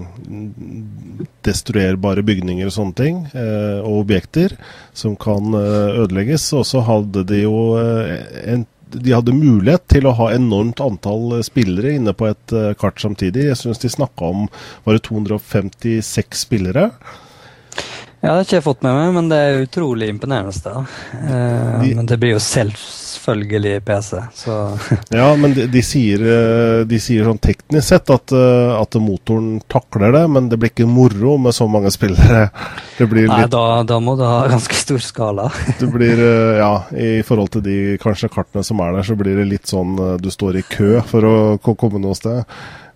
destruerbare 1.48 2.26
bygninger 2.28 2.68
og 2.68 2.76
sånne 2.76 2.98
ting, 3.00 3.24
eh, 3.32 3.80
og 3.80 4.02
objekter 4.04 4.58
som 4.92 5.16
kan 5.16 5.56
eh, 5.56 6.04
ødelegges. 6.04 6.50
Og 6.60 6.68
så 6.68 6.84
hadde 6.92 7.24
de 7.32 7.44
jo 7.46 7.58
eh, 7.80 8.20
en 8.52 8.68
de 8.92 9.14
hadde 9.16 9.32
mulighet 9.32 9.86
til 9.88 10.04
å 10.04 10.12
ha 10.18 10.26
enormt 10.36 10.82
antall 10.84 11.38
spillere 11.48 11.94
inne 11.96 12.12
på 12.12 12.26
et 12.28 12.54
kart 12.76 13.00
samtidig. 13.00 13.46
Jeg 13.48 13.60
syns 13.62 13.80
de 13.80 13.88
snakka 13.94 14.34
om 14.34 14.50
var 14.84 14.98
det 14.98 15.06
256 15.08 16.42
spillere. 16.44 16.90
Ja, 18.22 18.30
det 18.30 18.38
har 18.38 18.44
ikke 18.46 18.58
jeg 18.60 18.64
fått 18.68 18.84
med 18.86 18.94
meg, 18.94 19.14
men 19.16 19.30
det 19.32 19.38
er 19.42 19.64
utrolig 19.64 20.08
imponerende. 20.14 20.54
Da. 20.62 20.84
Eh, 21.18 21.80
De- 21.82 21.94
men 21.98 22.06
det 22.06 22.20
blir 22.22 22.36
jo 22.36 22.42
selvfølgelig 22.44 23.80
PC, 23.88 24.20
så 24.38 24.58
Ja, 25.10 25.32
men 25.36 25.56
de, 25.58 25.66
de, 25.74 25.82
sier, 25.82 26.22
eh, 26.22 26.84
de 26.86 27.00
sier 27.02 27.26
sånn 27.26 27.40
teknisk 27.42 27.88
sett 27.88 28.12
at, 28.14 28.34
eh, 28.38 28.74
at 28.78 28.98
motoren 29.02 29.56
takler 29.72 30.14
det, 30.14 30.22
men 30.36 30.50
det 30.52 30.60
blir 30.62 30.70
ikke 30.70 30.86
moro 30.90 31.38
med 31.42 31.56
så 31.58 31.66
mange 31.68 31.90
spillere. 31.94 32.44
Det 33.00 33.08
blir 33.10 33.26
Nei, 33.32 33.40
litt 33.42 33.56
da, 33.56 33.64
da 33.90 33.98
må 34.04 34.14
du 34.20 34.24
ha 34.28 34.44
ganske 34.54 34.78
stor 34.78 35.02
skala. 35.02 35.50
det 35.80 35.90
blir, 35.94 36.22
eh, 36.22 36.60
ja, 36.62 36.72
I 36.94 37.12
forhold 37.26 37.56
til 37.58 37.66
de 37.66 37.80
kanskje 38.02 38.30
kartene 38.38 38.62
som 38.68 38.80
er 38.86 39.00
der, 39.00 39.08
så 39.10 39.18
blir 39.18 39.42
det 39.42 39.50
litt 39.50 39.66
sånn 39.74 39.98
du 40.22 40.30
står 40.30 40.62
i 40.62 40.66
kø 40.70 41.00
for 41.10 41.26
å 41.26 41.36
komme 41.74 41.98
noe 42.06 42.14
sted. 42.22 42.46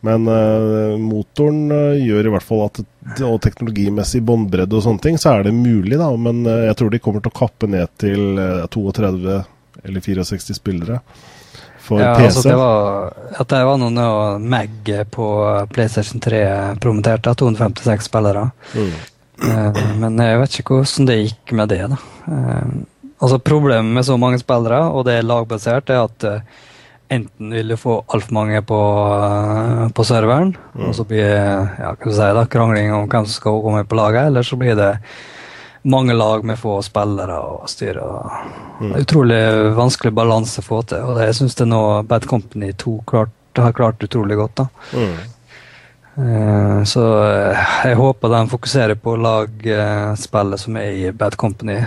Men 0.05 0.27
uh, 0.27 0.97
motoren 1.01 1.71
uh, 1.71 1.95
gjør 1.97 2.27
i 2.27 2.33
hvert 2.35 2.45
fall 2.45 2.65
at 2.67 2.81
og 3.25 3.37
teknologimessig 3.43 4.21
båndbredde 4.25 4.77
og 4.77 4.83
sånne 4.85 5.01
ting, 5.03 5.17
så 5.21 5.35
er 5.35 5.47
det 5.47 5.53
mulig, 5.55 5.97
da. 6.01 6.09
Men 6.17 6.43
uh, 6.45 6.65
jeg 6.67 6.77
tror 6.79 6.93
de 6.93 7.01
kommer 7.01 7.23
til 7.25 7.33
å 7.33 7.39
kappe 7.39 7.69
ned 7.69 7.91
til 8.01 8.41
eh, 8.41 8.65
32 8.73 9.39
eller 9.85 10.01
64 10.01 10.55
spillere 10.57 10.99
for 11.85 12.01
ja, 12.01 12.15
PC. 12.17 12.25
altså 12.25 12.43
det 12.47 12.55
var, 12.57 13.11
at 13.37 13.49
det 13.51 13.59
var 13.67 13.77
noe 13.77 14.29
Mag 14.41 14.89
på 15.13 15.27
PlayStation 15.73 16.23
3 16.23 16.39
promoterte, 16.81 17.35
256 17.37 18.07
spillere. 18.09 18.47
Mm. 18.73 18.95
Men 20.01 20.17
jeg 20.23 20.39
vet 20.41 20.57
ikke 20.63 20.79
hvordan 20.79 21.09
det 21.11 21.19
gikk 21.19 21.53
med 21.59 21.69
det. 21.69 21.83
da. 21.91 21.99
Altså 23.19 23.37
Problemet 23.37 23.99
med 23.99 24.07
så 24.07 24.17
mange 24.17 24.41
spillere, 24.41 24.81
og 24.89 25.05
det 25.05 25.19
er 25.19 25.29
lagbasert, 25.29 25.93
er 25.93 26.07
at 26.07 26.25
enten 27.09 27.51
vil 27.53 27.67
du 27.67 27.75
få 27.77 27.99
altfor 28.07 28.33
mange 28.33 28.61
på, 28.65 28.79
eh, 29.15 29.87
på 29.93 30.05
serveren, 30.05 30.55
og 30.79 30.93
så 30.97 31.05
blir 31.07 31.29
ja, 31.79 31.93
hva 31.95 32.11
si, 32.11 32.33
da, 32.39 32.45
krangling 32.45 32.93
om 32.93 33.07
hvem 33.07 33.25
som 33.25 33.35
skal 33.39 33.61
komme 33.61 33.83
på 33.85 33.95
laget, 33.99 34.27
eller 34.27 34.41
så 34.43 34.57
blir 34.57 34.75
det 34.75 34.91
mange 35.85 36.13
lag 36.17 36.43
med 36.43 36.57
få 36.57 36.79
spillere 36.83 37.37
og 37.37 37.69
styre. 37.69 38.01
og- 38.01 38.31
Det 38.79 38.95
er 38.95 39.03
utrolig 39.05 39.75
vanskelig 39.75 40.13
balanse 40.13 40.59
å 40.61 40.65
få 40.65 40.81
til, 40.87 40.97
og 41.03 41.15
det, 41.17 41.27
jeg 41.27 41.35
syns 41.35 41.55
det 41.55 41.61
er 41.61 41.71
noe 41.71 42.03
Bad 42.03 42.25
Company 42.27 42.71
2 42.73 43.03
klart, 43.05 43.29
har 43.55 43.71
klart 43.71 43.99
utrolig 43.99 44.35
godt. 44.37 44.55
da. 44.55 44.67
Mm. 44.93 45.15
Eh, 46.17 46.83
Så 46.83 47.01
eh, 47.51 47.65
jeg 47.85 47.95
håper 47.97 48.29
de 48.29 48.47
fokuserer 48.49 48.95
på 48.95 49.15
lagspillet 49.17 50.59
som 50.59 50.77
er 50.77 50.91
i 50.91 51.11
Bad 51.11 51.35
Company. 51.37 51.85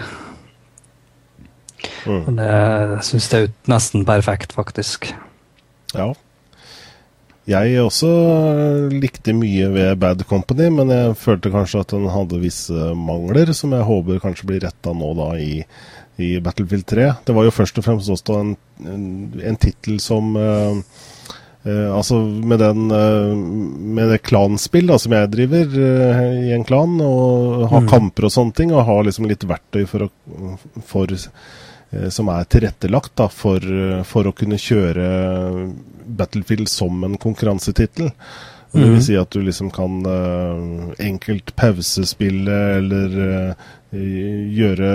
Mm. 2.07 2.22
Men 2.26 2.41
jeg 2.43 3.03
syns 3.11 3.29
det 3.33 3.43
er 3.43 3.53
nesten 3.70 4.07
perfekt, 4.09 4.55
faktisk. 4.57 5.12
Ja. 5.95 6.12
Jeg 7.49 7.79
også 7.81 8.09
likte 8.93 9.33
mye 9.33 9.70
ved 9.72 9.95
Bad 10.03 10.24
Company, 10.29 10.66
men 10.74 10.91
jeg 10.93 11.14
følte 11.16 11.53
kanskje 11.53 11.81
at 11.81 11.95
den 11.95 12.09
hadde 12.12 12.43
visse 12.43 12.91
mangler, 12.93 13.55
som 13.57 13.72
jeg 13.72 13.87
håper 13.89 14.20
kanskje 14.20 14.51
blir 14.51 14.66
retta 14.66 14.93
nå 14.93 15.14
da 15.16 15.31
i, 15.41 15.62
i 16.20 16.35
Battlefield 16.45 16.85
3. 16.93 17.07
Det 17.24 17.37
var 17.37 17.49
jo 17.49 17.55
først 17.57 17.81
og 17.81 17.87
fremst 17.87 18.12
også 18.12 18.37
en, 18.43 18.53
en, 18.85 19.07
en 19.41 19.57
tittel 19.62 19.97
som 20.05 20.37
uh, 20.37 20.76
uh, 21.64 21.89
altså 21.97 22.20
med, 22.20 22.61
den, 22.61 22.93
uh, 22.93 23.33
med 23.97 24.12
det 24.12 24.20
klanspill 24.29 24.93
da, 24.93 24.99
som 25.01 25.16
jeg 25.16 25.33
driver 25.33 25.81
eh, 25.89 26.22
i 26.51 26.53
en 26.53 26.68
klan, 26.68 27.01
og 27.01 27.64
har 27.72 27.89
kamper 27.89 28.29
og 28.29 28.35
sånne 28.35 28.61
ting, 28.61 28.76
og 28.76 28.85
har 28.91 29.09
liksom 29.09 29.31
litt 29.31 29.49
verktøy 29.49 29.87
for 29.89 30.05
å 30.05 30.12
for 30.85 31.16
eh, 31.16 31.31
som 32.12 32.28
er 32.32 32.45
tilrettelagt 32.51 33.14
da, 33.16 33.28
for, 33.32 33.64
eh, 33.64 34.03
for 34.05 34.28
å 34.28 34.34
kunne 34.36 34.61
kjøre 34.61 35.09
Battlefield 36.18 36.68
som 36.68 37.05
en 37.05 37.18
konkurransetittel. 37.20 38.12
Det 38.68 38.84
vil 38.84 39.01
si 39.01 39.14
at 39.16 39.32
du 39.32 39.41
liksom 39.41 39.70
kan 39.72 40.03
uh, 40.05 40.91
enkelt 41.01 41.55
pausespille 41.57 42.57
eller 42.76 43.14
uh, 43.16 43.68
gjøre, 43.97 44.91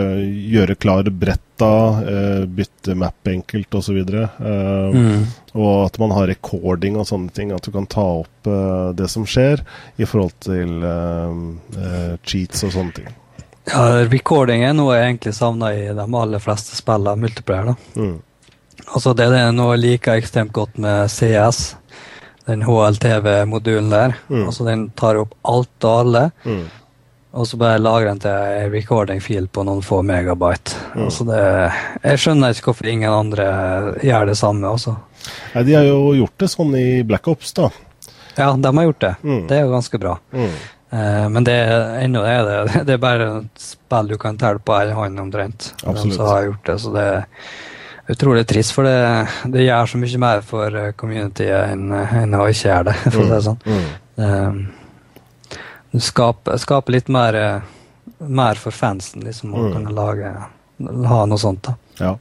gjøre 0.53 0.75
klar 0.77 1.09
bretta, 1.09 1.71
uh, 2.05 2.43
bytte 2.45 2.93
map 2.93 3.31
enkelt 3.33 3.73
osv. 3.79 3.97
Uh, 4.13 4.93
Mm. 4.93 5.25
Og 5.53 5.85
at 5.85 5.99
man 6.01 6.13
har 6.15 6.29
recording 6.29 6.97
og 6.97 7.07
sånne 7.09 7.33
ting. 7.33 7.51
At 7.53 7.65
du 7.65 7.73
kan 7.73 7.85
ta 7.89 8.05
opp 8.23 8.49
eh, 8.49 8.89
det 8.97 9.09
som 9.11 9.25
skjer 9.29 9.61
i 10.01 10.07
forhold 10.09 10.33
til 10.43 10.85
eh, 10.89 11.35
eh, 11.77 12.15
cheats 12.25 12.65
og 12.65 12.73
sånne 12.73 12.97
ting. 12.97 13.11
Ja, 13.69 14.03
recording 14.11 14.63
er 14.67 14.73
noe 14.75 14.97
jeg 14.97 15.07
egentlig 15.13 15.33
savner 15.37 15.77
i 15.77 15.87
de 15.95 16.03
aller 16.19 16.41
fleste 16.43 16.75
spillene, 16.75 17.15
multiplayer. 17.23 17.71
da. 17.71 17.75
Mm. 17.95 18.17
Altså 18.93 19.13
Det 19.15 19.29
er 19.31 19.51
noe 19.55 19.77
jeg 19.77 19.83
liker 19.85 20.19
ekstremt 20.19 20.51
godt 20.53 20.77
med 20.77 21.07
CS. 21.09 21.75
Den 22.45 22.65
HLTV-modulen 22.67 23.89
der. 23.93 24.17
Mm. 24.27 24.45
Altså 24.49 24.65
Den 24.67 24.89
tar 24.99 25.21
opp 25.21 25.35
alt 25.47 25.87
og 25.87 25.99
alle. 26.01 26.23
Mm. 26.43 26.65
Og 27.33 27.47
så 27.49 27.57
bare 27.57 27.79
lagrer 27.81 28.11
den 28.11 28.19
til 28.21 28.29
en 28.35 28.69
recording-fil 28.75 29.47
på 29.49 29.63
noen 29.65 29.81
få 29.81 30.03
megabyte. 30.05 30.75
Mm. 30.93 31.05
Altså 31.07 31.25
det, 31.31 31.39
jeg 32.03 32.19
skjønner 32.21 32.53
ikke 32.53 32.67
hvorfor 32.69 32.91
ingen 32.91 33.09
andre 33.09 33.47
gjør 34.03 34.27
det 34.29 34.37
samme. 34.37 34.69
også. 34.75 34.93
Nei, 35.55 35.63
de 35.63 35.73
har 35.79 35.87
jo 35.87 36.13
gjort 36.19 36.37
det 36.43 36.51
sånn 36.51 36.75
i 36.77 36.85
Black 37.07 37.31
Ops, 37.31 37.55
da. 37.57 37.71
Ja, 38.37 38.51
de 38.59 38.69
har 38.75 38.85
gjort 38.89 39.01
det. 39.01 39.15
Mm. 39.23 39.41
Det 39.49 39.57
er 39.57 39.65
jo 39.65 39.73
ganske 39.73 40.01
bra. 40.03 40.17
Mm. 40.35 40.53
Eh, 40.93 41.27
men 41.33 41.43
det 41.47 41.55
ennå 42.03 42.21
er 42.29 42.43
det 42.45 42.83
Det 42.87 42.93
er 42.97 43.01
bare 43.01 43.27
et 43.39 43.61
spill 43.63 44.11
du 44.13 44.17
kan 44.21 44.37
telle 44.37 44.61
på 44.61 44.75
ei 44.77 44.91
hånd 44.93 45.19
omtrent. 45.23 45.71
Absolutt. 45.83 46.15
Som 46.19 46.27
har 46.29 46.43
gjort 46.49 46.65
det, 46.69 46.75
så 46.83 46.93
det 46.93 47.05
er 47.15 47.25
utrolig 48.13 48.43
trist, 48.49 48.73
for 48.75 48.83
det, 48.85 48.97
det 49.53 49.63
gjør 49.65 49.89
så 49.93 49.97
mye 50.01 50.19
mer 50.21 50.41
for 50.45 50.75
eh, 50.79 50.91
communityet 50.99 51.71
enn 51.73 51.91
enn 51.95 52.35
å 52.37 52.45
ikke 52.51 52.67
gjøre 52.69 52.87
det, 52.91 52.95
for 53.11 53.21
å 53.21 53.25
si 53.25 53.31
det 53.33 53.43
sånn. 53.47 53.61
Mm. 53.65 53.85
Um, 54.23 54.59
du 55.93 55.99
skaper, 56.01 56.57
skaper 56.61 56.95
litt 56.97 57.09
mer, 57.13 57.35
eh, 57.37 57.61
mer 58.27 58.59
for 58.61 58.71
fansen, 58.75 59.23
liksom, 59.25 59.53
å 59.53 59.63
Mm. 59.63 59.73
kunne 59.77 59.95
lage 59.97 60.33
ha 61.07 61.25
noe 61.29 61.37
sånt. 61.39 61.61
da. 61.69 61.73
Ja. 61.99 62.13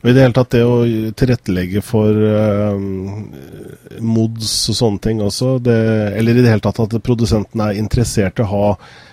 Og 0.00 0.08
I 0.08 0.14
det 0.16 0.22
hele 0.24 0.36
tatt 0.36 0.54
det 0.54 0.62
å 0.64 0.78
tilrettelegge 1.12 1.82
for 1.84 2.16
eh, 2.24 2.84
mods 4.00 4.54
og 4.72 4.78
sånne 4.78 5.04
ting 5.04 5.20
også, 5.20 5.58
det, 5.60 5.76
eller 6.16 6.38
i 6.38 6.44
det 6.44 6.54
hele 6.54 6.64
tatt 6.64 6.80
at 6.86 6.96
produsenten 7.04 7.60
er 7.66 7.80
interessert 7.80 8.40
i 8.40 8.46
å 8.46 8.50
ha 8.54 8.64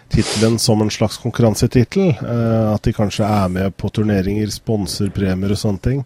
tittelen 0.10 0.58
som 0.60 0.82
en 0.82 0.90
slags 0.94 1.18
konkurransetittel. 1.22 2.10
eh, 2.10 2.74
at 2.74 2.82
de 2.84 2.94
kanskje 2.94 3.26
er 3.28 3.48
med 3.50 3.78
på 3.78 3.90
turneringer, 3.94 4.48
sponser 4.52 5.10
premier 5.10 5.52
og 5.52 5.58
sånne 5.62 5.82
ting. 5.82 6.04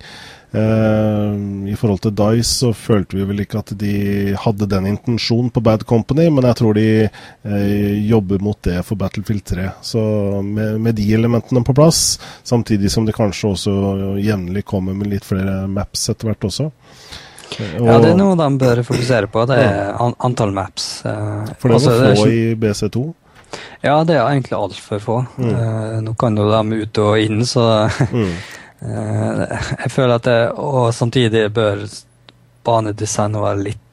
Eh, 0.53 1.71
I 1.71 1.75
forhold 1.79 2.01
til 2.03 2.11
Dice 2.17 2.51
så 2.59 2.71
følte 2.75 3.15
vi 3.15 3.23
vel 3.29 3.39
ikke 3.45 3.61
at 3.61 3.71
de 3.79 4.33
hadde 4.35 4.67
den 4.67 4.89
intensjonen 4.89 5.51
på 5.53 5.63
Bad 5.63 5.85
Company, 5.87 6.25
men 6.29 6.43
jeg 6.49 6.57
tror 6.59 6.75
de 6.75 6.85
eh, 7.07 8.07
jobber 8.09 8.41
mot 8.43 8.59
det 8.67 8.81
for 8.85 8.99
Battlefield 8.99 9.45
3. 9.47 9.69
Så 9.81 10.01
med, 10.43 10.79
med 10.83 10.95
de 10.99 11.07
elementene 11.15 11.63
på 11.63 11.75
plass, 11.77 12.19
samtidig 12.43 12.91
som 12.91 13.05
de 13.07 13.15
kanskje 13.15 13.53
også 13.53 13.75
jevnlig 14.19 14.65
kommer 14.67 14.93
med 14.97 15.07
litt 15.13 15.27
flere 15.27 15.67
maps 15.71 16.09
etter 16.11 16.31
hvert 16.31 16.49
også. 16.51 16.71
Og, 16.71 17.87
Ja, 17.87 17.97
Det 17.99 18.11
er 18.13 18.15
noe 18.19 18.35
de 18.39 18.45
bør 18.59 18.79
fokusere 18.87 19.27
på, 19.31 19.41
det 19.49 19.57
er 19.59 19.95
an 19.99 20.13
antall 20.23 20.51
maps. 20.55 21.01
eh, 21.05 21.51
For 21.59 21.69
det 21.69 21.81
er 21.87 22.05
er 22.11 22.15
få 22.15 22.27
i 22.31 22.55
BC2. 22.55 23.07
Ja, 23.81 24.03
det 24.07 24.15
er 24.15 24.25
egentlig 24.27 24.57
altfor 24.57 24.99
få. 25.03 25.19
Mm. 25.37 25.51
Uh, 25.51 25.95
nå 26.05 26.13
kan 26.19 26.37
jo 26.37 26.47
de 26.49 26.81
ut 26.83 27.01
og 27.03 27.19
inn, 27.19 27.45
så 27.45 27.67
Mm. 28.11 28.33
uh, 28.81 29.41
jeg 29.83 29.91
føler 29.93 30.15
at 30.15 30.25
det 30.25 30.37
Og 30.57 30.93
samtidig 30.93 31.43
bør 31.53 31.83
banedesignet 32.65 33.41
være 33.41 33.63
litt 33.69 33.87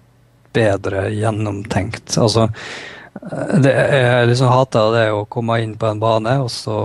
bedre 0.53 1.09
gjennomtenkt. 1.13 2.17
Altså 2.19 2.49
eh, 2.49 3.57
det 3.63 3.73
Jeg 3.73 4.29
liksom 4.31 4.49
hater 4.53 4.93
det 4.95 5.07
å 5.13 5.27
komme 5.31 5.61
inn 5.63 5.77
på 5.81 5.89
en 5.91 6.01
bane, 6.03 6.39
og 6.43 6.51
så 6.53 6.79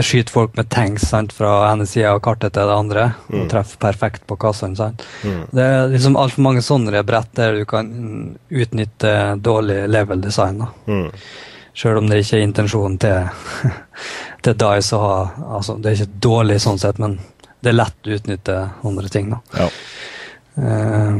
skyter 0.00 0.32
folk 0.32 0.56
med 0.56 0.68
tanks 0.70 1.08
sant, 1.10 1.32
fra 1.32 1.70
ene 1.70 1.86
sida 1.86 2.12
av 2.14 2.20
kartet 2.24 2.54
til 2.54 2.68
det 2.68 2.76
andre. 2.76 3.06
Og 3.32 3.48
treffer 3.50 3.80
perfekt 3.82 4.26
på 4.28 4.38
kassene. 4.40 4.76
sant. 4.78 5.02
Det 5.22 5.62
er 5.62 5.90
liksom 5.92 6.18
altfor 6.20 6.46
mange 6.46 6.62
sånne 6.62 7.02
brett 7.06 7.32
der 7.38 7.60
du 7.60 7.64
kan 7.68 7.90
utnytte 8.48 9.12
dårlig 9.42 9.86
level 9.90 10.22
design. 10.22 10.62
da. 10.64 10.68
Mm. 10.86 11.10
Selv 11.76 11.98
om 12.00 12.08
det 12.08 12.22
ikke 12.22 12.38
er 12.38 12.46
intensjonen 12.46 12.98
til, 12.98 13.26
til 14.44 14.54
Dice 14.56 14.96
å 14.96 15.00
ha 15.02 15.16
altså 15.58 15.76
Det 15.76 15.90
er 15.90 15.98
ikke 15.98 16.22
dårlig 16.24 16.60
sånn 16.64 16.78
sett, 16.80 16.98
men 17.02 17.18
det 17.60 17.72
er 17.72 17.80
lett 17.80 18.08
å 18.08 18.16
utnytte 18.16 18.56
andre 18.86 19.08
ting. 19.12 19.34
da. 19.34 19.42
Ja. 19.58 19.68
Uh, 20.56 21.18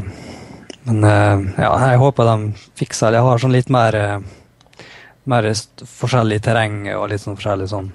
men 0.87 1.03
uh, 1.03 1.43
ja, 1.59 1.71
jeg 1.91 1.99
håper 2.01 2.29
de 2.31 2.67
fikser 2.79 3.11
det. 3.11 3.19
Jeg 3.19 3.27
har 3.27 3.41
sånn 3.43 3.53
litt 3.53 3.69
mer, 3.73 3.97
uh, 3.99 4.83
mer 5.29 5.49
forskjellig 5.99 6.39
terreng 6.45 6.85
og 6.95 7.09
litt 7.11 7.21
sånn 7.21 7.37
forskjellig 7.37 7.67
sånn 7.69 7.91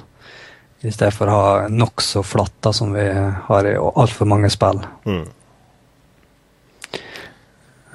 I 0.82 0.90
stedet 0.90 1.14
for 1.14 1.30
å 1.30 1.36
ha 1.38 1.68
nokså 1.70 2.24
flatt, 2.26 2.54
da, 2.60 2.72
som 2.74 2.92
vi 2.92 3.04
har 3.46 3.66
i 3.70 3.76
altfor 3.78 4.26
mange 4.26 4.50
spill. 4.50 4.80
Mm. 5.06 5.26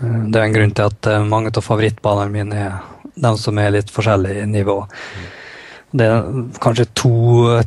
Eh, 0.01 0.19
Det 0.31 0.39
er 0.39 0.45
en 0.45 0.53
grunn 0.55 0.71
til 0.77 0.85
at 0.85 1.07
eh, 1.11 1.23
mange 1.25 1.51
av 1.55 1.63
favorittbanene 1.65 2.31
mine 2.31 2.61
er 2.67 2.77
de 3.17 3.31
som 3.41 3.57
er 3.57 3.71
litt 3.73 3.89
forskjellige 3.91 4.43
i 4.43 4.47
nivå. 4.51 4.77
Det 5.97 6.05
er 6.05 6.23
kanskje 6.61 6.85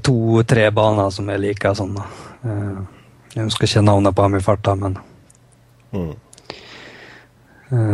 to-tre 0.05 0.69
baner 0.71 1.11
som 1.11 1.29
er 1.33 1.39
like 1.43 1.73
sånn. 1.75 1.95
da. 1.99 2.05
Eh, 2.45 2.81
Jeg 3.35 3.45
husker 3.47 3.67
ikke 3.67 3.85
navnet 3.87 4.15
på 4.15 4.23
dem 4.23 4.35
i 4.37 4.41
farta, 4.43 4.75
men 4.77 4.99
Mm. 5.93 6.15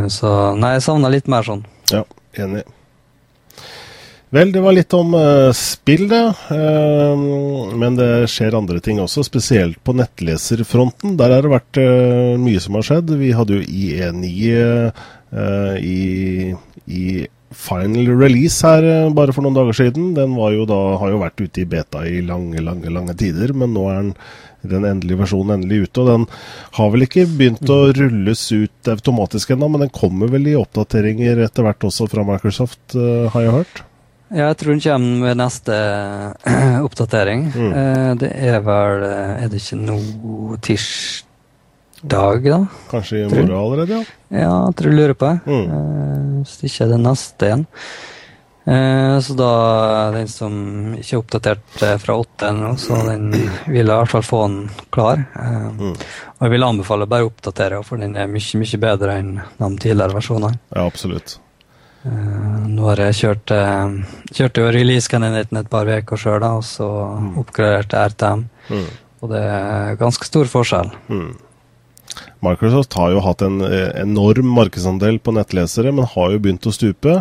Så 0.08 0.28
nei, 0.56 0.72
jeg 0.74 0.82
savner 0.82 1.10
litt 1.10 1.26
mer 1.28 1.42
sånn. 1.42 1.62
Ja, 1.90 2.02
enig. 2.34 2.62
Vel, 4.34 4.50
det 4.50 4.58
var 4.58 4.74
litt 4.74 4.94
om 4.96 5.14
uh, 5.14 5.52
spill, 5.54 6.08
det. 6.10 6.24
Uh, 6.50 7.14
men 7.78 7.98
det 7.98 8.26
skjer 8.32 8.56
andre 8.58 8.80
ting 8.82 8.98
også, 8.98 9.22
spesielt 9.26 9.78
på 9.86 9.94
nettleserfronten. 9.94 11.14
Der 11.20 11.34
har 11.36 11.46
det 11.46 11.52
vært 11.52 11.78
uh, 11.78 12.34
mye 12.42 12.62
som 12.62 12.78
har 12.78 12.88
skjedd. 12.88 13.14
Vi 13.20 13.30
hadde 13.36 13.60
jo 13.60 13.66
IE9 13.66 14.32
eh, 15.36 15.78
i, 15.78 16.54
i 16.86 17.04
final 17.56 18.10
release 18.18 18.66
her 18.66 19.12
bare 19.14 19.34
for 19.34 19.46
noen 19.46 19.56
dager 19.58 19.78
siden. 19.78 20.10
Den 20.18 20.34
jo 20.34 20.66
da, 20.66 20.80
har 20.98 21.14
jo 21.14 21.22
vært 21.22 21.44
ute 21.44 21.62
i 21.62 21.68
beta 21.70 22.02
i 22.06 22.18
lange, 22.26 22.58
lange, 22.64 22.90
lange 22.90 23.14
tider, 23.18 23.54
men 23.54 23.74
nå 23.76 23.86
er 23.92 24.02
den 24.02 24.12
den 24.66 24.86
endelige 24.88 25.20
versjonen 25.20 25.60
endelig 25.60 25.86
ute. 25.86 26.02
Og 26.02 26.08
den 26.10 26.24
har 26.78 26.88
vel 26.90 27.06
ikke 27.06 27.26
begynt 27.30 27.70
å 27.70 27.80
rulles 27.94 28.46
ut 28.50 28.90
automatisk 28.90 29.52
ennå, 29.54 29.68
men 29.70 29.86
den 29.86 29.92
kommer 29.94 30.32
vel 30.32 30.48
i 30.50 30.56
oppdateringer 30.58 31.44
etter 31.46 31.66
hvert 31.66 31.86
også 31.86 32.08
fra 32.10 32.26
Microsoft, 32.26 32.82
uh, 32.98 33.28
har 33.30 33.46
jeg 33.46 33.60
hørt. 33.60 33.86
Ja, 34.34 34.48
jeg 34.50 34.56
tror 34.58 34.72
den 34.74 34.80
kommer 34.82 35.28
ved 35.28 35.36
neste 35.38 35.76
oppdatering. 36.86 37.44
Mm. 37.54 37.72
Eh, 37.72 38.14
Det 38.24 38.30
er 38.34 38.58
vel 38.66 39.04
eh, 39.06 39.44
Er 39.44 39.48
det 39.52 39.60
ikke 39.62 39.78
noe 39.78 40.58
tirsdag, 40.66 42.42
da? 42.50 42.58
Kanskje 42.90 43.22
i 43.22 43.30
morgen 43.30 43.54
allerede, 43.60 44.00
ja. 44.00 44.02
Ja, 44.34 44.50
jeg 44.66 44.76
tror 44.80 44.90
jeg 44.92 44.98
lurer 44.98 45.14
på 45.20 45.30
det. 45.30 45.38
Mm. 45.46 45.64
Eh, 45.70 46.42
Hvis 46.42 46.58
det 46.60 46.70
ikke 46.72 46.84
er 46.88 46.92
det 46.96 47.00
neste 47.06 47.50
igjen. 47.52 47.64
Eh, 48.66 49.16
Så 49.22 49.36
da 49.38 49.50
den 50.16 50.26
som 50.28 50.52
ikke 50.98 51.14
er 51.14 51.22
oppdatert 51.22 51.82
eh, 51.86 51.96
fra 52.02 52.16
åtte 52.18 52.48
ennå, 52.50 52.74
så 52.82 52.98
den 53.06 53.30
vil 53.30 53.78
jeg 53.78 53.86
i 53.86 53.88
hvert 53.92 54.10
fall 54.10 54.26
få 54.26 54.42
den 54.48 54.58
klar. 54.90 55.22
Eh, 55.38 55.62
Mm. 55.76 55.92
Og 56.36 56.42
jeg 56.44 56.50
vil 56.52 56.64
anbefale 56.66 57.06
bare 57.08 57.24
å 57.24 57.30
oppdatere, 57.30 57.78
for 57.84 57.96
den 57.96 58.16
er 58.16 58.26
mye, 58.28 58.58
mye 58.60 58.78
bedre 58.82 59.14
enn 59.20 59.30
de 59.56 59.68
tidligere 59.80 60.12
versjonene. 60.18 60.58
Ja, 60.74 60.82
absolutt. 60.84 61.38
Eh, 62.07 62.66
Nå 62.76 62.86
har 62.90 63.00
jeg 63.07 63.18
kjørt 63.20 63.52
eh, 63.54 63.96
kjørte 64.36 64.62
jo 64.62 64.70
release-kandidaten 64.74 65.61
et 65.61 65.70
par 65.72 65.88
uker 65.88 66.20
sjøl, 66.20 66.44
og 66.44 66.64
så 66.66 66.88
oppgraderte 67.40 67.98
jeg 67.98 68.14
RTM. 68.14 68.46
Mm. 68.70 68.86
Og 69.24 69.32
det 69.32 69.42
er 69.42 69.98
ganske 70.00 70.28
stor 70.28 70.50
forskjell. 70.50 70.92
Mm. 71.09 71.30
Microsoft 72.47 72.97
har 72.99 73.12
jo 73.14 73.22
hatt 73.24 73.42
en 73.47 73.61
eh, 73.66 73.90
enorm 74.03 74.49
markedsandel 74.57 75.18
på 75.22 75.34
nettlesere, 75.36 75.92
men 75.94 76.09
har 76.14 76.32
jo 76.34 76.40
begynt 76.42 76.66
å 76.70 76.74
stupe. 76.74 77.20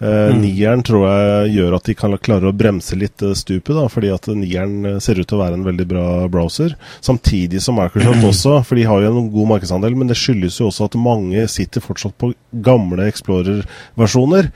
Eh, 0.00 0.14
Mm. 0.26 0.40
Nieren 0.42 0.82
tror 0.84 1.04
jeg 1.06 1.52
gjør 1.56 1.74
at 1.76 1.86
de 1.88 1.94
kan 1.96 2.14
klare 2.20 2.50
å 2.50 2.54
bremse 2.56 2.96
litt 2.98 3.22
eh, 3.24 3.34
stupet, 3.38 3.74
da, 3.76 3.86
fordi 3.92 4.10
at 4.12 4.26
nieren 4.32 4.74
eh, 4.88 4.98
ser 5.02 5.20
ut 5.20 5.26
til 5.28 5.38
å 5.38 5.42
være 5.42 5.58
en 5.58 5.66
veldig 5.66 5.86
bra 5.88 6.06
browser. 6.32 6.74
Samtidig 7.04 7.62
som 7.64 7.78
Microsoft 7.80 8.24
også, 8.32 8.58
for 8.66 8.78
de 8.78 8.86
har 8.88 9.04
jo 9.04 9.12
en 9.12 9.30
god 9.32 9.52
markedsandel, 9.54 9.96
men 9.96 10.10
det 10.10 10.18
skyldes 10.20 10.60
jo 10.60 10.68
også 10.70 10.90
at 10.90 10.98
mange 11.00 11.46
sitter 11.52 11.84
fortsatt 11.84 12.16
på 12.20 12.32
gamle 12.66 13.06
Explorer-versjoner. 13.10 14.50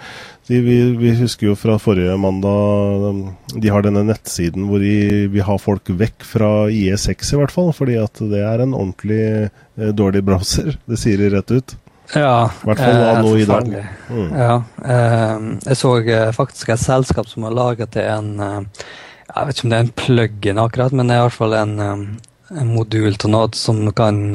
De, 0.50 0.58
vi, 0.60 0.76
vi 0.98 1.12
husker 1.14 1.46
jo 1.46 1.52
fra 1.54 1.76
forrige 1.78 2.16
mandag 2.18 3.20
De 3.54 3.70
har 3.70 3.84
denne 3.86 4.02
nettsiden 4.08 4.64
hvor 4.66 4.82
de 4.82 5.28
vil 5.30 5.44
ha 5.46 5.54
folk 5.62 5.92
vekk 5.94 6.24
fra 6.26 6.48
IE6 6.74 7.36
i 7.36 7.38
hvert 7.38 7.54
fall, 7.54 7.70
fordi 7.76 7.94
at 8.00 8.18
det 8.32 8.40
er 8.42 8.64
en 8.64 8.74
ordentlig 8.74 9.22
eh, 9.46 9.92
dårlig 9.94 10.24
browser. 10.26 10.74
Det 10.90 10.98
sier 10.98 11.22
de 11.22 11.30
rett 11.36 11.54
ut. 11.54 11.76
Ja, 12.16 12.50
hvert 12.66 12.82
fall 12.82 12.98
eh, 12.98 13.20
nå 13.22 13.36
i 13.38 13.46
dag. 13.46 13.70
Mm. 14.10 14.32
Ja, 14.34 14.56
eh, 14.82 15.46
jeg 15.68 15.78
så 15.78 15.94
eh, 16.02 16.32
faktisk 16.34 16.74
et 16.74 16.82
selskap 16.82 17.30
som 17.30 17.46
har 17.46 17.54
laget 17.54 17.94
til 17.94 18.10
en 18.10 18.32
eh, 18.42 18.82
Jeg 19.30 19.46
vet 19.46 19.54
ikke 19.54 19.68
om 19.68 19.70
det 19.70 19.78
er 19.78 19.86
en 19.86 19.96
plug-in 20.02 20.62
akkurat, 20.64 20.98
men 20.98 21.06
det 21.06 21.14
er 21.14 21.22
i 21.22 21.28
hvert 21.28 21.38
fall 21.38 21.54
en, 21.60 21.78
eh, 21.86 22.58
en 22.58 22.74
modul 22.74 23.14
til 23.14 23.30
noe 23.36 23.54
som 23.54 23.84
kan 23.94 24.34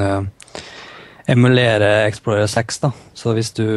emulere 1.27 1.91
Explorer 2.07 2.47
6. 2.47 2.83
da. 2.87 2.95
Så 3.11 3.35
hvis 3.35 3.51
du 3.59 3.67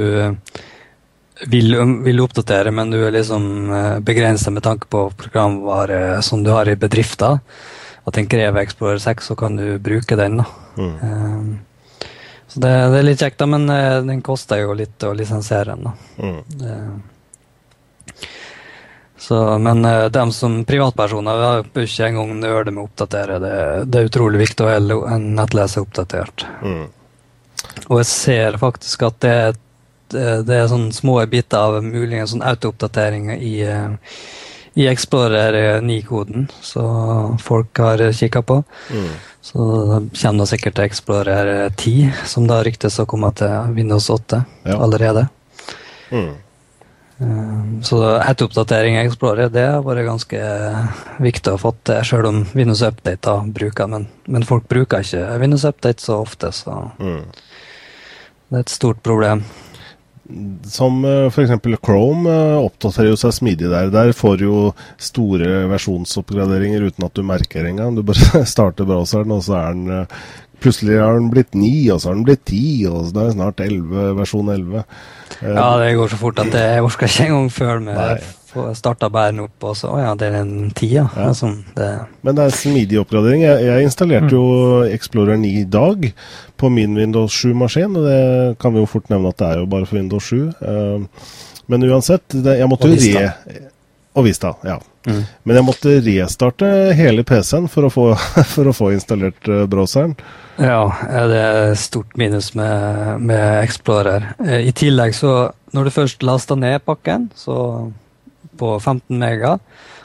vil, 1.47 1.77
vil 2.03 2.21
oppdatere, 2.25 2.71
men 2.75 2.91
du 2.91 2.99
er 3.07 3.13
liksom 3.15 3.45
uh, 3.71 3.99
begrensa 4.01 4.51
med 4.51 4.63
tanke 4.67 4.89
på 4.91 5.05
programvare 5.17 6.23
som 6.23 6.43
du 6.45 6.51
har 6.51 6.69
i 6.69 6.75
bedrifter, 6.77 7.39
at 8.09 8.15
den 8.17 8.27
krever 8.27 8.63
Explorer 8.63 8.99
6, 8.99 9.27
så 9.31 9.37
kan 9.37 9.57
du 9.57 9.79
bruke 9.79 10.17
den. 10.17 10.39
da. 10.41 10.47
Mm. 10.79 10.95
Eh, 11.05 12.09
så 12.49 12.61
det, 12.65 12.71
det 12.95 12.99
er 12.99 13.05
litt 13.05 13.21
kjekt, 13.21 13.37
da, 13.43 13.47
men 13.53 13.69
eh, 13.69 13.99
den 14.07 14.23
koster 14.25 14.63
jo 14.63 14.73
litt 14.79 15.05
å 15.05 15.11
lisensiere 15.13 15.75
den. 15.77 15.85
da. 15.85 15.93
Mm. 16.25 17.03
Så, 19.19 19.59
men 19.59 19.83
dem 20.15 20.31
som 20.33 20.61
privatpersoner 20.65 21.41
vi 21.43 21.71
bør 21.75 21.85
ikke 21.89 22.07
engang 22.07 22.31
nøle 22.41 22.71
med 22.73 22.81
å 22.85 22.87
oppdatere. 22.89 23.39
Det, 23.43 23.55
det 23.91 23.99
er 24.01 24.09
utrolig 24.09 24.41
viktig 24.47 24.65
å 24.65 24.71
holde 24.71 24.99
en 25.13 25.25
nettleser 25.37 25.83
oppdatert. 25.85 26.47
Mm. 26.63 26.85
Og 27.91 27.97
jeg 28.01 28.09
ser 28.09 28.57
faktisk 28.63 29.03
at 29.09 29.19
det 29.25 29.33
er, 29.35 29.49
et- 29.53 29.59
eh, 29.59 29.65
det 30.11 30.55
er 30.57 30.69
sånne 30.71 30.93
små 30.93 31.19
biter 31.31 31.59
av 31.59 31.83
muligens 31.85 32.31
sånn 32.35 32.43
autooppdateringer 32.43 33.37
i, 33.43 33.61
eh, 33.63 33.89
i 34.79 34.87
Explorer 34.87 35.81
9-koden, 35.83 36.49
så 36.63 37.37
folk 37.43 37.77
har 37.83 37.99
kikka 38.13 38.43
på. 38.43 38.63
Mm. 38.91 39.09
Så 39.43 39.59
da 39.89 39.99
kommer 40.23 40.39
det 40.45 40.49
sikkert 40.53 40.75
til 40.77 40.85
Explorer 40.85 41.71
10, 41.77 42.13
som 42.27 42.47
da 42.47 42.61
ryktes 42.63 42.99
å 43.01 43.07
komme 43.07 43.33
til 43.35 43.75
Windows 43.75 44.09
8 44.11 44.45
Ja. 44.67 44.77
allerede. 44.79 45.29
Mm. 46.13 46.35
Eh, 47.21 47.83
Så 47.83 47.99
autooppdatering 48.21 48.95
i 48.97 49.05
Explorer 49.07 49.49
det 49.51 49.67
har 49.67 49.83
vært 49.83 50.07
ganske 50.07 50.39
viktig 51.21 51.53
å 51.53 51.59
få 51.59 51.75
til, 51.85 52.05
selv 52.05 52.27
om 52.29 52.45
Windows 52.55 52.83
Update 52.83 53.21
da 53.23 53.41
bruker 53.43 53.89
men, 53.89 54.07
men 54.27 54.43
folk 54.45 54.69
bruker 54.69 55.01
ikke 55.03 55.39
Windows 55.41 55.65
Update 55.65 56.01
så 56.01 56.21
ofte, 56.23 56.53
så 56.53 56.93
Mm. 56.99 57.25
det 58.51 58.57
er 58.57 58.61
et 58.61 58.69
stort 58.69 59.03
problem. 59.03 59.45
Som 60.69 60.99
uh, 61.09 61.29
f.eks. 61.33 61.55
Chrome 61.81 62.29
eh, 62.29 62.57
oppdaterer 62.61 63.09
jo 63.15 63.17
seg 63.17 63.33
smidig 63.33 63.71
der. 63.73 63.89
Der 63.95 64.13
får 64.13 64.37
du 64.41 64.45
jo 64.45 64.59
store 65.01 65.63
versjonsoppgraderinger 65.71 66.85
uten 66.91 67.07
at 67.07 67.15
du 67.17 67.23
merker 67.25 67.65
engang. 67.65 67.97
Du 67.97 68.03
bare 68.05 68.43
starter 68.55 68.85
browseren, 68.89 69.33
og 69.33 69.41
så 69.47 69.57
er 69.63 69.73
den 69.79 69.89
eh, 70.03 70.21
Plutselig 70.59 70.97
har 70.99 71.15
den 71.15 71.29
blitt 71.31 71.53
9, 71.55 71.69
og 71.95 72.01
så 72.03 72.09
har 72.11 72.17
den 72.17 72.25
blitt 72.27 72.41
10, 72.51 72.87
og 72.91 73.05
så 73.07 73.13
er 73.23 73.29
det 73.29 73.35
snart 73.37 73.61
11, 73.63 74.09
versjon 74.19 74.49
11. 74.51 74.81
Eh, 75.39 75.53
Ja, 75.55 75.69
det 75.79 75.93
går 75.95 76.11
så 76.11 76.19
fort 76.19 76.41
at 76.43 76.51
det- 76.51 76.65
jeg 76.75 76.83
orker 76.83 77.07
ikke 77.07 77.27
engang 77.29 77.53
følge 77.55 77.81
med. 77.87 77.95
Nei. 77.95 78.17
Jeg 78.69 78.79
starta 78.81 79.09
bæren 79.13 79.41
opp, 79.45 79.57
og 79.65 79.77
så 79.79 79.93
Å 79.95 80.01
ja, 80.03 80.13
det 80.19 80.29
er 80.29 80.41
en 80.41 80.71
tida. 80.77 81.07
Ja. 81.15 81.29
Altså, 81.31 81.53
det, 81.77 81.89
Men 82.27 82.39
det 82.39 82.45
er 82.45 82.57
smidig 82.59 83.01
oppgradering. 83.03 83.45
Jeg, 83.47 83.65
jeg 83.69 83.89
installerte 83.89 84.35
jo 84.35 84.45
Explorer 84.89 85.41
9 85.41 85.55
i 85.63 85.65
dag 85.69 86.11
på 86.59 86.73
min 86.75 86.99
Windows 86.99 87.39
7-maskin. 87.45 87.97
og 87.97 88.09
Det 88.09 88.21
kan 88.63 88.75
vi 88.75 88.83
jo 88.83 88.91
fort 88.91 89.09
nevne 89.13 89.33
at 89.33 89.41
det 89.41 89.49
er 89.53 89.63
jo 89.63 89.71
bare 89.71 89.89
for 89.89 90.01
Windows 90.01 90.31
7. 90.33 90.45
Eh, 90.49 91.25
men 91.69 91.89
uansett, 91.89 92.25
det, 92.33 92.59
jeg 92.61 92.71
måtte 92.71 92.91
jo 92.91 93.01
re... 93.19 93.33
Og 94.19 94.25
Vista, 94.27 94.55
ja. 94.67 94.81
Mm. 95.07 95.23
Men 95.47 95.59
jeg 95.59 95.65
måtte 95.65 95.95
restarte 96.05 96.69
hele 96.99 97.23
PC-en 97.27 97.69
for, 97.71 97.89
for 98.55 98.69
å 98.69 98.75
få 98.75 98.91
installert 98.97 99.49
eh, 99.49 99.65
browseren. 99.71 100.17
Ja, 100.59 100.83
det 101.31 101.39
er 101.39 101.77
stort 101.79 102.17
minus 102.19 102.51
med, 102.59 103.23
med 103.23 103.63
Explorer. 103.63 104.33
Eh, 104.43 104.67
I 104.69 104.75
tillegg 104.77 105.15
så, 105.15 105.53
når 105.77 105.89
du 105.89 105.95
først 105.95 106.27
laster 106.27 106.59
ned 106.59 106.83
pakken, 106.89 107.29
så 107.39 107.57
på 108.59 108.75
15 108.79 109.15
mega, 109.21 109.57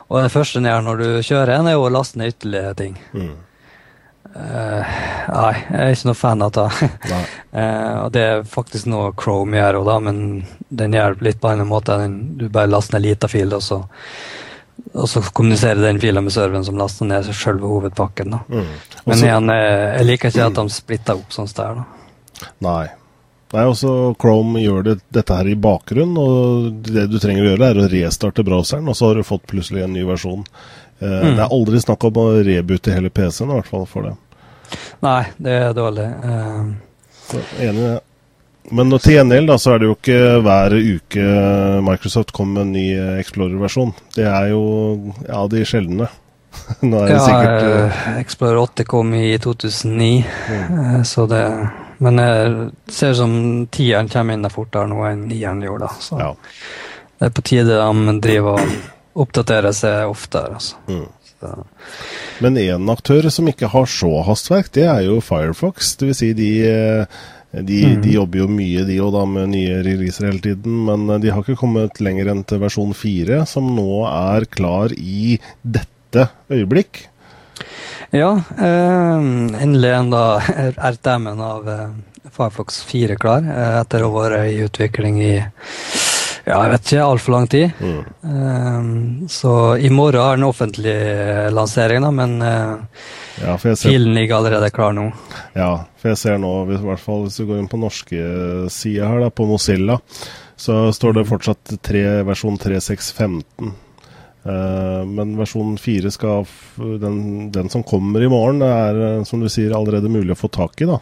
og 0.09 0.21
det 0.21 0.33
første 0.33 0.59
den 0.59 0.69
gjør 0.69 0.85
når 0.85 1.01
du 1.01 1.07
kjører 1.25 1.55
en, 1.57 1.69
er 1.69 1.77
jo 1.77 1.87
å 1.87 1.93
laste 1.93 2.19
ned 2.19 2.35
ytterligere 2.35 2.77
ting. 2.77 2.99
Mm. 3.13 3.33
Uh, 4.33 4.93
nei, 5.29 5.51
jeg 5.61 5.77
er 5.77 5.91
ikke 5.93 6.09
noe 6.09 6.17
fan 6.17 6.45
av 6.45 6.53
det. 6.57 6.91
Nei. 7.13 7.23
Eh, 7.53 7.97
og 8.01 8.07
det 8.15 8.21
er 8.25 8.39
faktisk 8.49 8.87
noe 8.89 9.11
Chrome 9.13 9.59
gjør 9.59 9.75
òg, 9.83 9.89
men 10.07 10.15
den 10.73 10.95
gjør 10.97 11.19
litt 11.21 11.37
på 11.37 11.51
en 11.53 11.59
måte. 11.69 11.99
Den, 12.01 12.15
du 12.39 12.47
bare 12.49 12.71
laster 12.71 12.97
ned 12.97 13.03
lita 13.05 13.29
fil, 13.29 13.53
og 13.53 13.61
så 13.61 13.77
og 14.93 15.05
så 15.09 15.21
kommuniserer 15.37 15.81
den 15.81 15.99
fila 16.01 16.21
med 16.21 16.33
serveren 16.33 16.65
som 16.65 16.77
laster 16.81 17.05
ned 17.05 17.29
selve 17.29 17.69
hovedpakken. 17.69 18.33
Mm. 18.49 18.71
Men 19.05 19.23
igjen, 19.27 19.53
jeg, 19.53 19.77
jeg 19.99 20.07
liker 20.09 20.33
ikke 20.33 20.49
at 20.49 20.57
de 20.57 20.73
splitter 20.73 21.21
opp 21.21 21.33
sånn 21.33 21.49
som 21.49 21.59
det 21.59 21.67
er. 21.67 21.77
da. 21.77 22.49
Nei. 22.65 22.87
Nei, 23.53 23.63
også 23.69 24.15
Chrome 24.21 24.61
gjør 24.63 24.83
det, 24.87 24.95
dette 25.13 25.35
her 25.37 25.49
i 25.51 25.57
bakgrunn, 25.61 26.15
og 26.17 26.79
det 26.87 27.03
du 27.11 27.19
trenger 27.21 27.45
å 27.45 27.51
gjøre, 27.51 27.67
er 27.69 27.81
å 27.83 27.89
restarte 27.91 28.45
browseren, 28.47 28.87
og 28.89 28.97
så 28.97 29.11
har 29.11 29.19
du 29.19 29.27
fått 29.27 29.45
plutselig 29.51 29.83
en 29.85 29.93
ny 29.93 30.05
versjon. 30.09 30.45
Eh, 30.99 31.19
Mm. 31.23 31.35
Det 31.35 31.43
er 31.43 31.51
aldri 31.51 31.81
snakk 31.83 32.03
om 32.07 32.17
å 32.21 32.25
reboote 32.45 32.93
hele 32.95 33.09
PC-en, 33.13 33.51
i 33.51 33.59
hvert 33.59 33.69
fall 33.69 33.85
for 33.89 34.07
det. 34.07 34.15
Nei, 35.05 35.21
det 35.37 35.51
er 35.67 35.73
dårlig. 35.77 36.07
Uh... 36.23 36.73
Så, 37.27 37.37
enig 37.59 37.83
i 37.83 37.87
det. 37.91 37.99
Men 38.71 38.87
nå 38.89 38.97
til 39.03 39.17
gjengjeld 39.17 39.49
da, 39.51 39.57
så 39.59 39.73
er 39.73 39.81
det 39.83 39.87
jo 39.89 39.95
ikke 39.97 40.19
hver 40.45 40.73
uke 40.79 41.23
Microsoft 41.83 42.31
kommer 42.31 42.61
med 42.61 42.61
en 42.63 42.73
ny 42.77 42.85
eh, 42.95 43.19
Explorer-versjon. 43.19 43.91
Det 44.15 44.23
er 44.29 44.49
jo 44.53 44.61
ja, 45.27 45.41
de 45.51 45.65
sjeldne. 45.67 46.07
Nå 46.87 47.01
er 47.03 47.09
det 47.11 47.17
ja, 47.17 47.23
sikkert 47.27 47.67
eh, 47.67 48.01
Explorer 48.21 48.61
8 48.63 48.85
kom 48.87 49.13
i 49.19 49.33
2009, 49.43 50.11
Mm. 50.69 51.03
så 51.05 51.25
det 51.27 51.43
Men 51.99 52.15
det 52.21 52.93
ser 52.93 53.11
ut 53.13 53.17
som 53.17 53.35
tieren 53.71 54.09
kommer 54.09 54.33
inn 54.37 54.45
der 54.45 54.53
fortere 54.53 54.89
nå 54.89 55.03
enn 55.09 55.27
nieren 55.29 55.61
gjorde. 55.65 55.89
da. 55.91 56.01
Så 56.01 56.19
ja. 56.19 56.31
det 57.19 57.29
er 57.29 57.35
på 57.37 57.45
tide 57.45 57.77
de 57.77 58.15
driver 58.23 58.57
og 58.61 59.27
oppdaterer 59.27 59.75
seg 59.77 60.09
oftere. 60.09 60.57
altså. 60.57 60.75
Mm. 60.89 61.05
Men 62.39 62.57
én 62.57 62.89
aktør 62.91 63.29
som 63.33 63.47
ikke 63.51 63.67
har 63.73 63.87
så 63.91 64.11
hastverk, 64.27 64.71
det 64.75 64.85
er 64.87 65.05
jo 65.09 65.19
Firefox. 65.23 65.95
Det 65.99 66.09
vil 66.09 66.15
si 66.17 66.33
de, 66.37 66.49
de, 67.53 67.79
Mm. 67.83 68.01
de 68.01 68.13
jobber 68.15 68.39
jo 68.39 68.47
mye, 68.49 68.85
de 68.87 68.99
og 69.03 69.11
da, 69.13 69.25
med 69.29 69.51
nye 69.51 69.81
releaser 69.85 70.29
hele 70.31 70.39
tiden. 70.41 70.85
Men 70.87 71.09
eh, 71.09 71.19
de 71.19 71.29
har 71.33 71.43
ikke 71.43 71.59
kommet 71.59 71.99
lenger 72.01 72.31
enn 72.31 72.43
til 72.47 72.63
versjon 72.63 72.95
4, 72.97 73.43
som 73.45 73.67
nå 73.75 74.05
er 74.09 74.47
klar 74.49 74.95
i 74.97 75.37
dette 75.61 76.29
øyeblikk. 76.49 77.07
Ja, 78.13 78.31
eh, 78.57 79.27
endelig 79.63 79.91
er 79.97 80.09
da 80.13 80.23
RTM-en 80.93 81.41
av 81.43 81.69
eh, 81.69 81.85
Firefox 82.33 82.83
4 82.89 83.17
klar, 83.21 83.45
eh, 83.45 83.79
etter 83.81 84.05
å 84.05 84.11
ha 84.13 84.23
vært 84.29 84.51
i 84.53 84.61
utvikling 84.65 85.19
i 85.21 85.35
ja, 86.43 86.57
jeg 86.65 86.71
vet 86.73 86.89
ikke, 86.89 87.03
altfor 87.07 87.31
lang 87.37 87.45
tid. 87.47 87.69
Mm. 87.79 87.99
Eh, 88.27 89.27
så 89.31 89.51
i 89.79 89.87
morgen 89.93 90.19
har 90.19 90.35
den 90.35 90.43
offentlig 90.49 90.95
lansering, 91.55 92.03
da, 92.03 92.09
men 92.11 92.33
eh, 92.43 92.73
Ja, 93.45 93.55
ser 93.57 93.77
filen 93.79 94.11
ligger 94.17 94.41
allerede 94.41 94.67
klar 94.75 94.91
nå. 94.97 95.05
Ja, 95.55 95.69
for 96.01 96.11
jeg 96.11 96.19
ser 96.19 96.41
nå, 96.43 96.51
hvis- 96.67 96.83
i 96.83 96.89
hvert 96.89 96.99
fall 97.05 97.23
hvis 97.23 97.37
du 97.39 97.45
går 97.47 97.61
inn 97.63 97.71
på 97.71 97.79
norske 97.79 98.25
sida 98.69 99.07
her, 99.07 99.23
da, 99.23 99.29
på 99.31 99.47
Mozilla, 99.47 99.99
så 100.59 100.91
står 100.93 101.15
det 101.21 101.23
fortsatt 101.31 101.77
tre, 101.81 102.03
versjon 102.27 102.59
3615. 102.59 103.71
Eh, 104.45 105.03
men 105.07 105.37
versjon 105.39 105.77
4 105.79 106.11
skal 106.11 106.45
den, 106.99 107.49
den 107.55 107.69
som 107.71 107.83
kommer 107.87 108.21
i 108.23 108.27
morgen, 108.31 108.61
er 108.65 108.99
eh, 109.19 109.23
som 109.23 109.39
du 109.39 109.47
sier 109.51 109.71
allerede 109.77 110.09
mulig 110.11 110.35
å 110.35 110.39
få 110.41 110.51
tak 110.51 110.81
i. 110.83 110.85
da. 110.89 110.99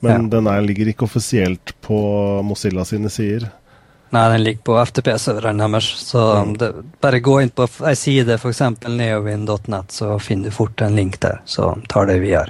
Men 0.00 0.22
Ja. 0.22 0.28
den 0.38 0.46
er, 0.46 0.60
ligger 0.62 0.88
ikke 0.92 1.04
offisielt 1.08 1.74
på 1.84 1.98
Mozilla 2.46 2.84
sine 2.88 3.10
sider. 3.10 3.50
Nei, 4.10 4.22
den 4.32 4.44
ligger 4.44 4.62
på 4.64 4.76
FTP-serveren 4.86 5.58
deres. 5.60 5.84
Så 6.08 6.22
Mm. 6.46 6.56
det, 6.56 6.68
bare 7.02 7.20
gå 7.20 7.42
inn 7.42 7.50
på 7.50 7.66
ei 7.84 7.94
side, 7.94 8.38
f.eks. 8.38 8.60
neowin.net, 8.88 9.88
så 9.92 10.18
finner 10.18 10.44
du 10.44 10.50
fort 10.50 10.80
en 10.80 10.96
link 10.96 11.18
der, 11.20 11.40
så 11.44 11.74
tar 11.88 12.06
det 12.06 12.20
videre. 12.22 12.48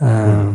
Um, 0.00 0.53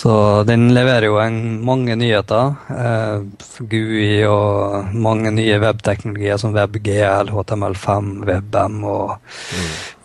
så 0.00 0.12
den 0.48 0.70
leverer 0.72 1.10
jo 1.10 1.18
en, 1.20 1.58
mange 1.66 1.92
nyheter. 1.98 2.54
Eh, 2.72 3.24
GUI 3.68 4.22
og 4.30 4.94
mange 4.96 5.32
nye 5.36 5.58
webteknologier 5.60 6.40
som 6.40 6.54
WebGL, 6.56 7.28
HTML5, 7.34 8.08
WebM 8.24 8.78
og, 8.88 9.12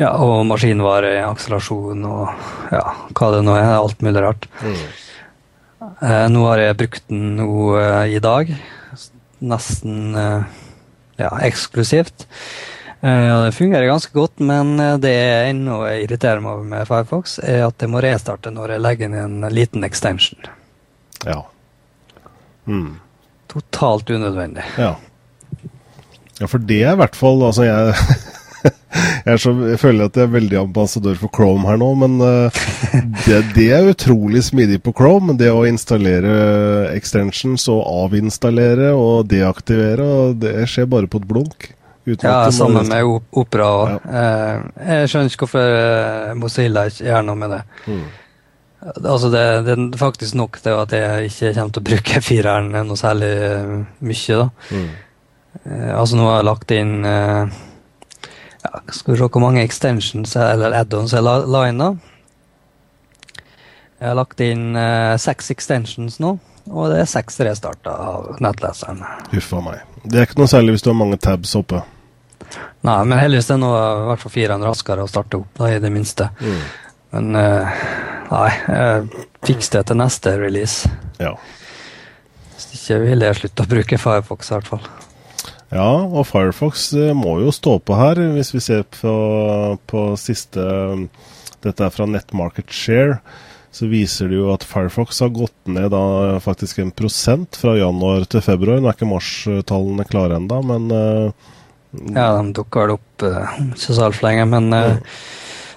ja, 0.01 0.11
og 0.19 0.43
maskinvare, 0.49 1.13
akselerasjon 1.29 2.03
og 2.09 2.75
ja, 2.75 2.83
hva 3.15 3.31
det 3.37 3.41
nå 3.47 3.55
er. 3.55 3.71
Alt 3.77 4.03
mulig 4.03 4.25
rart. 4.25 4.49
Eh, 5.79 6.27
nå 6.33 6.43
har 6.49 6.59
jeg 6.59 6.79
brukt 6.81 7.07
den 7.11 7.35
nå 7.39 7.49
eh, 7.79 8.17
i 8.17 8.21
dag. 8.23 8.51
Nesten 9.45 10.15
eh, 10.19 10.63
ja, 11.21 11.31
eksklusivt. 11.45 12.27
Eh, 13.05 13.29
og 13.29 13.43
det 13.45 13.53
fungerer 13.53 13.85
ganske 13.85 14.13
godt, 14.15 14.39
men 14.41 14.79
eh, 14.81 14.97
det 14.97 15.13
jeg 15.13 15.49
ennå 15.53 15.81
irriterer 15.91 16.41
meg 16.41 16.55
over 16.55 16.69
med 16.71 16.87
Firefox, 16.89 17.37
er 17.45 17.67
at 17.67 17.83
jeg 17.83 17.91
må 17.93 18.01
restarte 18.01 18.53
når 18.53 18.75
jeg 18.75 18.85
legger 18.85 19.11
inn 19.11 19.17
en 19.19 19.49
liten 19.53 19.85
extension. 19.85 20.47
Ja. 21.25 21.43
Mm. 22.65 22.95
Totalt 23.51 24.09
unødvendig. 24.09 24.65
Ja. 24.81 24.95
ja, 26.39 26.47
for 26.49 26.57
det 26.57 26.81
er 26.81 26.95
i 26.95 27.01
hvert 27.03 27.15
fall 27.15 27.43
Altså, 27.45 27.67
jeg 27.67 27.93
jeg, 29.29 29.37
så, 29.43 29.53
jeg 29.69 29.77
føler 29.83 30.09
at 30.09 30.17
jeg 30.17 30.25
er 30.25 30.33
veldig 30.33 30.59
ambassadør 30.63 31.21
for 31.21 31.35
Chrome 31.37 31.69
her 31.69 31.77
nå, 31.77 31.91
men 32.01 32.17
eh, 32.25 32.59
det, 33.27 33.43
det 33.53 33.69
er 33.77 33.93
utrolig 33.93 34.47
smidig 34.49 34.81
på 34.81 34.95
Chrome. 34.97 35.37
Det 35.37 35.53
å 35.53 35.65
installere 35.69 36.89
extensions 36.95 37.69
og 37.69 37.85
avinstallere 37.85 38.95
og 38.97 39.29
deaktivere, 39.29 40.09
og 40.25 40.39
det 40.41 40.57
skjer 40.73 40.89
bare 40.89 41.11
på 41.11 41.21
et 41.21 41.33
blunk. 41.35 41.73
Ja, 42.05 42.51
sammen 42.53 42.85
med 42.91 43.07
Opera 43.33 43.69
òg. 43.79 43.95
jeg 44.05 45.09
skjønner 45.09 45.31
ikke 45.31 45.47
hvorfor 45.47 45.77
eh, 45.79 46.35
Mozilla 46.37 46.85
ikke 46.89 47.07
gjør 47.07 47.25
noe 47.25 47.39
med 47.41 47.55
det. 47.55 47.63
Mm. 47.89 48.05
Altså 48.85 49.31
det, 49.33 49.45
det 49.65 49.73
er 49.73 49.97
faktisk 49.97 50.35
nok 50.37 50.59
til 50.61 50.77
at 50.77 50.93
jeg 50.93 51.31
ikke 51.31 51.53
kommer 51.55 51.73
til 51.73 51.81
å 51.81 51.87
bruke 51.89 52.21
fireren 52.29 52.69
noe 52.75 52.99
særlig 52.99 53.31
eh, 53.47 53.71
mye. 54.05 54.37
da. 54.37 54.49
Mm. 54.69 54.89
Eh, 55.63 55.93
altså 55.99 56.19
nå 56.19 56.27
har 56.29 56.41
jeg 56.41 56.49
lagt 56.49 56.73
inn 56.75 56.93
eh, 57.07 57.55
ja, 58.65 58.71
Skal 58.91 59.13
vi 59.13 59.19
se 59.19 59.29
hvor 59.29 59.41
mange 59.43 59.63
extensions 59.63 60.35
eller 60.37 60.75
add-ons 60.77 61.15
jeg 61.15 61.25
la, 61.25 61.39
la 61.49 61.63
inn, 61.71 61.81
da. 61.81 61.93
Jeg 63.95 64.11
har 64.11 64.19
lagt 64.19 64.41
inn 64.43 64.75
eh, 64.77 65.15
seks 65.21 65.49
extensions 65.53 66.19
nå, 66.21 66.35
og 66.67 66.91
det 66.91 67.01
er 67.01 67.09
seks 67.09 67.39
restarter 67.47 67.95
av 67.95 68.41
nettleseren. 68.43 69.01
Huff 69.31 69.53
a 69.55 69.61
meg. 69.63 69.83
Det 70.03 70.19
er 70.19 70.27
ikke 70.27 70.41
noe 70.41 70.51
særlig 70.51 70.75
hvis 70.75 70.83
du 70.85 70.91
har 70.91 70.97
mange 70.99 71.17
tabs 71.21 71.55
oppe. 71.57 71.79
Nei, 72.85 72.97
men 73.07 73.19
heldigvis 73.19 73.51
er 73.53 73.61
nå 73.61 73.71
i 73.75 74.07
hvert 74.09 74.23
fall 74.23 74.33
fireren 74.33 74.65
raskere 74.65 75.05
å 75.05 75.09
starte 75.09 75.39
opp, 75.41 75.51
da, 75.57 75.71
i 75.73 75.81
det 75.83 75.91
minste. 75.93 76.29
Mm. 76.41 76.59
Men 77.15 77.39
uh, 77.39 77.85
nei, 78.31 78.49
jeg 78.67 79.25
fikser 79.47 79.79
det 79.79 79.87
til 79.91 79.99
neste 80.01 80.35
release. 80.41 80.91
Ja. 81.21 81.33
Hvis 82.55 82.69
ikke 82.77 83.01
vil 83.05 83.25
jeg 83.25 83.39
slutte 83.41 83.65
å 83.65 83.71
bruke 83.71 83.99
Firefox, 84.01 84.51
i 84.51 84.57
hvert 84.57 84.71
fall. 84.73 84.85
Ja, 85.73 85.89
og 86.05 86.27
Firefox 86.29 86.91
eh, 86.95 87.11
må 87.17 87.39
jo 87.41 87.53
stå 87.53 87.79
på 87.83 87.97
her, 87.97 88.21
hvis 88.35 88.53
vi 88.53 88.61
ser 88.63 88.85
på, 88.95 89.15
på 89.89 90.05
siste 90.19 90.61
Dette 91.65 91.87
er 91.87 91.91
fra 91.93 92.05
Netmarket 92.05 92.69
Share. 92.69 93.17
Så 93.75 93.89
viser 93.91 94.29
det 94.31 94.37
jo 94.37 94.51
at 94.53 94.63
Firefox 94.63 95.17
har 95.19 95.33
gått 95.35 95.67
ned 95.67 95.89
da 95.91 96.37
faktisk 96.43 96.79
en 96.79 96.93
prosent 96.95 97.57
fra 97.59 97.73
januar 97.75 98.23
til 98.31 98.43
februar. 98.45 98.79
Nå 98.79 98.87
er 98.87 98.95
ikke 98.95 99.09
marstallene 99.09 100.05
klare 100.07 100.37
ennå, 100.39 100.61
men 100.69 100.85
eh, 100.95 101.49
Ja, 102.15 102.29
de 102.37 102.53
dukker 102.55 102.85
vel 102.85 102.95
opp 102.97 103.25
uh, 103.25 103.57
ikke 103.71 103.95
så 103.95 104.07
altfor 104.07 104.27
lenge, 104.27 104.45
men 104.51 104.73
eh, 104.75 104.97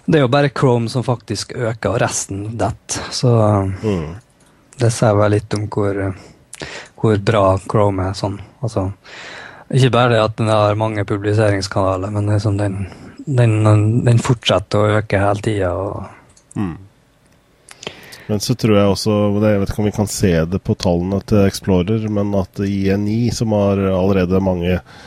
det 0.09 0.16
er 0.16 0.23
jo 0.25 0.31
bare 0.33 0.49
Chrome 0.49 0.89
som 0.89 1.05
faktisk 1.05 1.53
øker, 1.53 1.91
og 1.91 2.01
resten 2.01 2.47
detter. 2.57 3.11
Så 3.12 3.29
eh, 3.45 3.85
mm, 3.85 4.07
det 4.81 4.89
sier 4.95 5.19
vel 5.19 5.35
litt 5.37 5.53
om 5.59 5.66
hvor, 5.69 6.01
eh, 6.01 6.71
hvor 6.97 7.19
bra 7.21 7.43
Chrome 7.66 8.07
er 8.09 8.16
sånn. 8.16 8.39
Altså, 8.64 8.87
ikke 9.69 9.93
bare 9.99 10.14
det 10.14 10.23
at 10.25 10.39
den 10.41 10.49
har 10.49 10.81
mange 10.81 11.05
publiseringskanaler, 11.05 12.14
men 12.14 12.33
liksom 12.33 12.57
den, 12.57 12.87
den, 13.27 13.59
den 14.07 14.23
fortsetter 14.25 14.81
å 14.81 15.01
øke 15.03 15.21
hele 15.21 15.45
tida. 15.45 15.73
mm. 16.57 16.77
Men 18.29 18.43
så 18.45 18.53
tror 18.61 18.75
jeg 18.77 18.89
også 18.93 19.12
Jeg 19.41 19.61
vet 19.61 19.71
ikke 19.71 19.81
om 19.81 19.87
vi 19.87 19.93
kan 19.97 20.09
se 20.12 20.33
det 20.53 20.59
på 20.61 20.75
tallene 20.77 21.21
til 21.25 21.47
Explorer, 21.49 22.03
men 22.12 22.35
at 22.37 22.61
INI, 22.61 23.31
som 23.33 23.53
har 23.57 23.81
allerede 23.93 24.41
mange 24.45 24.75
eh, 24.75 24.99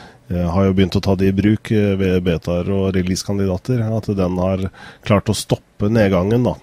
har 0.48 0.66
jo 0.66 0.74
begynt 0.74 0.96
å 0.96 1.02
ta 1.04 1.16
det 1.16 1.28
i 1.32 1.36
bruk 1.36 1.72
eh, 1.72 1.96
ved 2.00 2.24
betaer 2.24 2.70
og 2.72 2.92
releasekandidater. 2.96 3.82
At 3.98 4.08
den 4.16 4.38
har 4.40 4.68
klart 5.08 5.30
å 5.32 5.36
stoppe 5.38 5.90
nedgangen, 5.92 6.44
da. 6.48 6.56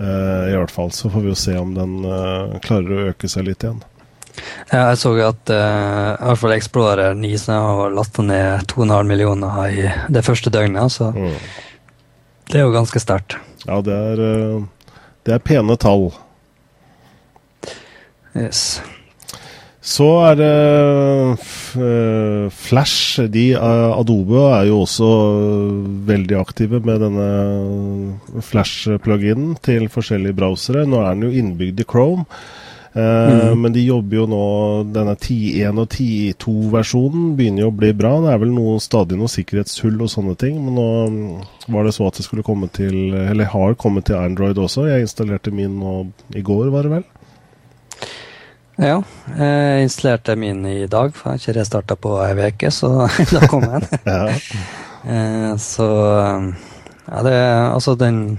Eh, 0.00 0.52
I 0.52 0.56
hvert 0.56 0.72
fall 0.74 0.90
så 0.94 1.10
får 1.10 1.20
vi 1.26 1.32
jo 1.32 1.38
se 1.38 1.56
om 1.58 1.74
den 1.76 1.98
eh, 2.04 2.56
klarer 2.64 2.94
å 2.96 3.10
øke 3.12 3.28
seg 3.30 3.46
litt 3.50 3.62
igjen. 3.66 3.82
Ja, 4.72 4.88
jeg 4.90 4.98
så 4.98 5.12
at 5.22 5.50
uh, 5.54 6.16
i 6.18 6.24
hvert 6.26 6.40
fall 6.40 6.52
Explorer 6.56 7.14
9 7.14 7.36
som 7.38 7.54
har 7.78 7.92
lasta 7.94 8.22
ned 8.26 8.64
2,5 8.72 9.06
millioner 9.06 9.60
i 9.70 9.84
det 10.10 10.24
første 10.26 10.50
døgnet. 10.50 10.90
Så 10.90 11.12
Mm. 11.14 11.36
det 12.50 12.58
er 12.58 12.64
jo 12.64 12.72
ganske 12.74 12.98
sterkt. 12.98 13.36
Ja, 13.64 13.78
det 13.80 13.94
er, 13.94 14.20
eh, 14.24 14.64
det 15.24 15.34
er 15.36 15.38
pene 15.38 15.76
tall. 15.78 16.10
Yes. 18.34 18.80
Så 19.84 20.06
er 20.24 20.38
det 20.40 20.52
eh, 21.76 22.46
Flash. 22.48 23.20
De, 23.28 23.50
eh, 23.52 23.90
Adobe 23.92 24.40
er 24.48 24.70
jo 24.70 24.80
også 24.86 25.08
veldig 26.08 26.38
aktive 26.40 26.80
med 26.84 27.04
denne 27.04 28.40
Flash-pluginen 28.48 29.58
til 29.64 29.90
forskjellige 29.92 30.38
browsere. 30.38 30.86
Nå 30.88 31.02
er 31.02 31.12
den 31.12 31.26
jo 31.28 31.42
innbygd 31.42 31.84
i 31.84 31.86
Chrome. 31.90 32.24
Eh, 32.94 33.50
Men 33.58 33.74
de 33.74 33.82
jobber 33.82 34.20
jo 34.20 34.24
nå 34.30 34.44
Denne 34.94 35.16
10.1 35.18 35.80
og 35.82 35.88
10.2-versjonen 35.90 37.32
begynner 37.36 37.66
jo 37.66 37.72
å 37.72 37.76
bli 37.76 37.90
bra. 37.92 38.14
Det 38.24 38.32
er 38.32 38.40
vel 38.40 38.54
noe, 38.56 38.78
stadig 38.80 39.18
noe 39.20 39.28
sikkerhetshull 39.28 39.98
og 40.00 40.12
sånne 40.14 40.36
ting. 40.40 40.62
Men 40.64 40.78
nå 40.80 40.86
mm, 41.12 41.26
var 41.76 41.84
det 41.84 41.92
så 41.98 42.08
at 42.08 42.22
det 42.22 42.24
skulle 42.24 42.46
komme 42.46 42.70
til 42.72 43.12
Eller 43.12 43.52
har 43.52 43.76
kommet 43.76 44.08
til 44.08 44.16
Android 44.16 44.56
også. 44.64 44.88
Jeg 44.88 45.04
installerte 45.04 45.52
min 45.52 45.76
nå 45.82 45.98
i 46.32 46.46
går, 46.46 46.72
var 46.72 46.88
det 46.88 46.94
vel? 46.96 47.06
Ja, 48.80 48.96
jeg 49.38 49.84
installerte 49.86 50.34
min 50.38 50.64
i 50.66 50.86
dag, 50.90 51.12
for 51.14 51.30
jeg 51.30 51.38
har 51.38 51.42
ikke 51.42 51.56
restarta 51.60 51.96
på 51.98 52.14
ei 52.24 52.32
uke, 52.48 52.70
så 52.74 52.90
da 53.34 53.46
kom 53.50 53.66
den. 53.68 53.86
Ja. 54.04 54.22
Eh, 55.04 55.50
så 55.60 55.86
ja, 57.04 57.18
det 57.26 57.34
Altså, 57.68 57.94
den 57.94 58.38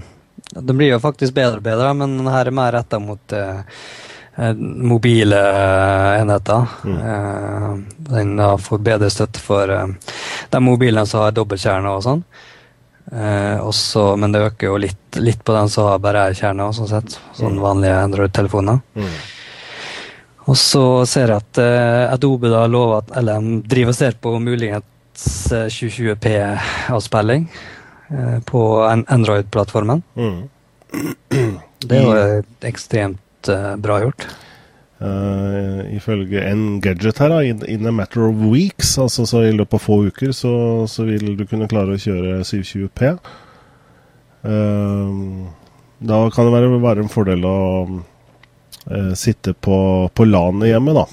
Den 0.50 0.76
blir 0.76 0.96
jo 0.96 0.98
faktisk 0.98 1.34
bedre 1.34 1.60
og 1.60 1.62
bedre, 1.62 1.92
men 1.94 2.18
den 2.18 2.26
her 2.30 2.46
er 2.46 2.54
mer 2.54 2.72
retta 2.74 2.98
mot 2.98 3.32
eh, 3.32 3.62
eh, 4.36 4.52
mobile 4.56 5.36
eh, 5.36 6.20
enheter. 6.22 6.66
Mm. 6.84 7.86
den 8.10 8.36
får 8.58 8.78
bedre 8.78 9.10
støtte 9.10 9.40
for 9.40 9.66
de 10.50 10.60
mobilene 10.60 11.06
som 11.06 11.24
har 11.24 11.34
dobbeltkjerne 11.36 11.92
og 11.96 12.04
sånn. 12.04 12.22
Eh, 13.12 13.58
også, 13.62 14.16
men 14.18 14.32
det 14.34 14.42
øker 14.48 14.66
jo 14.72 14.76
litt, 14.82 15.18
litt 15.22 15.44
på 15.44 15.54
den 15.54 15.68
som 15.70 15.90
har 15.90 16.02
bare 16.02 16.26
ei 16.28 16.34
kjerne, 16.34 16.72
sånn 16.74 16.90
sett. 16.90 17.18
Sånn 17.38 17.60
vanlige 17.62 17.98
Android-telefoner. 18.02 18.80
Mm. 18.98 19.12
Og 20.46 20.58
så 20.58 20.84
ser 21.10 21.32
jeg 21.32 21.42
at 21.42 21.60
uh, 21.60 22.14
Adobe 22.14 22.50
da 22.52 22.66
lover 22.70 23.00
at 23.02 23.14
Eller 23.18 23.46
driver 23.66 23.94
og 23.94 23.98
ser 23.98 24.18
på 24.22 24.36
muligens 24.38 25.52
eh, 25.52 25.66
720P-avspilling 25.72 27.48
uh, 28.12 28.38
på 28.46 28.62
an 28.86 29.06
Android-plattformen. 29.10 30.02
Mm. 30.14 30.42
Det 31.86 32.02
jo 32.02 32.16
ekstremt 32.66 33.50
uh, 33.50 33.74
bra 33.80 34.00
gjort. 34.04 34.28
Uh, 34.96 35.82
ifølge 35.92 36.40
en 36.40 36.80
gadget 36.80 37.18
her, 37.20 37.28
da, 37.28 37.42
in, 37.44 37.60
in 37.68 37.86
a 37.86 37.92
matter 37.92 38.22
of 38.30 38.38
weeks, 38.48 38.94
altså 38.98 39.26
så 39.28 39.42
i 39.44 39.52
løpet 39.52 39.76
av 39.76 39.82
få 39.84 39.98
uker, 40.08 40.32
så, 40.32 40.52
så 40.88 41.04
vil 41.04 41.34
du 41.36 41.44
kunne 41.44 41.68
klare 41.68 41.96
å 41.96 42.00
kjøre 42.00 42.38
720P. 42.48 43.10
Uh, 44.46 45.50
da 46.06 46.22
kan 46.32 46.48
det 46.48 46.54
være, 46.54 46.78
være 46.80 47.04
en 47.04 47.12
fordel 47.12 47.44
å 47.44 47.58
eh, 48.90 49.12
sitte 49.18 49.54
på, 49.54 49.78
på 50.14 50.26
LAN-et 50.26 50.72
hjemme, 50.72 50.94
da. 50.96 51.06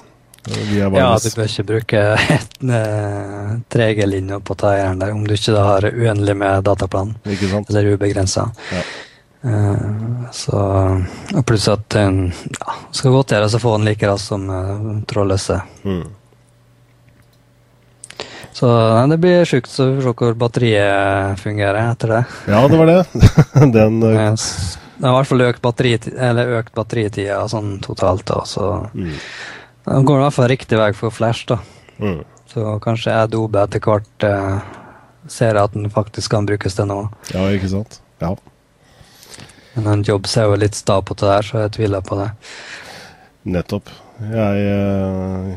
Eh, 0.49 0.73
Ja, 0.77 1.13
du 1.17 1.29
bør 1.37 1.47
ikke 1.47 1.67
bruke 1.67 2.03
et, 2.35 2.57
eh, 2.63 3.53
3G-linje 3.71 4.41
på 4.43 4.57
teieren 4.59 4.99
der, 4.99 5.13
om 5.15 5.23
du 5.27 5.33
ikke 5.35 5.55
da 5.55 5.63
har 5.71 5.87
uendelig 5.91 6.35
med 6.37 6.63
dataplan, 6.67 7.15
eller 7.25 7.93
ubegrensa. 7.93 8.49
Ja. 8.73 8.83
så 10.31 10.55
og 11.35 11.41
Pluss 11.45 11.65
at 11.67 11.81
den 11.91 12.29
ja, 12.31 12.75
skal 12.95 13.11
godt 13.11 13.33
gjøres 13.35 13.55
å 13.57 13.59
få 13.59 13.73
den 13.75 13.89
like 13.89 14.07
raskt 14.07 14.29
som 14.31 14.45
uh, 14.47 15.01
trådløse. 15.03 15.57
Mm. 15.83 16.05
Så 18.53 18.69
nei, 18.69 19.07
det 19.09 19.17
blir 19.19 19.49
sjukt 19.49 19.71
så 19.71 19.89
vi 19.89 19.97
får 19.97 20.05
se 20.13 20.17
hvor 20.21 20.37
batteriet 20.37 21.41
fungerer 21.41 21.89
etter 21.89 22.13
det. 22.13 22.21
ja, 22.53 22.61
det 22.69 22.79
var 22.79 22.91
det. 22.91 22.99
Den 23.75 23.99
uh, 24.03 24.13
Eh, 24.13 24.35
Det 24.97 25.07
har 25.07 25.13
i 25.13 25.17
hvert 25.17 25.31
fall 25.31 25.45
økt, 25.47 26.73
batteritida 26.75 27.41
sånn 27.49 27.79
totalt. 27.83 28.25
Da, 28.29 28.43
så 28.45 28.69
mm. 28.93 29.11
det 29.87 30.03
går 30.05 30.21
i 30.21 30.23
hvert 30.27 30.37
fall 30.37 30.51
riktig 30.51 30.79
vei 30.79 30.91
for 30.97 31.13
Flash. 31.13 31.47
da. 31.49 31.59
Mm. 31.97 32.21
Så 32.53 32.77
kanskje 32.83 33.15
Adobe 33.17 33.63
etter 33.65 33.81
hvert 33.81 34.27
eh, 34.27 34.57
ser 35.31 35.57
at 35.57 35.73
den 35.73 35.89
faktisk 35.93 36.35
kan 36.35 36.45
brukes 36.45 36.77
til 36.77 36.89
noe. 36.89 37.09
Ja, 37.33 37.47
ikke 37.49 37.71
sant? 37.71 37.99
Ja. 38.21 38.35
Men 39.73 39.89
en 39.89 40.05
jobb 40.05 40.29
ser 40.29 40.51
jo 40.51 40.57
litt 40.61 40.77
sta 40.77 40.99
på 41.01 41.17
det 41.17 41.29
der, 41.29 41.47
så 41.47 41.63
jeg 41.63 41.75
tviler 41.79 42.05
på 42.05 42.19
det. 42.19 42.29
Nettopp. 43.49 43.89
Jeg 44.23 44.65
eh, 44.69 45.53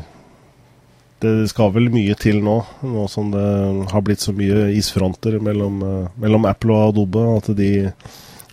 Det 1.21 1.33
skal 1.51 1.69
vel 1.75 1.91
mye 1.93 2.15
til 2.19 2.41
nå, 2.43 2.57
nå 2.81 3.05
som 3.11 3.29
det 3.31 3.45
har 3.93 4.03
blitt 4.05 4.23
så 4.25 4.33
mye 4.35 4.71
isfronter 4.73 5.37
mellom, 5.41 5.77
eh, 5.85 6.15
mellom 6.17 6.49
Apple 6.49 6.73
og 6.73 6.95
Adobe, 6.95 7.27
at 7.37 7.51
de 7.57 7.71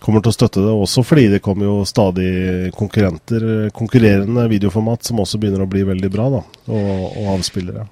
kommer 0.05 0.21
til 0.21 0.31
å 0.31 0.35
støtte 0.37 0.61
det. 0.61 0.73
Også 0.85 1.03
fordi 1.05 1.27
det 1.33 1.41
kommer 1.45 1.67
jo 1.67 1.75
stadig 1.89 2.71
konkurrenter, 2.77 3.45
konkurrerende 3.75 4.45
videoformat 4.51 5.07
som 5.07 5.21
også 5.23 5.41
begynner 5.41 5.65
å 5.65 5.69
bli 5.69 5.85
veldig 5.87 6.11
bra, 6.13 6.29
da, 6.37 6.41
og, 6.69 6.91
og 7.09 7.31
avspillere. 7.39 7.87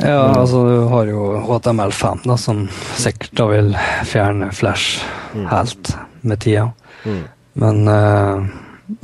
Ja, 0.00 0.30
altså 0.32 0.62
du 0.64 0.76
har 0.88 1.10
jo 1.10 1.24
HTML5, 1.44 2.24
da, 2.24 2.36
som 2.40 2.64
sikkert 2.96 3.34
da 3.36 3.46
vil 3.50 3.74
fjerne 4.08 4.48
Flash 4.56 5.02
helt 5.50 5.92
med 6.24 6.40
tida. 6.40 6.70
Mm. 7.04 7.20
Men 7.60 7.82
uh, 7.88 8.46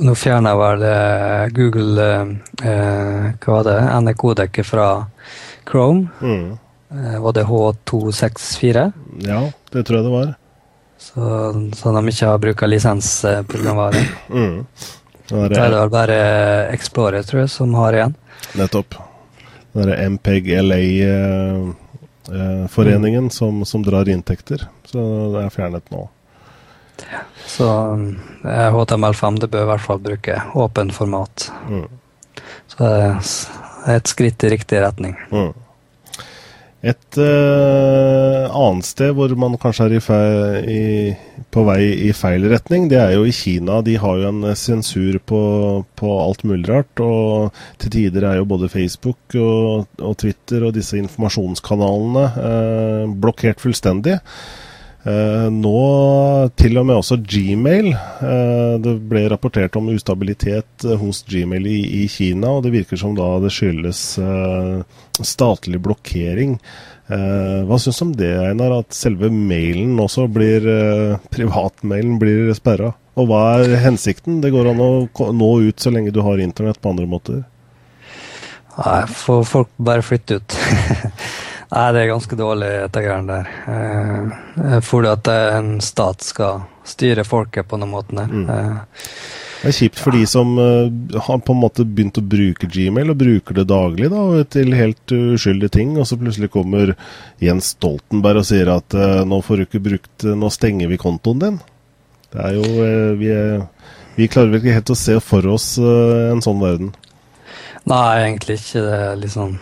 nå 0.03 0.15
fjerner 0.17 0.55
jeg 0.55 0.61
vel 0.61 0.85
uh, 0.87 1.43
Google 1.55 2.07
eh, 2.63 3.27
Hva 3.43 3.59
var 3.59 3.67
det? 3.67 3.77
NRK-dekket 4.07 4.67
fra 4.67 4.87
Chrome. 5.67 6.07
Mm. 6.21 6.57
Var 7.21 7.35
det 7.35 7.43
H264? 7.49 8.83
Ja, 9.27 9.41
det 9.73 9.83
tror 9.87 9.99
jeg 9.99 10.07
det 10.07 10.13
var. 10.13 10.35
Så, 10.97 11.21
så 11.75 11.91
de 11.93 12.07
ikke 12.09 12.25
har 12.31 12.37
brukt 12.41 12.67
lisensprogramvare. 12.67 14.07
Mm. 14.29 14.65
Da 15.27 15.45
er 15.45 15.49
det 15.51 15.79
vel 15.81 15.89
bare 15.91 16.17
Explorer, 16.71 17.23
tror 17.27 17.39
jeg, 17.43 17.49
som 17.51 17.73
har 17.77 17.93
igjen. 17.93 18.15
Nettopp. 18.57 18.95
Den 19.73 19.81
derre 19.83 20.09
MPEG 20.09 20.61
LA-foreningen 20.63 23.29
som, 23.29 23.65
som 23.67 23.83
drar 23.85 24.09
inntekter. 24.09 24.67
Så 24.87 24.99
det 25.35 25.41
er 25.43 25.49
fjernet 25.53 25.91
nå. 25.93 26.09
Så 27.45 27.67
eh, 28.43 28.73
HTML5 28.73 29.39
det 29.43 29.49
bør 29.53 29.63
i 29.63 29.69
hvert 29.71 29.85
fall 29.85 29.99
bruke 30.01 30.41
åpen 30.57 30.91
format. 30.95 31.51
Mm. 31.69 31.87
Så 32.67 32.75
det 32.81 32.89
er 32.97 33.13
et 33.99 34.07
skritt 34.09 34.43
i 34.43 34.49
riktig 34.55 34.77
retning. 34.81 35.15
Mm. 35.29 35.53
Et 36.85 37.17
uh, 37.17 38.45
annet 38.53 38.85
sted 38.85 39.15
hvor 39.17 39.31
man 39.39 39.55
kanskje 39.57 39.87
er 39.87 39.95
i 39.97 40.01
feil, 40.03 40.67
i, 40.69 40.81
på 41.49 41.63
vei 41.65 41.79
i 42.05 42.11
feil 42.13 42.45
retning, 42.51 42.85
det 42.91 42.99
er 43.01 43.15
jo 43.15 43.25
i 43.25 43.33
Kina. 43.33 43.79
De 43.81 43.95
har 43.97 44.19
jo 44.21 44.29
en 44.29 44.43
eh, 44.45 44.57
sensur 44.57 45.17
på, 45.25 45.41
på 45.97 46.11
alt 46.21 46.45
mulig 46.45 46.67
rart. 46.69 47.01
Og 47.01 47.57
til 47.81 47.93
tider 47.95 48.27
er 48.29 48.37
jo 48.37 48.49
både 48.49 48.69
Facebook 48.69 49.37
og, 49.41 49.89
og 49.97 50.15
Twitter 50.21 50.67
og 50.67 50.77
disse 50.77 50.99
informasjonskanalene 51.01 52.27
uh, 52.37 53.17
blokkert 53.25 53.63
fullstendig. 53.63 54.19
Eh, 55.07 55.47
nå 55.53 55.81
til 56.59 56.79
og 56.81 56.87
med 56.89 56.99
også 56.99 57.19
Gmail. 57.23 57.93
Eh, 57.93 58.73
det 58.83 58.95
ble 59.07 59.23
rapportert 59.31 59.77
om 59.79 59.87
ustabilitet 59.93 60.83
eh, 60.83 60.97
hos 60.99 61.21
Gmail 61.29 61.67
i, 61.69 61.79
i 62.01 62.07
Kina, 62.11 62.57
og 62.57 62.65
det 62.65 62.73
virker 62.75 62.99
som 62.99 63.15
da 63.15 63.29
det 63.43 63.53
skyldes 63.55 64.01
eh, 64.19 64.73
statlig 65.21 65.79
blokkering. 65.85 66.57
Eh, 67.07 67.59
hva 67.69 67.79
syns 67.79 68.01
du 68.01 68.07
om 68.09 68.15
det, 68.19 68.33
Einar? 68.49 68.81
At 68.81 68.97
selve 68.97 69.31
mailen 69.31 69.95
også 70.03 70.27
blir 70.27 70.67
eh, 70.67 71.19
Privatmailen 71.31 72.17
blir 72.19 72.51
sperra? 72.57 72.91
Og 73.17 73.29
hva 73.29 73.43
er 73.61 73.77
hensikten? 73.85 74.41
Det 74.43 74.51
går 74.53 74.73
an 74.73 74.83
å 74.83 74.91
nå 75.31 75.51
ut 75.69 75.79
så 75.79 75.93
lenge 75.93 76.11
du 76.11 76.19
har 76.25 76.43
internett 76.43 76.81
på 76.83 76.91
andre 76.91 77.07
måter. 77.09 77.45
Nei, 78.77 79.03
får 79.09 79.45
folk 79.47 79.71
bare 79.81 80.03
flytte 80.05 80.41
ut. 80.41 80.57
Nei, 81.67 81.87
det 81.91 82.01
er 82.05 82.13
ganske 82.13 82.37
dårlig, 82.39 82.67
dette 82.85 83.01
greiene 83.03 83.41
der. 83.41 83.47
Eh, 83.67 84.77
tror 84.87 85.09
at 85.11 85.27
en 85.33 85.73
stat 85.83 86.23
skal 86.23 86.61
styre 86.87 87.25
folket 87.27 87.67
på 87.67 87.79
den 87.81 87.91
måten 87.91 88.21
der. 88.21 88.31
Mm. 88.31 88.47
Eh, 88.49 89.03
Det 89.57 89.71
er 89.71 89.75
kjipt 89.75 89.99
for 89.99 90.15
de 90.15 90.21
som 90.29 90.53
eh, 90.61 91.19
har 91.25 91.41
på 91.43 91.51
en 91.55 91.59
måte 91.59 91.83
begynt 91.83 92.19
å 92.21 92.23
bruke 92.23 92.69
Gmail, 92.71 93.11
og 93.11 93.19
bruker 93.19 93.57
det 93.57 93.67
daglig 93.67 94.07
da, 94.13 94.23
til 94.47 94.75
helt 94.77 95.11
uskyldige 95.11 95.75
ting, 95.79 95.95
og 95.97 96.07
så 96.07 96.15
plutselig 96.21 96.53
kommer 96.53 96.93
Jens 97.43 97.73
Stoltenberg 97.75 98.45
og 98.45 98.47
sier 98.47 98.71
at 98.71 98.95
eh, 98.95 99.23
nå 99.27 99.41
får 99.43 99.57
du 99.57 99.67
ikke 99.67 99.83
brukt 99.89 100.27
Nå 100.37 100.51
stenger 100.53 100.87
vi 100.87 101.01
kontoen 101.01 101.41
din. 101.43 101.59
Det 102.31 102.43
er 102.43 102.55
jo 102.55 102.87
vi, 103.19 103.33
vi 104.15 104.27
klarer 104.31 104.53
vel 104.53 104.61
ikke 104.61 104.77
helt 104.77 104.91
å 104.93 104.99
se 104.99 105.19
for 105.23 105.45
oss 105.51 105.73
en 105.79 106.41
sånn 106.43 106.59
verden. 106.59 106.89
Nei, 107.87 108.05
egentlig 108.25 108.57
ikke. 108.59 108.83
Det 108.83 108.97
er 108.99 109.19
liksom 109.21 109.53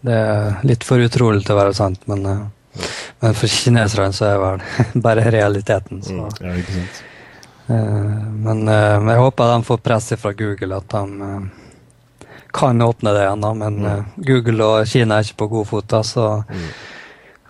Det 0.00 0.16
er 0.16 0.60
litt 0.64 0.84
for 0.86 1.02
utrolig 1.04 1.42
til 1.44 1.54
å 1.56 1.60
være 1.60 1.74
sant, 1.76 2.02
men, 2.08 2.24
eh, 2.26 2.84
men 3.20 3.34
for 3.36 3.52
kineserne 3.52 4.14
så 4.16 4.28
er 4.30 4.36
det 4.62 5.02
bare 5.06 5.26
realiteten. 5.32 6.00
Så. 6.02 6.14
Mm, 6.16 6.28
ja, 6.46 6.54
ikke 6.62 6.76
sant. 6.78 7.00
Eh, 7.70 8.28
Men 8.46 8.62
eh, 8.68 8.96
jeg 9.12 9.20
håper 9.20 9.52
de 9.54 9.66
får 9.68 9.82
press 9.84 10.12
fra 10.18 10.32
Google, 10.32 10.76
at 10.80 10.88
de 10.88 11.50
kan 12.50 12.82
åpne 12.82 13.12
det 13.14 13.26
igjen. 13.26 13.44
Men 13.60 13.76
mm. 13.84 14.04
Google 14.26 14.64
og 14.72 14.88
Kina 14.90 15.18
er 15.20 15.28
ikke 15.28 15.42
på 15.44 15.50
god 15.52 15.68
fot, 15.70 15.94
så 16.08 16.24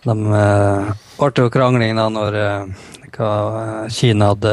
de 0.05 0.13
uh, 0.33 0.91
ble 1.21 1.31
jo 1.45 1.51
krangling 1.53 1.97
da 1.97 2.07
når 2.13 2.37
hva, 3.17 3.31
Kina 3.93 4.31
hadde 4.33 4.53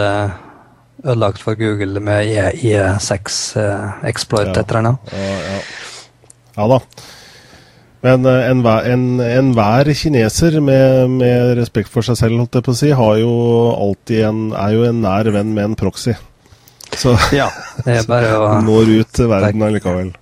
ødelagt 1.04 1.40
for 1.44 1.56
Google 1.60 2.00
med 2.04 2.28
E- 2.32 2.56
IE6-exploit 2.68 4.50
Ja. 4.54 4.62
etter 4.62 4.80
eller. 4.82 4.98
Ja, 5.12 5.38
ja. 5.52 5.60
ja 6.58 6.68
da. 6.74 6.80
Men 8.08 8.26
eh, 8.30 8.46
enhver 8.52 8.88
en, 8.88 9.06
enhver 9.20 9.92
kineser 9.98 10.60
med, 10.64 11.18
med 11.20 11.58
respekt 11.60 11.92
for 11.92 12.06
seg 12.06 12.20
selv, 12.20 12.40
holdt 12.40 12.56
jeg 12.56 12.68
på 12.68 12.76
å 12.76 12.80
si, 12.80 12.92
har 12.96 13.18
jo 13.20 13.32
alltid 13.76 14.24
en, 14.30 14.44
er 14.56 14.76
jo 14.78 14.86
en 14.88 15.02
nær 15.04 15.28
venn 15.36 15.52
med 15.56 15.72
en 15.72 15.80
proxy. 15.80 16.16
Så 16.96 17.18
Ja, 17.36 17.50
det 17.84 18.00
er 18.00 18.08
bare 18.08 18.32
å 18.40 18.54
når 18.70 18.94
ut 19.02 19.18
til 19.20 19.32
verden 19.32 19.66
allikevel. 19.68 20.14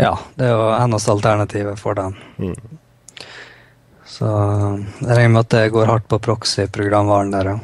Ja, 0.00 0.14
det 0.38 0.48
er 0.48 0.54
jo 0.56 0.70
hennes 0.72 1.08
alternativet 1.12 1.80
for 1.80 1.98
den. 1.98 2.16
Mm. 2.40 2.56
Så 4.08 4.28
jeg 5.02 5.12
regner 5.12 5.34
med 5.34 5.44
at 5.44 5.52
det 5.52 5.74
går 5.74 5.90
hardt 5.90 6.08
på 6.08 6.20
proxy-programvaren 6.24 7.32
der, 7.34 7.52
ja. 7.52 7.58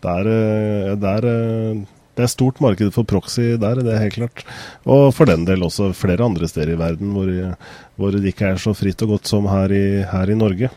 Det 0.00 0.12
er, 0.12 0.28
eh, 0.32 1.80
det, 2.20 2.28
er, 2.28 2.32
stort 2.32 2.60
marked 2.62 2.92
for 2.94 3.08
proxy 3.08 3.56
der, 3.60 3.80
det 3.80 3.96
er 3.96 4.04
helt 4.04 4.18
klart. 4.20 4.44
Og 4.84 5.08
for 5.16 5.30
den 5.30 5.46
del 5.48 5.64
også 5.66 5.90
flere 5.96 6.26
andre 6.26 6.48
steder 6.50 6.74
i 6.74 6.78
verden 6.80 7.12
hvor, 7.16 7.32
hvor 7.96 8.14
det 8.14 8.34
ikke 8.34 8.52
er 8.52 8.62
så 8.62 8.76
fritt 8.76 9.02
og 9.06 9.16
godt 9.16 9.32
som 9.32 9.48
her 9.50 9.72
i, 9.74 9.84
her 10.12 10.30
i 10.30 10.38
Norge. 10.38 10.70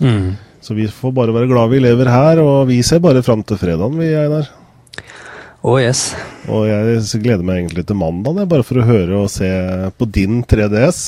Mm. 0.00 0.36
Så 0.60 0.74
vi 0.74 0.88
får 0.90 1.12
bare 1.14 1.34
være 1.34 1.48
glad 1.50 1.70
vi 1.70 1.82
lever 1.84 2.10
her, 2.10 2.40
og 2.42 2.66
vi 2.70 2.80
ser 2.82 2.98
bare 3.04 3.22
fram 3.22 3.44
til 3.46 3.60
fredagen, 3.60 4.00
vi, 4.00 4.10
Einar. 4.18 4.48
Oh 5.66 5.80
yes. 5.80 6.10
Og 6.52 6.66
jeg 6.68 7.22
gleder 7.24 7.46
meg 7.46 7.62
egentlig 7.62 7.86
til 7.86 7.98
mandag, 7.98 8.44
bare 8.50 8.66
for 8.66 8.80
å 8.80 8.86
høre 8.86 9.24
og 9.24 9.32
se 9.32 9.48
på 9.98 10.08
din 10.14 10.42
3DS. 10.46 11.00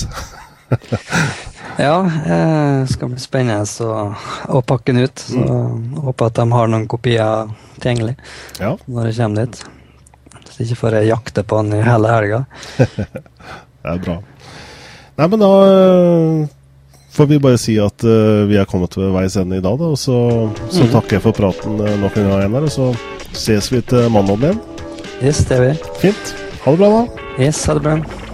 Ja, 1.79 2.11
det 2.27 2.91
skal 2.91 3.13
bli 3.13 3.21
spennende 3.23 3.87
å, 4.51 4.63
pakke 4.67 4.91
den 4.91 5.07
ut. 5.07 5.21
Så 5.23 5.45
håper 6.03 6.27
at 6.27 6.41
de 6.41 6.47
har 6.51 6.71
noen 6.73 6.89
kopier 6.91 7.53
tilgjengelig 7.79 8.17
Ja, 8.59 8.73
når 8.91 9.13
jeg 9.13 9.19
kommer 9.21 9.47
dit. 9.47 9.61
Så 10.49 10.65
ikke 10.65 10.81
får 10.81 10.99
jeg 10.99 11.11
jakte 11.13 11.47
på 11.47 11.63
den 11.63 11.79
i 11.79 11.85
hele 11.87 12.11
helga. 12.11 12.41
det 12.83 13.93
er 13.93 14.03
bra. 14.03 14.19
Nei, 15.19 15.27
men 15.31 15.43
da 15.43 15.53
øh, 15.69 16.43
får 17.15 17.31
vi 17.31 17.41
bare 17.43 17.63
si 17.63 17.79
at 17.83 18.07
uh, 18.07 18.47
vi 18.51 18.59
er 18.59 18.67
kommet 18.71 18.95
ved 18.99 19.15
veis 19.15 19.39
ende 19.39 19.59
i 19.59 19.63
dag, 19.63 19.79
da. 19.79 19.93
Og 19.95 19.99
så, 19.99 20.19
så 20.75 20.87
takker 20.93 21.19
jeg 21.19 21.27
for 21.29 21.39
praten 21.39 21.79
uh, 21.83 21.95
nok 22.03 22.19
en 22.19 22.31
gang, 22.31 22.47
Einar. 22.47 22.67
Og 22.67 22.75
så 22.75 22.91
ses 23.39 23.71
vi 23.75 23.83
til 23.87 24.11
mandagen 24.15 24.51
igjen. 24.51 24.65
Yes, 25.19 25.43
det 25.47 25.59
gjør 25.59 25.69
vi. 25.69 25.93
Fint. 26.07 26.35
Ha 26.65 26.75
det 26.75 26.83
bra, 26.83 26.95
da. 26.99 27.29
Yes, 27.39 27.67
ha 27.67 27.79
det 27.79 27.87
bra. 27.87 28.27